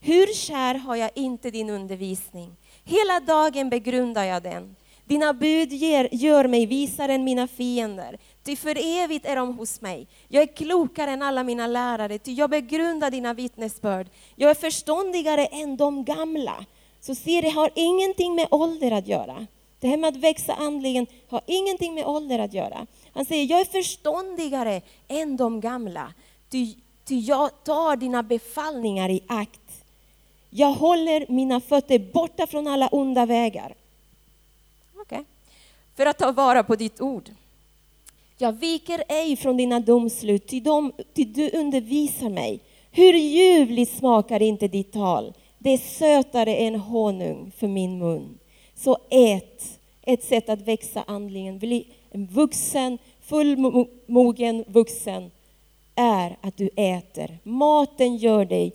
Hur 0.00 0.34
kär 0.34 0.74
har 0.74 0.96
jag 0.96 1.10
inte 1.14 1.50
din 1.50 1.70
undervisning? 1.70 2.56
Hela 2.84 3.20
dagen 3.20 3.70
begrundar 3.70 4.24
jag 4.24 4.42
den. 4.42 4.76
Dina 5.04 5.32
bud 5.32 5.72
ger, 5.72 6.08
gör 6.12 6.48
mig 6.48 6.66
visare 6.66 7.14
än 7.14 7.24
mina 7.24 7.48
fiender, 7.48 8.18
ty 8.42 8.56
för 8.56 9.02
evigt 9.02 9.26
är 9.26 9.36
de 9.36 9.58
hos 9.58 9.80
mig. 9.80 10.06
Jag 10.28 10.42
är 10.42 10.46
klokare 10.46 11.10
än 11.10 11.22
alla 11.22 11.42
mina 11.42 11.66
lärare, 11.66 12.18
ty 12.18 12.32
jag 12.32 12.50
begrundar 12.50 13.10
dina 13.10 13.34
vittnesbörd. 13.34 14.08
Jag 14.36 14.50
är 14.50 14.54
förståndigare 14.54 15.46
än 15.46 15.76
de 15.76 16.04
gamla. 16.04 16.64
Så 17.00 17.14
se, 17.14 17.40
det 17.40 17.50
har 17.50 17.70
ingenting 17.74 18.34
med 18.34 18.48
ålder 18.50 18.90
att 18.90 19.06
göra. 19.06 19.46
Det 19.80 19.88
här 19.88 19.96
med 19.96 20.08
att 20.08 20.16
växa 20.16 20.54
andligen 20.54 21.06
har 21.28 21.40
ingenting 21.46 21.94
med 21.94 22.06
ålder 22.06 22.38
att 22.38 22.52
göra. 22.52 22.86
Han 23.12 23.24
säger, 23.24 23.44
jag 23.50 23.60
är 23.60 23.64
förståndigare 23.64 24.82
än 25.08 25.36
de 25.36 25.60
gamla, 25.60 26.14
ty, 26.50 26.74
ty 27.08 27.18
jag 27.18 27.64
tar 27.64 27.96
dina 27.96 28.22
befallningar 28.22 29.08
i 29.10 29.20
akt. 29.26 29.84
Jag 30.50 30.72
håller 30.72 31.26
mina 31.28 31.60
fötter 31.60 31.98
borta 31.98 32.46
från 32.46 32.66
alla 32.66 32.88
onda 32.88 33.26
vägar. 33.26 33.74
Okay. 35.02 35.24
För 35.96 36.06
att 36.06 36.18
ta 36.18 36.32
vara 36.32 36.62
på 36.62 36.76
ditt 36.76 37.00
ord. 37.00 37.30
Jag 38.38 38.52
viker 38.52 39.04
ej 39.08 39.36
från 39.36 39.56
dina 39.56 39.80
domslut, 39.80 40.46
ty, 40.46 40.60
de, 40.60 40.92
ty 41.14 41.24
du 41.24 41.50
undervisar 41.50 42.28
mig. 42.28 42.60
Hur 42.90 43.12
ljuvligt 43.12 43.98
smakar 43.98 44.42
inte 44.42 44.68
ditt 44.68 44.92
tal? 44.92 45.32
Det 45.58 45.70
är 45.70 45.78
sötare 45.78 46.56
än 46.56 46.74
honung 46.74 47.52
för 47.56 47.68
min 47.68 47.98
mun. 47.98 48.38
Så 48.74 48.98
ät, 49.10 49.78
ett 50.02 50.24
sätt 50.24 50.48
att 50.48 50.60
växa 50.60 51.04
andligen, 51.06 51.58
bli 51.58 51.86
en 52.10 52.26
vuxen, 52.26 52.98
fullmogen 53.20 54.64
vuxen, 54.68 55.30
är 55.98 56.36
att 56.40 56.56
du 56.56 56.70
äter. 56.76 57.38
Maten 57.42 58.16
gör 58.16 58.44
dig, 58.44 58.72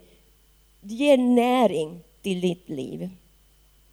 ger 0.82 1.18
näring 1.18 2.00
till 2.22 2.42
ditt 2.42 2.70
liv. 2.70 3.10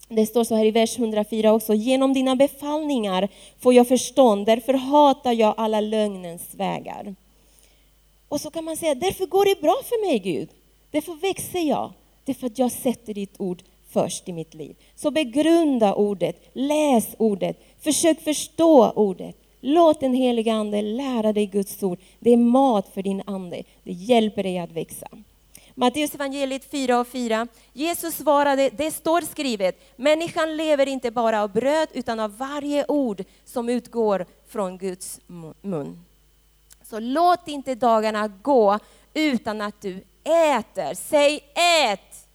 Det 0.09 0.27
står 0.27 0.45
så 0.45 0.55
här 0.55 0.65
i 0.65 0.71
vers 0.71 0.99
104 0.99 1.53
också. 1.53 1.75
Genom 1.75 2.15
dina 2.15 2.37
befallningar 2.37 3.29
får 3.59 3.75
jag 3.75 3.89
förstånd, 3.89 4.47
därför 4.47 4.75
hatar 4.75 5.33
jag 5.33 5.55
alla 5.57 5.81
lögnens 5.81 6.55
vägar. 6.55 7.15
Och 8.29 8.41
så 8.41 8.51
kan 8.51 8.65
man 8.65 8.77
säga, 8.77 8.95
därför 8.95 9.27
går 9.27 9.45
det 9.45 9.61
bra 9.61 9.77
för 9.85 10.07
mig 10.07 10.19
Gud. 10.19 10.49
Därför 10.91 11.15
växer 11.15 11.61
jag. 11.61 11.93
Därför 12.25 12.47
att 12.47 12.59
jag 12.59 12.73
sätter 12.73 13.15
ditt 13.15 13.35
ord 13.39 13.63
först 13.91 14.29
i 14.29 14.33
mitt 14.33 14.55
liv. 14.55 14.77
Så 14.97 15.11
begrunda 15.11 15.95
ordet, 15.95 16.51
läs 16.53 17.07
ordet, 17.19 17.57
försök 17.81 18.21
förstå 18.21 18.91
ordet. 18.91 19.37
Låt 19.61 20.01
den 20.01 20.15
heliga 20.15 20.55
Ande 20.55 20.83
lära 20.83 21.33
dig 21.33 21.47
Guds 21.47 21.83
ord. 21.83 21.99
Det 22.19 22.31
är 22.31 22.37
mat 22.37 22.89
för 22.95 23.03
din 23.03 23.23
ande. 23.27 23.63
Det 23.83 23.93
hjälper 23.93 24.43
dig 24.43 24.59
att 24.59 24.73
växa. 24.73 25.07
Matteus 25.75 26.15
evangeliet 26.15 26.71
4 26.71 27.01
och 27.01 27.07
4. 27.07 27.47
Jesus 27.73 28.15
svarade, 28.15 28.71
det 28.71 28.91
står 28.91 29.21
skrivet, 29.21 29.81
människan 29.97 30.57
lever 30.57 30.87
inte 30.87 31.11
bara 31.11 31.43
av 31.43 31.53
bröd 31.53 31.89
utan 31.93 32.21
av 32.21 32.37
varje 32.37 32.85
ord 32.89 33.25
som 33.45 33.69
utgår 33.69 34.27
från 34.49 34.79
Guds 34.79 35.21
mun. 35.63 36.05
Så 36.83 36.99
låt 37.01 37.49
inte 37.49 37.75
dagarna 37.75 38.29
gå 38.29 38.79
utan 39.15 39.61
att 39.61 39.81
du 39.81 40.05
äter. 40.25 40.95
Säg 40.95 41.41
ät! 41.85 42.29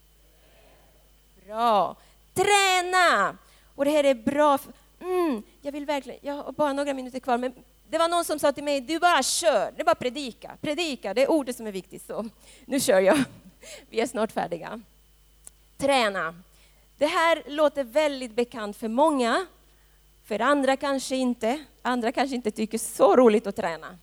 Bra. 1.45 1.95
Träna! 2.33 3.37
Och 3.75 3.85
det 3.85 3.91
här 3.91 4.03
är 4.03 4.15
bra. 4.15 4.57
Mm, 5.05 5.43
jag 5.61 5.71
vill 5.71 5.85
verkligen, 5.85 6.19
jag 6.23 6.33
har 6.33 6.51
bara 6.51 6.73
några 6.73 6.93
minuter 6.93 7.19
kvar, 7.19 7.37
men 7.37 7.53
det 7.89 7.97
var 7.97 8.07
någon 8.07 8.25
som 8.25 8.39
sa 8.39 8.51
till 8.51 8.63
mig, 8.63 8.81
du 8.81 8.99
bara 8.99 9.23
kör, 9.23 9.71
det 9.75 9.81
är 9.81 9.85
bara 9.85 9.95
predika. 9.95 10.57
Predika, 10.61 11.13
det 11.13 11.23
är 11.23 11.31
ordet 11.31 11.55
som 11.55 11.67
är 11.67 11.71
viktigt. 11.71 12.05
Så 12.07 12.25
nu 12.65 12.79
kör 12.79 12.99
jag. 12.99 13.23
Vi 13.89 13.99
är 13.99 14.07
snart 14.07 14.31
färdiga. 14.31 14.81
Träna. 15.77 16.35
Det 16.97 17.05
här 17.05 17.43
låter 17.47 17.83
väldigt 17.83 18.35
bekant 18.35 18.77
för 18.77 18.87
många, 18.87 19.45
för 20.25 20.39
andra 20.39 20.77
kanske 20.77 21.15
inte. 21.15 21.63
Andra 21.81 22.11
kanske 22.11 22.35
inte 22.35 22.51
tycker 22.51 22.77
så 22.77 23.15
roligt 23.15 23.47
att 23.47 23.55
träna. 23.55 23.97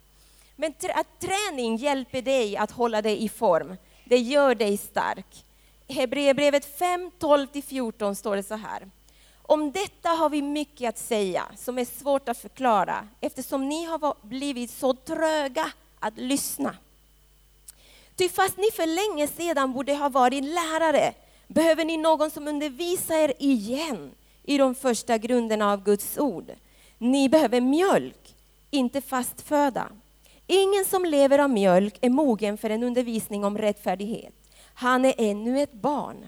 Men 0.56 0.74
att 0.94 1.20
träning 1.20 1.76
hjälper 1.76 2.22
dig 2.22 2.56
att 2.56 2.70
hålla 2.70 3.02
dig 3.02 3.24
i 3.24 3.28
form. 3.28 3.76
Det 4.04 4.18
gör 4.18 4.54
dig 4.54 4.76
stark. 4.76 5.44
I 5.86 5.92
Hebreerbrevet 5.92 6.78
5, 6.78 7.10
12-14 7.18 8.14
står 8.14 8.36
det 8.36 8.42
så 8.42 8.54
här. 8.54 8.90
Om 9.52 9.72
detta 9.72 10.08
har 10.08 10.30
vi 10.30 10.42
mycket 10.42 10.88
att 10.88 10.98
säga 10.98 11.44
som 11.56 11.78
är 11.78 11.84
svårt 11.84 12.28
att 12.28 12.38
förklara 12.38 13.08
eftersom 13.20 13.68
ni 13.68 13.84
har 13.84 14.26
blivit 14.26 14.70
så 14.70 14.94
tröga 14.94 15.72
att 15.98 16.18
lyssna. 16.18 16.76
Ty 18.16 18.28
fast 18.28 18.56
ni 18.56 18.70
för 18.70 18.86
länge 18.86 19.26
sedan 19.26 19.72
borde 19.72 19.94
ha 19.94 20.08
varit 20.08 20.44
lärare 20.44 21.14
behöver 21.46 21.84
ni 21.84 21.96
någon 21.96 22.30
som 22.30 22.48
undervisar 22.48 23.14
er 23.14 23.32
igen 23.38 24.10
i 24.42 24.58
de 24.58 24.74
första 24.74 25.18
grunderna 25.18 25.72
av 25.72 25.84
Guds 25.84 26.18
ord. 26.18 26.52
Ni 26.98 27.28
behöver 27.28 27.60
mjölk, 27.60 28.34
inte 28.70 29.00
fast 29.00 29.40
föda. 29.40 29.88
Ingen 30.46 30.84
som 30.84 31.04
lever 31.04 31.38
av 31.38 31.50
mjölk 31.50 31.98
är 32.00 32.10
mogen 32.10 32.58
för 32.58 32.70
en 32.70 32.82
undervisning 32.82 33.44
om 33.44 33.58
rättfärdighet. 33.58 34.34
Han 34.74 35.04
är 35.04 35.14
ännu 35.18 35.62
ett 35.62 35.72
barn. 35.72 36.26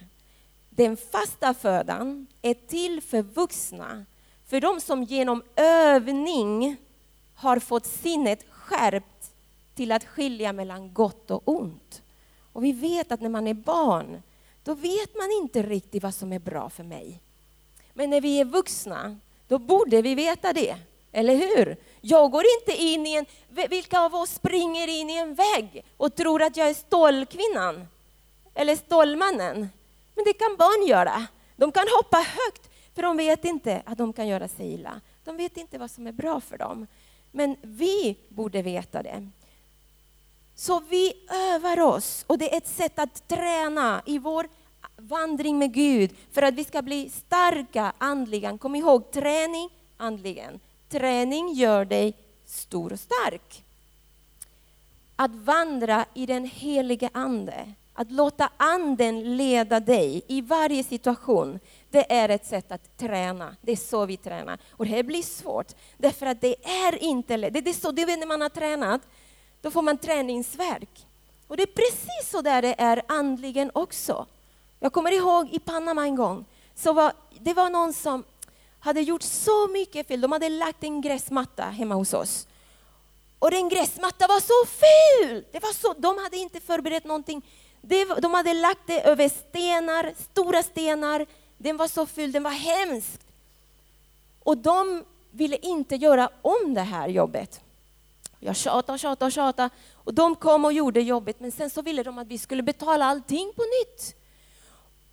Den 0.77 0.97
fasta 0.97 1.55
födan 1.55 2.27
är 2.43 2.55
till 2.55 3.01
för 3.01 3.23
vuxna, 3.23 4.05
för 4.47 4.61
de 4.61 4.81
som 4.81 5.03
genom 5.03 5.43
övning 5.57 6.77
har 7.35 7.59
fått 7.59 7.87
sinnet 7.87 8.45
skärpt 8.51 9.33
till 9.75 9.93
att 9.93 10.05
skilja 10.05 10.53
mellan 10.53 10.95
gott 10.95 11.31
och 11.31 11.43
ont. 11.45 12.03
Och 12.53 12.65
vi 12.65 12.73
vet 12.73 13.13
att 13.13 13.21
när 13.21 13.29
man 13.29 13.47
är 13.47 13.55
barn, 13.55 14.23
då 14.65 14.75
vet 14.75 15.15
man 15.17 15.31
inte 15.43 15.63
riktigt 15.63 16.03
vad 16.03 16.15
som 16.15 16.33
är 16.33 16.39
bra 16.39 16.71
för 16.71 16.85
mig. 16.85 17.21
Men 17.93 18.11
när 18.11 18.21
vi 18.21 18.41
är 18.41 18.45
vuxna, 18.45 19.19
då 19.49 19.59
borde 19.59 20.03
vi 20.03 20.15
veta 20.15 20.53
det. 20.53 20.77
Eller 21.13 21.37
hur? 21.37 21.77
Jag 22.01 22.31
går 22.31 22.45
inte 22.61 22.83
in 22.83 23.07
i 23.07 23.15
en... 23.15 23.27
Vilka 23.69 24.01
av 24.01 24.15
oss 24.15 24.31
springer 24.31 24.89
in 24.89 25.11
i 25.11 25.17
en 25.17 25.35
vägg 25.35 25.85
och 25.97 26.15
tror 26.15 26.43
att 26.43 26.57
jag 26.57 26.69
är 26.69 26.75
stålkvinnan? 26.75 27.87
Eller 28.55 28.77
stålmannen? 28.77 29.69
Men 30.15 30.25
det 30.25 30.33
kan 30.33 30.57
barn 30.57 30.87
göra. 30.87 31.27
De 31.57 31.73
kan 31.73 31.85
hoppa 31.99 32.17
högt, 32.17 32.71
för 32.95 33.03
de 33.03 33.17
vet 33.17 33.45
inte 33.45 33.83
att 33.87 33.99
de 33.99 34.13
kan 34.13 34.29
göra 34.29 34.49
sig 34.49 34.73
illa. 34.73 35.01
De 35.25 35.37
vet 35.37 35.57
inte 35.57 35.79
vad 35.79 35.91
som 35.91 36.07
är 36.07 36.13
bra 36.13 36.41
för 36.41 36.59
dem. 36.59 36.87
Men 37.33 37.57
vi 37.63 38.17
borde 38.29 38.63
veta 38.63 39.03
det. 39.03 39.31
Så 40.55 40.81
vi 40.81 41.13
övar 41.31 41.81
oss, 41.81 42.25
och 42.27 42.39
det 42.39 42.53
är 42.53 42.57
ett 42.57 42.69
sätt 42.69 42.99
att 42.99 43.29
träna 43.29 44.03
i 44.07 44.19
vår 44.19 44.49
vandring 44.97 45.59
med 45.59 45.75
Gud 45.75 46.17
för 46.33 46.43
att 46.43 46.55
vi 46.55 46.65
ska 46.65 46.83
bli 46.83 47.11
starka 47.11 47.93
andligen. 47.99 48.59
Kom 48.59 48.75
ihåg, 48.75 49.11
träning 49.11 49.71
andligen. 49.97 50.61
Träning 50.89 51.53
gör 51.53 51.85
dig 51.85 52.17
stor 52.47 52.93
och 52.93 53.01
stark. 53.01 53.65
Att 55.17 55.35
vandra 55.35 56.05
i 56.15 56.27
den 56.27 56.45
helige 56.45 57.11
Ande, 57.13 57.73
att 57.95 58.11
låta 58.11 58.51
anden 58.57 59.37
leda 59.37 59.81
dig 59.81 60.23
i 60.29 60.41
varje 60.41 60.85
situation, 60.85 61.61
det 61.91 62.13
är 62.13 62.29
ett 62.29 62.47
sätt 62.47 62.73
att 62.73 62.99
träna. 62.99 63.57
Det 63.61 63.73
är 63.73 63.77
så 63.77 64.07
vi 64.07 64.17
tränar. 64.17 64.59
Och 64.71 64.85
det 64.85 64.91
här 64.91 65.03
blir 65.03 65.23
svårt, 65.23 65.73
därför 65.99 66.27
att 66.27 66.41
det 66.41 66.69
är 66.69 67.03
inte 67.03 67.37
lätt. 67.37 67.53
Det 67.53 67.71
är 67.71 67.73
så, 67.73 67.93
det 67.93 68.03
är 68.03 68.17
när 68.17 68.27
man 68.27 68.41
har 68.41 68.49
tränat, 68.49 69.01
då 69.61 69.71
får 69.71 69.83
man 69.83 69.99
träningsverk. 69.99 71.07
Och 71.47 71.57
det 71.57 71.63
är 71.63 71.67
precis 71.67 72.31
så 72.31 72.41
där 72.41 72.63
det 72.63 72.75
är 72.79 73.03
andligen 73.09 73.71
också. 73.75 74.27
Jag 74.81 74.93
kommer 74.93 75.13
ihåg 75.13 75.49
i 75.53 75.59
Panama 75.59 76.05
en 76.05 76.17
gång, 76.17 76.45
så 76.75 76.93
var, 76.93 77.13
det 77.41 77.55
var 77.55 77.71
någon 77.71 77.93
som 77.93 78.25
hade 78.81 79.01
gjort 79.01 79.23
så 79.23 79.69
mycket 79.69 80.09
fel. 80.09 80.21
De 80.21 80.33
hade 80.33 80.49
lagt 80.49 80.85
en 80.85 81.01
gräsmatta 81.01 81.63
hemma 81.65 81.95
hos 81.95 82.13
oss. 82.13 82.47
Och 83.39 83.51
den 83.51 83.69
gräsmattan 83.69 84.29
var 84.29 84.41
så 84.41 84.67
ful! 84.67 85.45
Det 85.53 85.59
var 85.59 85.73
så, 85.73 85.95
de 85.99 86.19
hade 86.19 86.37
inte 86.37 86.61
förberett 86.61 87.05
någonting. 87.05 87.43
De 88.21 88.35
hade 88.35 88.55
lagt 88.55 88.87
det 88.87 89.01
över 89.03 89.29
stenar, 89.29 90.15
stora 90.33 90.63
stenar. 90.63 91.27
Den 91.59 91.77
var 91.77 91.89
så 91.89 92.07
ful, 92.07 92.33
den 92.33 92.43
var 92.43 92.51
hemsk. 92.51 93.21
Och 94.43 94.59
de 94.59 95.05
ville 95.31 95.57
inte 95.57 95.97
göra 95.97 96.31
om 96.43 96.75
det 96.75 96.81
här 96.81 97.09
jobbet. 97.09 97.61
Jag 98.41 98.57
tjatade 98.57 98.93
och 98.93 98.99
tjatade 98.99 99.27
och 99.27 99.33
tjatade. 99.33 99.71
Och 99.95 100.15
de 100.15 100.37
kom 100.37 100.65
och 100.65 100.73
gjorde 100.73 101.01
jobbet, 101.01 101.41
men 101.41 101.53
sen 101.53 101.71
så 101.71 101.83
ville 101.83 102.03
de 102.03 102.19
att 102.19 102.27
vi 102.27 102.39
skulle 102.39 102.63
betala 102.63 103.05
allting 103.05 103.53
på 103.57 103.63
nytt. 103.63 104.15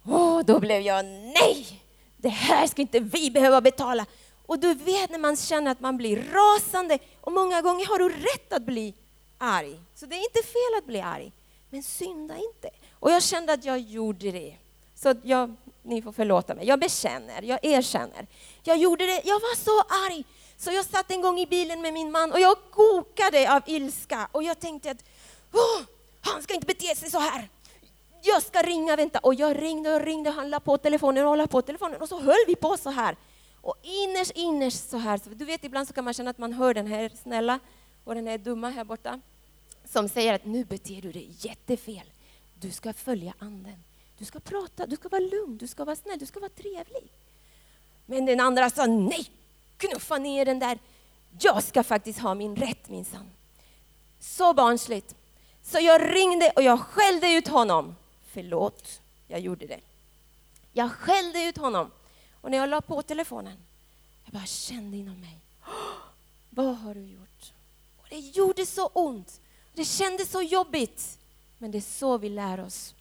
Och 0.04 0.46
då 0.46 0.60
blev 0.60 0.82
jag, 0.82 1.06
nej! 1.06 1.82
Det 2.18 2.30
här 2.30 2.68
ska 2.68 2.82
inte 2.82 3.00
vi 3.00 3.32
behöva 3.32 3.62
betala. 3.62 4.06
Och 4.46 4.60
du 4.60 4.74
vet 4.74 5.12
när 5.12 5.20
man 5.20 5.36
känner 5.36 5.72
att 5.72 5.80
man 5.80 5.98
blir 5.98 6.24
rasande, 6.32 7.00
och 7.22 7.32
många 7.32 7.62
gånger 7.62 7.86
har 7.86 8.00
du 8.00 8.10
rätt 8.10 8.54
att 8.54 8.64
bli 8.64 8.94
arg. 9.38 9.80
Så 9.96 10.06
det 10.06 10.16
är 10.16 10.24
inte 10.24 10.48
fel 10.48 10.78
att 10.78 10.86
bli 10.86 11.02
arg, 11.02 11.32
men 11.72 11.84
synda 11.84 12.38
inte. 12.38 12.70
Och 12.94 13.12
jag 13.12 13.24
kände 13.24 13.54
att 13.54 13.66
jag 13.66 13.80
gjorde 13.80 14.32
det. 14.32 14.56
Så 14.96 15.16
jag, 15.24 15.56
ni 15.84 16.02
får 16.02 16.12
förlåta 16.12 16.56
mig, 16.56 16.68
jag 16.68 16.80
bekänner, 16.80 17.42
jag 17.42 17.60
erkänner. 17.66 18.28
Jag 18.64 18.78
gjorde 18.78 19.06
det, 19.06 19.22
jag 19.26 19.40
var 19.40 19.56
så 19.56 19.80
arg. 19.80 20.26
Så 20.58 20.72
jag 20.72 20.86
satt 20.86 21.12
en 21.12 21.22
gång 21.22 21.40
i 21.40 21.46
bilen 21.46 21.82
med 21.82 21.94
min 21.94 22.12
man 22.12 22.32
och 22.32 22.40
jag 22.40 22.58
kokade 22.72 23.56
av 23.56 23.62
ilska. 23.66 24.30
Och 24.32 24.44
jag 24.44 24.60
tänkte 24.60 24.92
att 24.92 25.04
han 26.22 26.44
ska 26.44 26.54
inte 26.54 26.68
bete 26.68 26.96
sig 26.96 27.12
så 27.12 27.20
här. 27.20 27.50
Jag 28.24 28.44
ska 28.44 28.62
ringa, 28.62 28.96
vänta. 28.96 29.20
Och 29.20 29.34
jag 29.34 29.62
ringde 29.62 29.96
och 29.96 30.02
ringde, 30.02 30.30
han 30.30 30.50
la 30.50 30.60
på 30.60 30.78
telefonen 30.78 31.28
och 31.28 31.38
la 31.38 31.48
på 31.48 31.62
telefonen 31.62 32.02
och 32.02 32.10
så 32.10 32.20
höll 32.20 32.46
vi 32.48 32.56
på 32.56 32.78
så 32.78 32.90
här. 32.90 33.16
Och 33.62 33.76
innerst, 33.82 34.32
innerst 34.36 34.90
så 34.90 34.98
här, 34.98 35.18
så 35.18 35.30
du 35.30 35.46
vet 35.46 35.64
ibland 35.64 35.88
så 35.88 35.94
kan 35.94 36.04
man 36.04 36.14
känna 36.14 36.30
att 36.30 36.38
man 36.38 36.54
hör 36.54 36.74
den 36.74 36.88
här 36.88 37.12
snälla 37.24 37.60
och 38.04 38.16
den 38.16 38.28
här 38.28 38.38
dumma 38.38 38.70
här 38.70 38.84
borta 38.84 39.20
som 39.92 40.10
säger 40.10 40.34
att 40.34 40.46
nu 40.46 40.66
beter 40.66 41.02
du 41.02 41.12
dig 41.12 41.36
jättefel. 41.40 42.12
Du 42.60 42.72
ska 42.72 42.94
följa 42.94 43.34
anden. 43.40 43.84
Du 44.18 44.26
ska 44.26 44.40
prata, 44.40 44.86
du 44.86 44.96
ska 44.96 45.10
vara 45.10 45.22
lugn, 45.22 45.58
du 45.58 45.68
ska 45.68 45.86
vara 45.86 45.96
snäll, 45.96 46.20
du 46.20 46.26
ska 46.26 46.40
vara 46.40 46.50
trevlig. 46.50 47.12
Men 48.06 48.26
den 48.26 48.40
andra 48.40 48.70
sa 48.70 48.86
nej, 48.86 49.32
knuffa 49.78 50.18
ner 50.18 50.46
den 50.46 50.60
där. 50.60 50.80
Jag 51.40 51.64
ska 51.64 51.84
faktiskt 51.84 52.20
ha 52.20 52.34
min 52.34 52.56
rätt 52.56 52.90
minsann. 52.90 53.32
Så 54.20 54.54
barnsligt. 54.54 55.16
Så 55.62 55.80
jag 55.80 56.16
ringde 56.16 56.52
och 56.56 56.64
jag 56.64 56.80
skällde 56.80 57.34
ut 57.34 57.48
honom. 57.48 57.96
Förlåt, 58.26 59.02
jag 59.28 59.40
gjorde 59.40 59.68
det. 59.68 59.80
Jag 60.74 60.92
skällde 60.92 61.44
ut 61.44 61.58
honom. 61.58 61.92
Och 62.42 62.52
när 62.52 62.58
jag 62.58 62.70
la 62.70 62.82
på 62.82 63.02
telefonen, 63.02 63.58
jag 64.24 64.34
bara 64.34 64.46
kände 64.46 64.98
inom 64.98 65.22
mig, 65.22 65.40
vad 66.50 66.78
har 66.78 66.96
du 66.96 67.02
gjort? 67.02 67.54
Och 67.98 68.08
det 68.10 68.20
gjorde 68.20 68.66
så 68.66 68.88
ont. 68.88 69.42
Det 69.74 69.86
kändes 69.86 70.32
så 70.32 70.42
jobbigt. 70.42 71.18
Men 71.58 71.72
det 71.72 71.78
är 71.78 71.82
så 72.00 72.18
vi 72.18 72.30
lär 72.30 72.60
oss. 72.60 72.96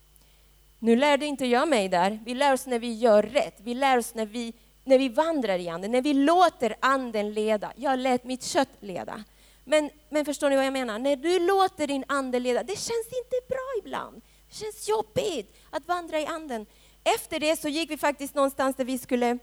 Nu 0.79 0.97
lärde 0.97 1.27
inte 1.27 1.47
jag 1.47 1.69
mig 1.69 1.89
där. 1.89 2.21
Vi 2.25 2.35
lär 2.35 2.53
oss 2.53 2.67
när 2.67 2.79
vi 2.79 2.95
gör 2.95 3.23
rätt. 3.23 3.55
Vi 3.59 3.75
lär 3.75 3.99
oss 3.99 4.15
när 4.15 4.27
vi, 4.27 4.53
när 4.85 4.99
vi 4.99 5.09
vandrar 5.09 5.59
i 5.59 5.69
anden, 5.69 5.93
när 5.93 6.03
vi 6.03 6.15
låter 6.15 6.77
anden 6.81 7.33
leda. 7.33 7.73
Jag 7.77 7.99
lät 7.99 8.25
mitt 8.25 8.45
kött 8.45 8.69
leda. 8.81 9.25
Men, 9.65 9.91
men 10.09 10.25
förstår 10.25 10.51
ni 10.51 10.57
vad 10.57 10.67
jag 10.67 10.73
menar? 10.73 10.99
När 10.99 11.17
du 11.17 11.39
låter 11.39 11.87
din 11.87 12.05
ande 12.09 12.39
leda, 12.39 12.63
det 12.63 12.77
känns 12.77 13.07
inte 13.07 13.37
bra 13.49 13.73
ibland. 13.79 14.23
Det 14.49 14.55
känns 14.55 14.89
jobbigt 14.89 15.57
att 15.71 15.89
vandra 15.89 16.21
i 16.21 16.27
anden. 16.27 16.67
Efter 17.05 17.41
det 17.41 17.61
så 17.61 17.69
gick 17.69 17.91
vi 17.91 17.97
faktiskt 17.97 18.35
någonstans 18.35 18.77
där 18.77 18.85
vi 18.85 18.99
skulle, 18.99 19.39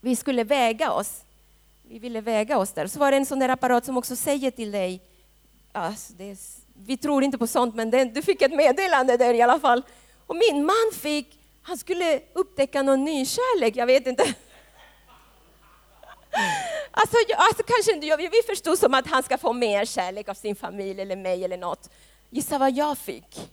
vi 0.00 0.16
skulle 0.16 0.44
väga 0.44 0.92
oss. 0.92 1.24
Vi 1.82 1.98
ville 1.98 2.20
väga 2.20 2.58
oss 2.58 2.72
där. 2.72 2.86
Så 2.86 2.98
var 2.98 3.10
det 3.10 3.16
en 3.16 3.26
sån 3.26 3.38
där 3.38 3.48
apparat 3.48 3.84
som 3.84 3.96
också 3.96 4.16
säger 4.16 4.50
till 4.50 4.70
dig, 4.70 5.00
alltså 5.72 6.12
det 6.12 6.30
är, 6.30 6.36
vi 6.86 6.96
tror 6.96 7.24
inte 7.24 7.38
på 7.38 7.46
sånt, 7.46 7.74
men 7.74 7.90
det, 7.90 8.04
du 8.04 8.22
fick 8.22 8.42
ett 8.42 8.54
meddelande 8.54 9.16
där 9.16 9.34
i 9.34 9.42
alla 9.42 9.60
fall. 9.60 9.82
Och 10.26 10.36
min 10.36 10.66
man 10.66 10.92
fick, 10.94 11.38
han 11.62 11.78
skulle 11.78 12.20
upptäcka 12.32 12.82
någon 12.82 13.04
ny 13.04 13.26
kärlek, 13.26 13.76
jag 13.76 13.86
vet 13.86 14.06
inte. 14.06 14.34
Alltså, 16.90 17.16
alltså 17.36 17.62
kanske 17.66 17.92
inte, 17.92 18.16
vi 18.16 18.42
förstod 18.46 18.78
som 18.78 18.94
att 18.94 19.06
han 19.06 19.22
ska 19.22 19.38
få 19.38 19.52
mer 19.52 19.84
kärlek 19.84 20.28
av 20.28 20.34
sin 20.34 20.56
familj 20.56 21.00
eller 21.00 21.16
mig 21.16 21.44
eller 21.44 21.56
något. 21.56 21.90
Gissa 22.30 22.58
vad 22.58 22.72
jag 22.72 22.98
fick? 22.98 23.50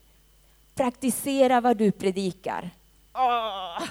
Praktisera 0.76 1.62
vad 1.62 1.78
du 1.78 1.92
predikar. 1.92 2.70
Åh. 3.14 3.84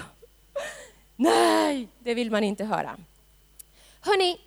Nej, 1.15 1.87
det 1.99 2.13
vill 2.13 2.31
man 2.31 2.43
inte 2.43 2.65
höra. 2.65 2.97
Hörni, 4.01 4.41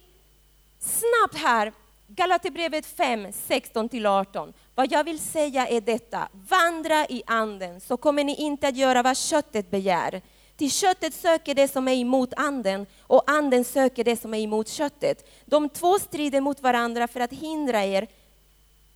snabbt 0.78 1.44
här, 1.44 1.72
Galaterbrevet 2.14 2.86
5, 2.86 3.26
16-18. 3.26 4.52
Vad 4.74 4.92
jag 4.92 5.04
vill 5.04 5.18
säga 5.18 5.68
är 5.68 5.80
detta, 5.80 6.28
vandra 6.32 7.06
i 7.06 7.22
anden 7.26 7.80
så 7.80 7.96
kommer 7.96 8.24
ni 8.24 8.34
inte 8.34 8.68
att 8.68 8.76
göra 8.76 9.02
vad 9.02 9.16
köttet 9.16 9.70
begär. 9.70 10.22
Till 10.56 10.70
köttet 10.70 11.14
söker 11.14 11.54
det 11.54 11.68
som 11.68 11.88
är 11.88 11.94
emot 11.94 12.32
anden 12.36 12.86
och 13.02 13.30
anden 13.30 13.64
söker 13.64 14.04
det 14.04 14.16
som 14.16 14.34
är 14.34 14.38
emot 14.38 14.68
köttet. 14.68 15.28
De 15.44 15.68
två 15.68 15.98
strider 15.98 16.40
mot 16.40 16.62
varandra 16.62 17.08
för 17.08 17.20
att 17.20 17.32
hindra 17.32 17.84
er 17.84 18.06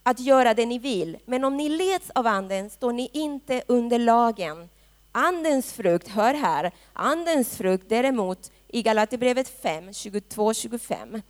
att 0.02 0.20
göra 0.20 0.54
det 0.54 0.66
ni 0.66 0.78
vill. 0.78 1.18
Men 1.24 1.44
om 1.44 1.56
ni 1.56 1.68
leds 1.68 2.10
av 2.14 2.26
anden 2.26 2.70
står 2.70 2.92
ni 2.92 3.10
inte 3.12 3.62
under 3.66 3.98
lagen. 3.98 4.68
Andens 5.12 5.72
frukt, 5.72 6.08
hör 6.08 6.34
här, 6.34 6.72
andens 6.92 7.56
frukt 7.56 7.88
däremot 7.88 8.52
i 8.68 8.82
Galaterbrevet 8.82 9.62
5, 9.62 9.90
22-25. 9.90 11.22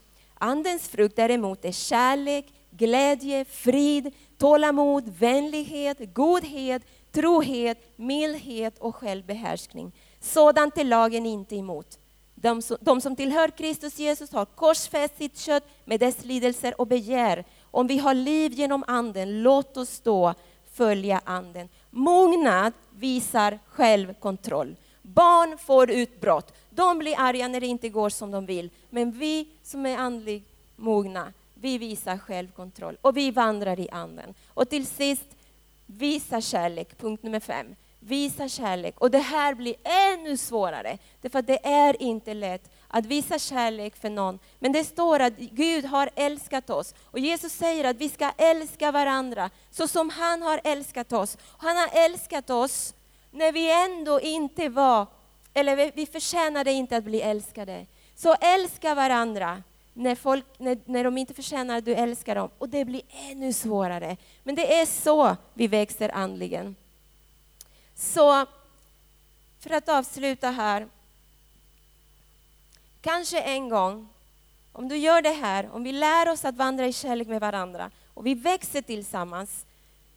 Andens 0.44 0.88
frukt 0.88 1.16
däremot 1.16 1.64
är 1.64 1.72
kärlek, 1.72 2.46
glädje, 2.70 3.44
frid, 3.44 4.14
tålamod, 4.38 5.08
vänlighet, 5.18 6.14
godhet, 6.14 6.82
trohet, 7.12 7.98
mildhet 7.98 8.78
och 8.78 8.96
självbehärskning. 8.96 9.92
Sådant 10.20 10.78
är 10.78 10.84
lagen 10.84 11.26
inte 11.26 11.56
emot. 11.56 11.98
De 12.34 12.62
som, 12.62 12.76
de 12.80 13.00
som 13.00 13.16
tillhör 13.16 13.48
Kristus 13.48 13.98
Jesus 13.98 14.32
har 14.32 14.44
korsfäst 14.44 15.18
sitt 15.18 15.38
kött 15.38 15.64
med 15.84 16.00
dess 16.00 16.24
lidelser 16.24 16.80
och 16.80 16.86
begär. 16.86 17.44
Om 17.70 17.86
vi 17.86 17.98
har 17.98 18.14
liv 18.14 18.52
genom 18.52 18.84
anden, 18.86 19.42
låt 19.42 19.76
oss 19.76 20.00
då 20.00 20.34
följa 20.72 21.20
anden. 21.24 21.68
Mognad 21.90 22.72
visar 22.90 23.58
självkontroll. 23.66 24.76
Barn 25.02 25.58
får 25.58 25.90
utbrott. 25.90 26.52
De 26.74 26.98
blir 26.98 27.14
arga 27.18 27.48
när 27.48 27.60
det 27.60 27.66
inte 27.66 27.88
går 27.88 28.08
som 28.08 28.30
de 28.30 28.46
vill. 28.46 28.70
Men 28.90 29.12
vi 29.12 29.48
som 29.62 29.86
är 29.86 29.96
andligt 29.96 30.50
mogna, 30.76 31.32
vi 31.54 31.78
visar 31.78 32.18
självkontroll 32.18 32.98
och 33.00 33.16
vi 33.16 33.30
vandrar 33.30 33.80
i 33.80 33.88
anden. 33.90 34.34
Och 34.48 34.68
till 34.68 34.86
sist, 34.86 35.26
visa 35.86 36.40
kärlek, 36.40 36.98
punkt 36.98 37.22
nummer 37.22 37.40
fem. 37.40 37.66
Visa 38.00 38.48
kärlek. 38.48 39.00
Och 39.00 39.10
det 39.10 39.18
här 39.18 39.54
blir 39.54 39.74
ännu 39.84 40.36
svårare, 40.36 40.98
därför 41.20 41.38
att 41.38 41.46
det 41.46 41.66
är 41.66 42.02
inte 42.02 42.34
lätt 42.34 42.70
att 42.88 43.06
visa 43.06 43.38
kärlek 43.38 43.96
för 43.96 44.10
någon. 44.10 44.38
Men 44.58 44.72
det 44.72 44.84
står 44.84 45.20
att 45.20 45.36
Gud 45.36 45.84
har 45.84 46.10
älskat 46.14 46.70
oss. 46.70 46.94
Och 47.02 47.18
Jesus 47.18 47.52
säger 47.52 47.84
att 47.84 47.96
vi 47.96 48.08
ska 48.08 48.30
älska 48.30 48.92
varandra 48.92 49.50
så 49.70 49.88
som 49.88 50.10
han 50.10 50.42
har 50.42 50.60
älskat 50.64 51.12
oss. 51.12 51.38
Han 51.58 51.76
har 51.76 51.88
älskat 51.92 52.50
oss 52.50 52.94
när 53.30 53.52
vi 53.52 53.84
ändå 53.84 54.20
inte 54.20 54.68
var, 54.68 55.06
eller 55.54 55.92
vi 55.94 56.06
förtjänade 56.06 56.72
inte 56.72 56.96
att 56.96 57.04
bli 57.04 57.20
älskade. 57.20 57.86
Så 58.14 58.34
älska 58.34 58.94
varandra 58.94 59.62
när, 59.92 60.14
folk, 60.14 60.44
när, 60.58 60.78
när 60.84 61.04
de 61.04 61.18
inte 61.18 61.34
förtjänar 61.34 61.76
att 61.78 61.84
du 61.84 61.94
älskar 61.94 62.34
dem. 62.34 62.50
Och 62.58 62.68
det 62.68 62.84
blir 62.84 63.02
ännu 63.10 63.52
svårare. 63.52 64.16
Men 64.42 64.54
det 64.54 64.80
är 64.80 64.86
så 64.86 65.36
vi 65.54 65.66
växer 65.66 66.08
andligen. 66.14 66.76
Så 67.94 68.46
för 69.60 69.70
att 69.70 69.88
avsluta 69.88 70.50
här. 70.50 70.88
Kanske 73.00 73.40
en 73.40 73.68
gång, 73.68 74.08
om 74.72 74.88
du 74.88 74.96
gör 74.96 75.22
det 75.22 75.32
här, 75.32 75.70
om 75.72 75.84
vi 75.84 75.92
lär 75.92 76.28
oss 76.28 76.44
att 76.44 76.56
vandra 76.56 76.86
i 76.86 76.92
kärlek 76.92 77.28
med 77.28 77.40
varandra 77.40 77.90
och 78.14 78.26
vi 78.26 78.34
växer 78.34 78.82
tillsammans, 78.82 79.66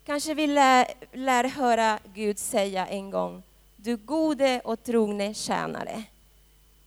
kanske 0.06 0.34
vi 0.34 0.48
lär, 0.48 0.88
lär 1.12 1.44
höra 1.44 2.00
Gud 2.14 2.40
säga 2.40 2.88
en 2.88 3.12
gång, 3.12 3.44
du 3.78 3.98
gode 3.98 4.62
och 4.64 4.84
trogne 4.84 5.34
tjänare. 5.34 6.04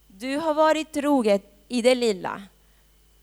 Du 0.07 0.37
har 0.37 0.55
varit 0.55 0.93
trogen 0.93 1.41
i 1.69 1.83
det 1.83 1.95
lilla. 1.95 2.43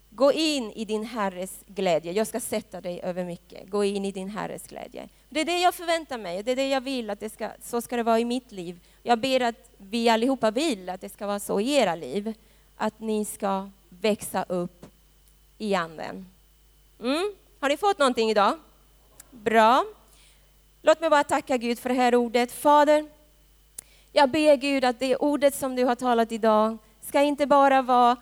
Gå 0.10 0.32
in 0.32 0.72
i 0.72 0.86
din 0.86 1.06
Herres 1.06 1.60
glädje. 1.68 2.12
Jag 2.12 2.28
ska 2.28 2.40
sätta 2.40 2.82
dig 2.82 3.02
över 3.04 3.26
mycket. 3.26 3.70
Gå 3.70 3.84
in 3.84 4.06
i 4.06 4.12
din 4.12 4.30
Herres 4.30 4.68
glädje. 4.68 5.10
Det 5.30 5.42
är 5.42 5.46
det 5.46 5.60
jag 5.60 5.76
förväntar 5.76 6.18
mig, 6.18 6.44
det 6.44 6.52
är 6.52 6.56
det 6.56 6.70
jag 6.70 6.82
vill 6.82 7.10
att 7.10 7.20
det 7.20 7.30
ska, 7.30 7.50
så 7.62 7.82
ska 7.82 7.98
det 7.98 8.04
vara 8.04 8.20
i 8.20 8.26
mitt 8.26 8.52
liv. 8.52 8.80
Jag 9.04 9.20
ber 9.20 9.42
att 9.42 9.70
vi 9.78 10.10
allihopa 10.10 10.52
vill 10.52 10.90
att 10.90 11.02
det 11.02 11.10
ska 11.10 11.28
vara 11.28 11.40
så 11.40 11.60
i 11.60 11.74
era 11.74 11.96
liv. 11.96 12.34
Att 12.78 13.00
ni 13.00 13.26
ska 13.26 13.70
växa 13.90 14.44
upp 14.44 14.86
i 15.58 15.76
anden. 15.76 16.26
Mm. 17.00 17.34
Har 17.60 17.70
ni 17.70 17.78
fått 17.78 18.00
någonting 18.00 18.30
idag? 18.30 18.60
Bra. 19.32 19.86
Låt 20.82 21.02
mig 21.02 21.10
bara 21.10 21.24
tacka 21.24 21.58
Gud 21.58 21.80
för 21.80 21.90
det 21.90 21.96
här 21.96 22.16
ordet. 22.16 22.52
Fader, 22.52 23.06
jag 24.12 24.30
ber 24.30 24.56
Gud 24.56 24.86
att 24.86 25.00
det 25.00 25.16
ordet 25.16 25.56
som 25.56 25.76
du 25.76 25.86
har 25.86 25.96
talat 25.96 26.32
idag 26.32 26.78
ska 27.02 27.22
inte 27.22 27.48
bara 27.48 27.82
vara 27.82 28.16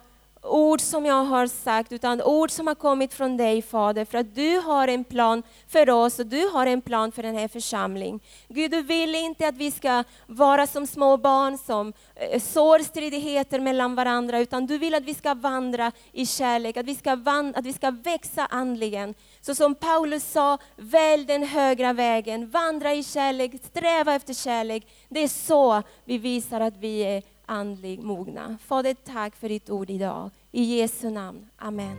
ord 0.45 0.81
som 0.81 1.05
jag 1.05 1.23
har 1.23 1.47
sagt, 1.47 1.91
utan 1.91 2.21
ord 2.21 2.51
som 2.51 2.67
har 2.67 2.75
kommit 2.75 3.13
från 3.13 3.37
dig 3.37 3.61
Fader, 3.61 4.05
för 4.05 4.17
att 4.17 4.35
du 4.35 4.57
har 4.57 4.87
en 4.87 5.03
plan 5.03 5.43
för 5.67 5.89
oss 5.89 6.19
och 6.19 6.25
du 6.25 6.47
har 6.47 6.67
en 6.67 6.81
plan 6.81 7.11
för 7.11 7.23
den 7.23 7.35
här 7.35 7.47
församlingen. 7.47 8.19
Gud, 8.47 8.71
du 8.71 8.81
vill 8.81 9.15
inte 9.15 9.47
att 9.47 9.57
vi 9.57 9.71
ska 9.71 10.03
vara 10.27 10.67
som 10.67 10.87
små 10.87 11.17
barn 11.17 11.57
som 11.57 11.93
eh, 12.15 12.41
sår 12.41 12.79
stridigheter 12.79 13.59
mellan 13.59 13.95
varandra, 13.95 14.39
utan 14.39 14.65
du 14.65 14.77
vill 14.77 14.95
att 14.95 15.03
vi 15.03 15.13
ska 15.13 15.33
vandra 15.33 15.91
i 16.11 16.25
kärlek, 16.25 16.77
att 16.77 16.85
vi 16.85 16.95
ska, 16.95 17.15
vandra, 17.15 17.59
att 17.59 17.65
vi 17.65 17.73
ska 17.73 17.91
växa 17.91 18.45
andligen. 18.45 19.13
Så 19.41 19.55
som 19.55 19.75
Paulus 19.75 20.31
sa, 20.31 20.57
välj 20.75 21.25
den 21.25 21.43
högra 21.43 21.93
vägen, 21.93 22.49
vandra 22.49 22.93
i 22.93 23.03
kärlek, 23.03 23.51
sträva 23.63 24.13
efter 24.13 24.33
kärlek. 24.33 24.87
Det 25.09 25.19
är 25.19 25.27
så 25.27 25.81
vi 26.05 26.17
visar 26.17 26.61
att 26.61 26.77
vi 26.77 27.01
är 27.01 27.34
andlig 27.45 28.03
mogna. 28.03 28.57
Fader, 28.61 28.95
tack 29.05 29.35
för 29.35 29.49
ditt 29.49 29.69
ord 29.69 29.89
idag. 29.89 30.29
I 30.51 30.63
Jesu 30.63 31.09
namn. 31.09 31.47
Amen. 31.57 31.97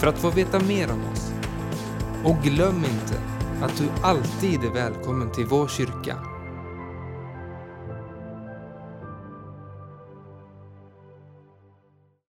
för 0.00 0.06
att 0.06 0.18
få 0.18 0.30
veta 0.30 0.60
mer 0.60 0.92
om 0.92 1.04
oss. 1.12 1.32
Och 2.24 2.36
glöm 2.42 2.76
inte 2.76 3.20
att 3.62 3.78
du 3.78 3.88
alltid 4.02 4.64
är 4.64 4.70
välkommen 4.70 5.32
till 5.32 5.46
vår 5.46 5.68
kyrka 5.68 6.33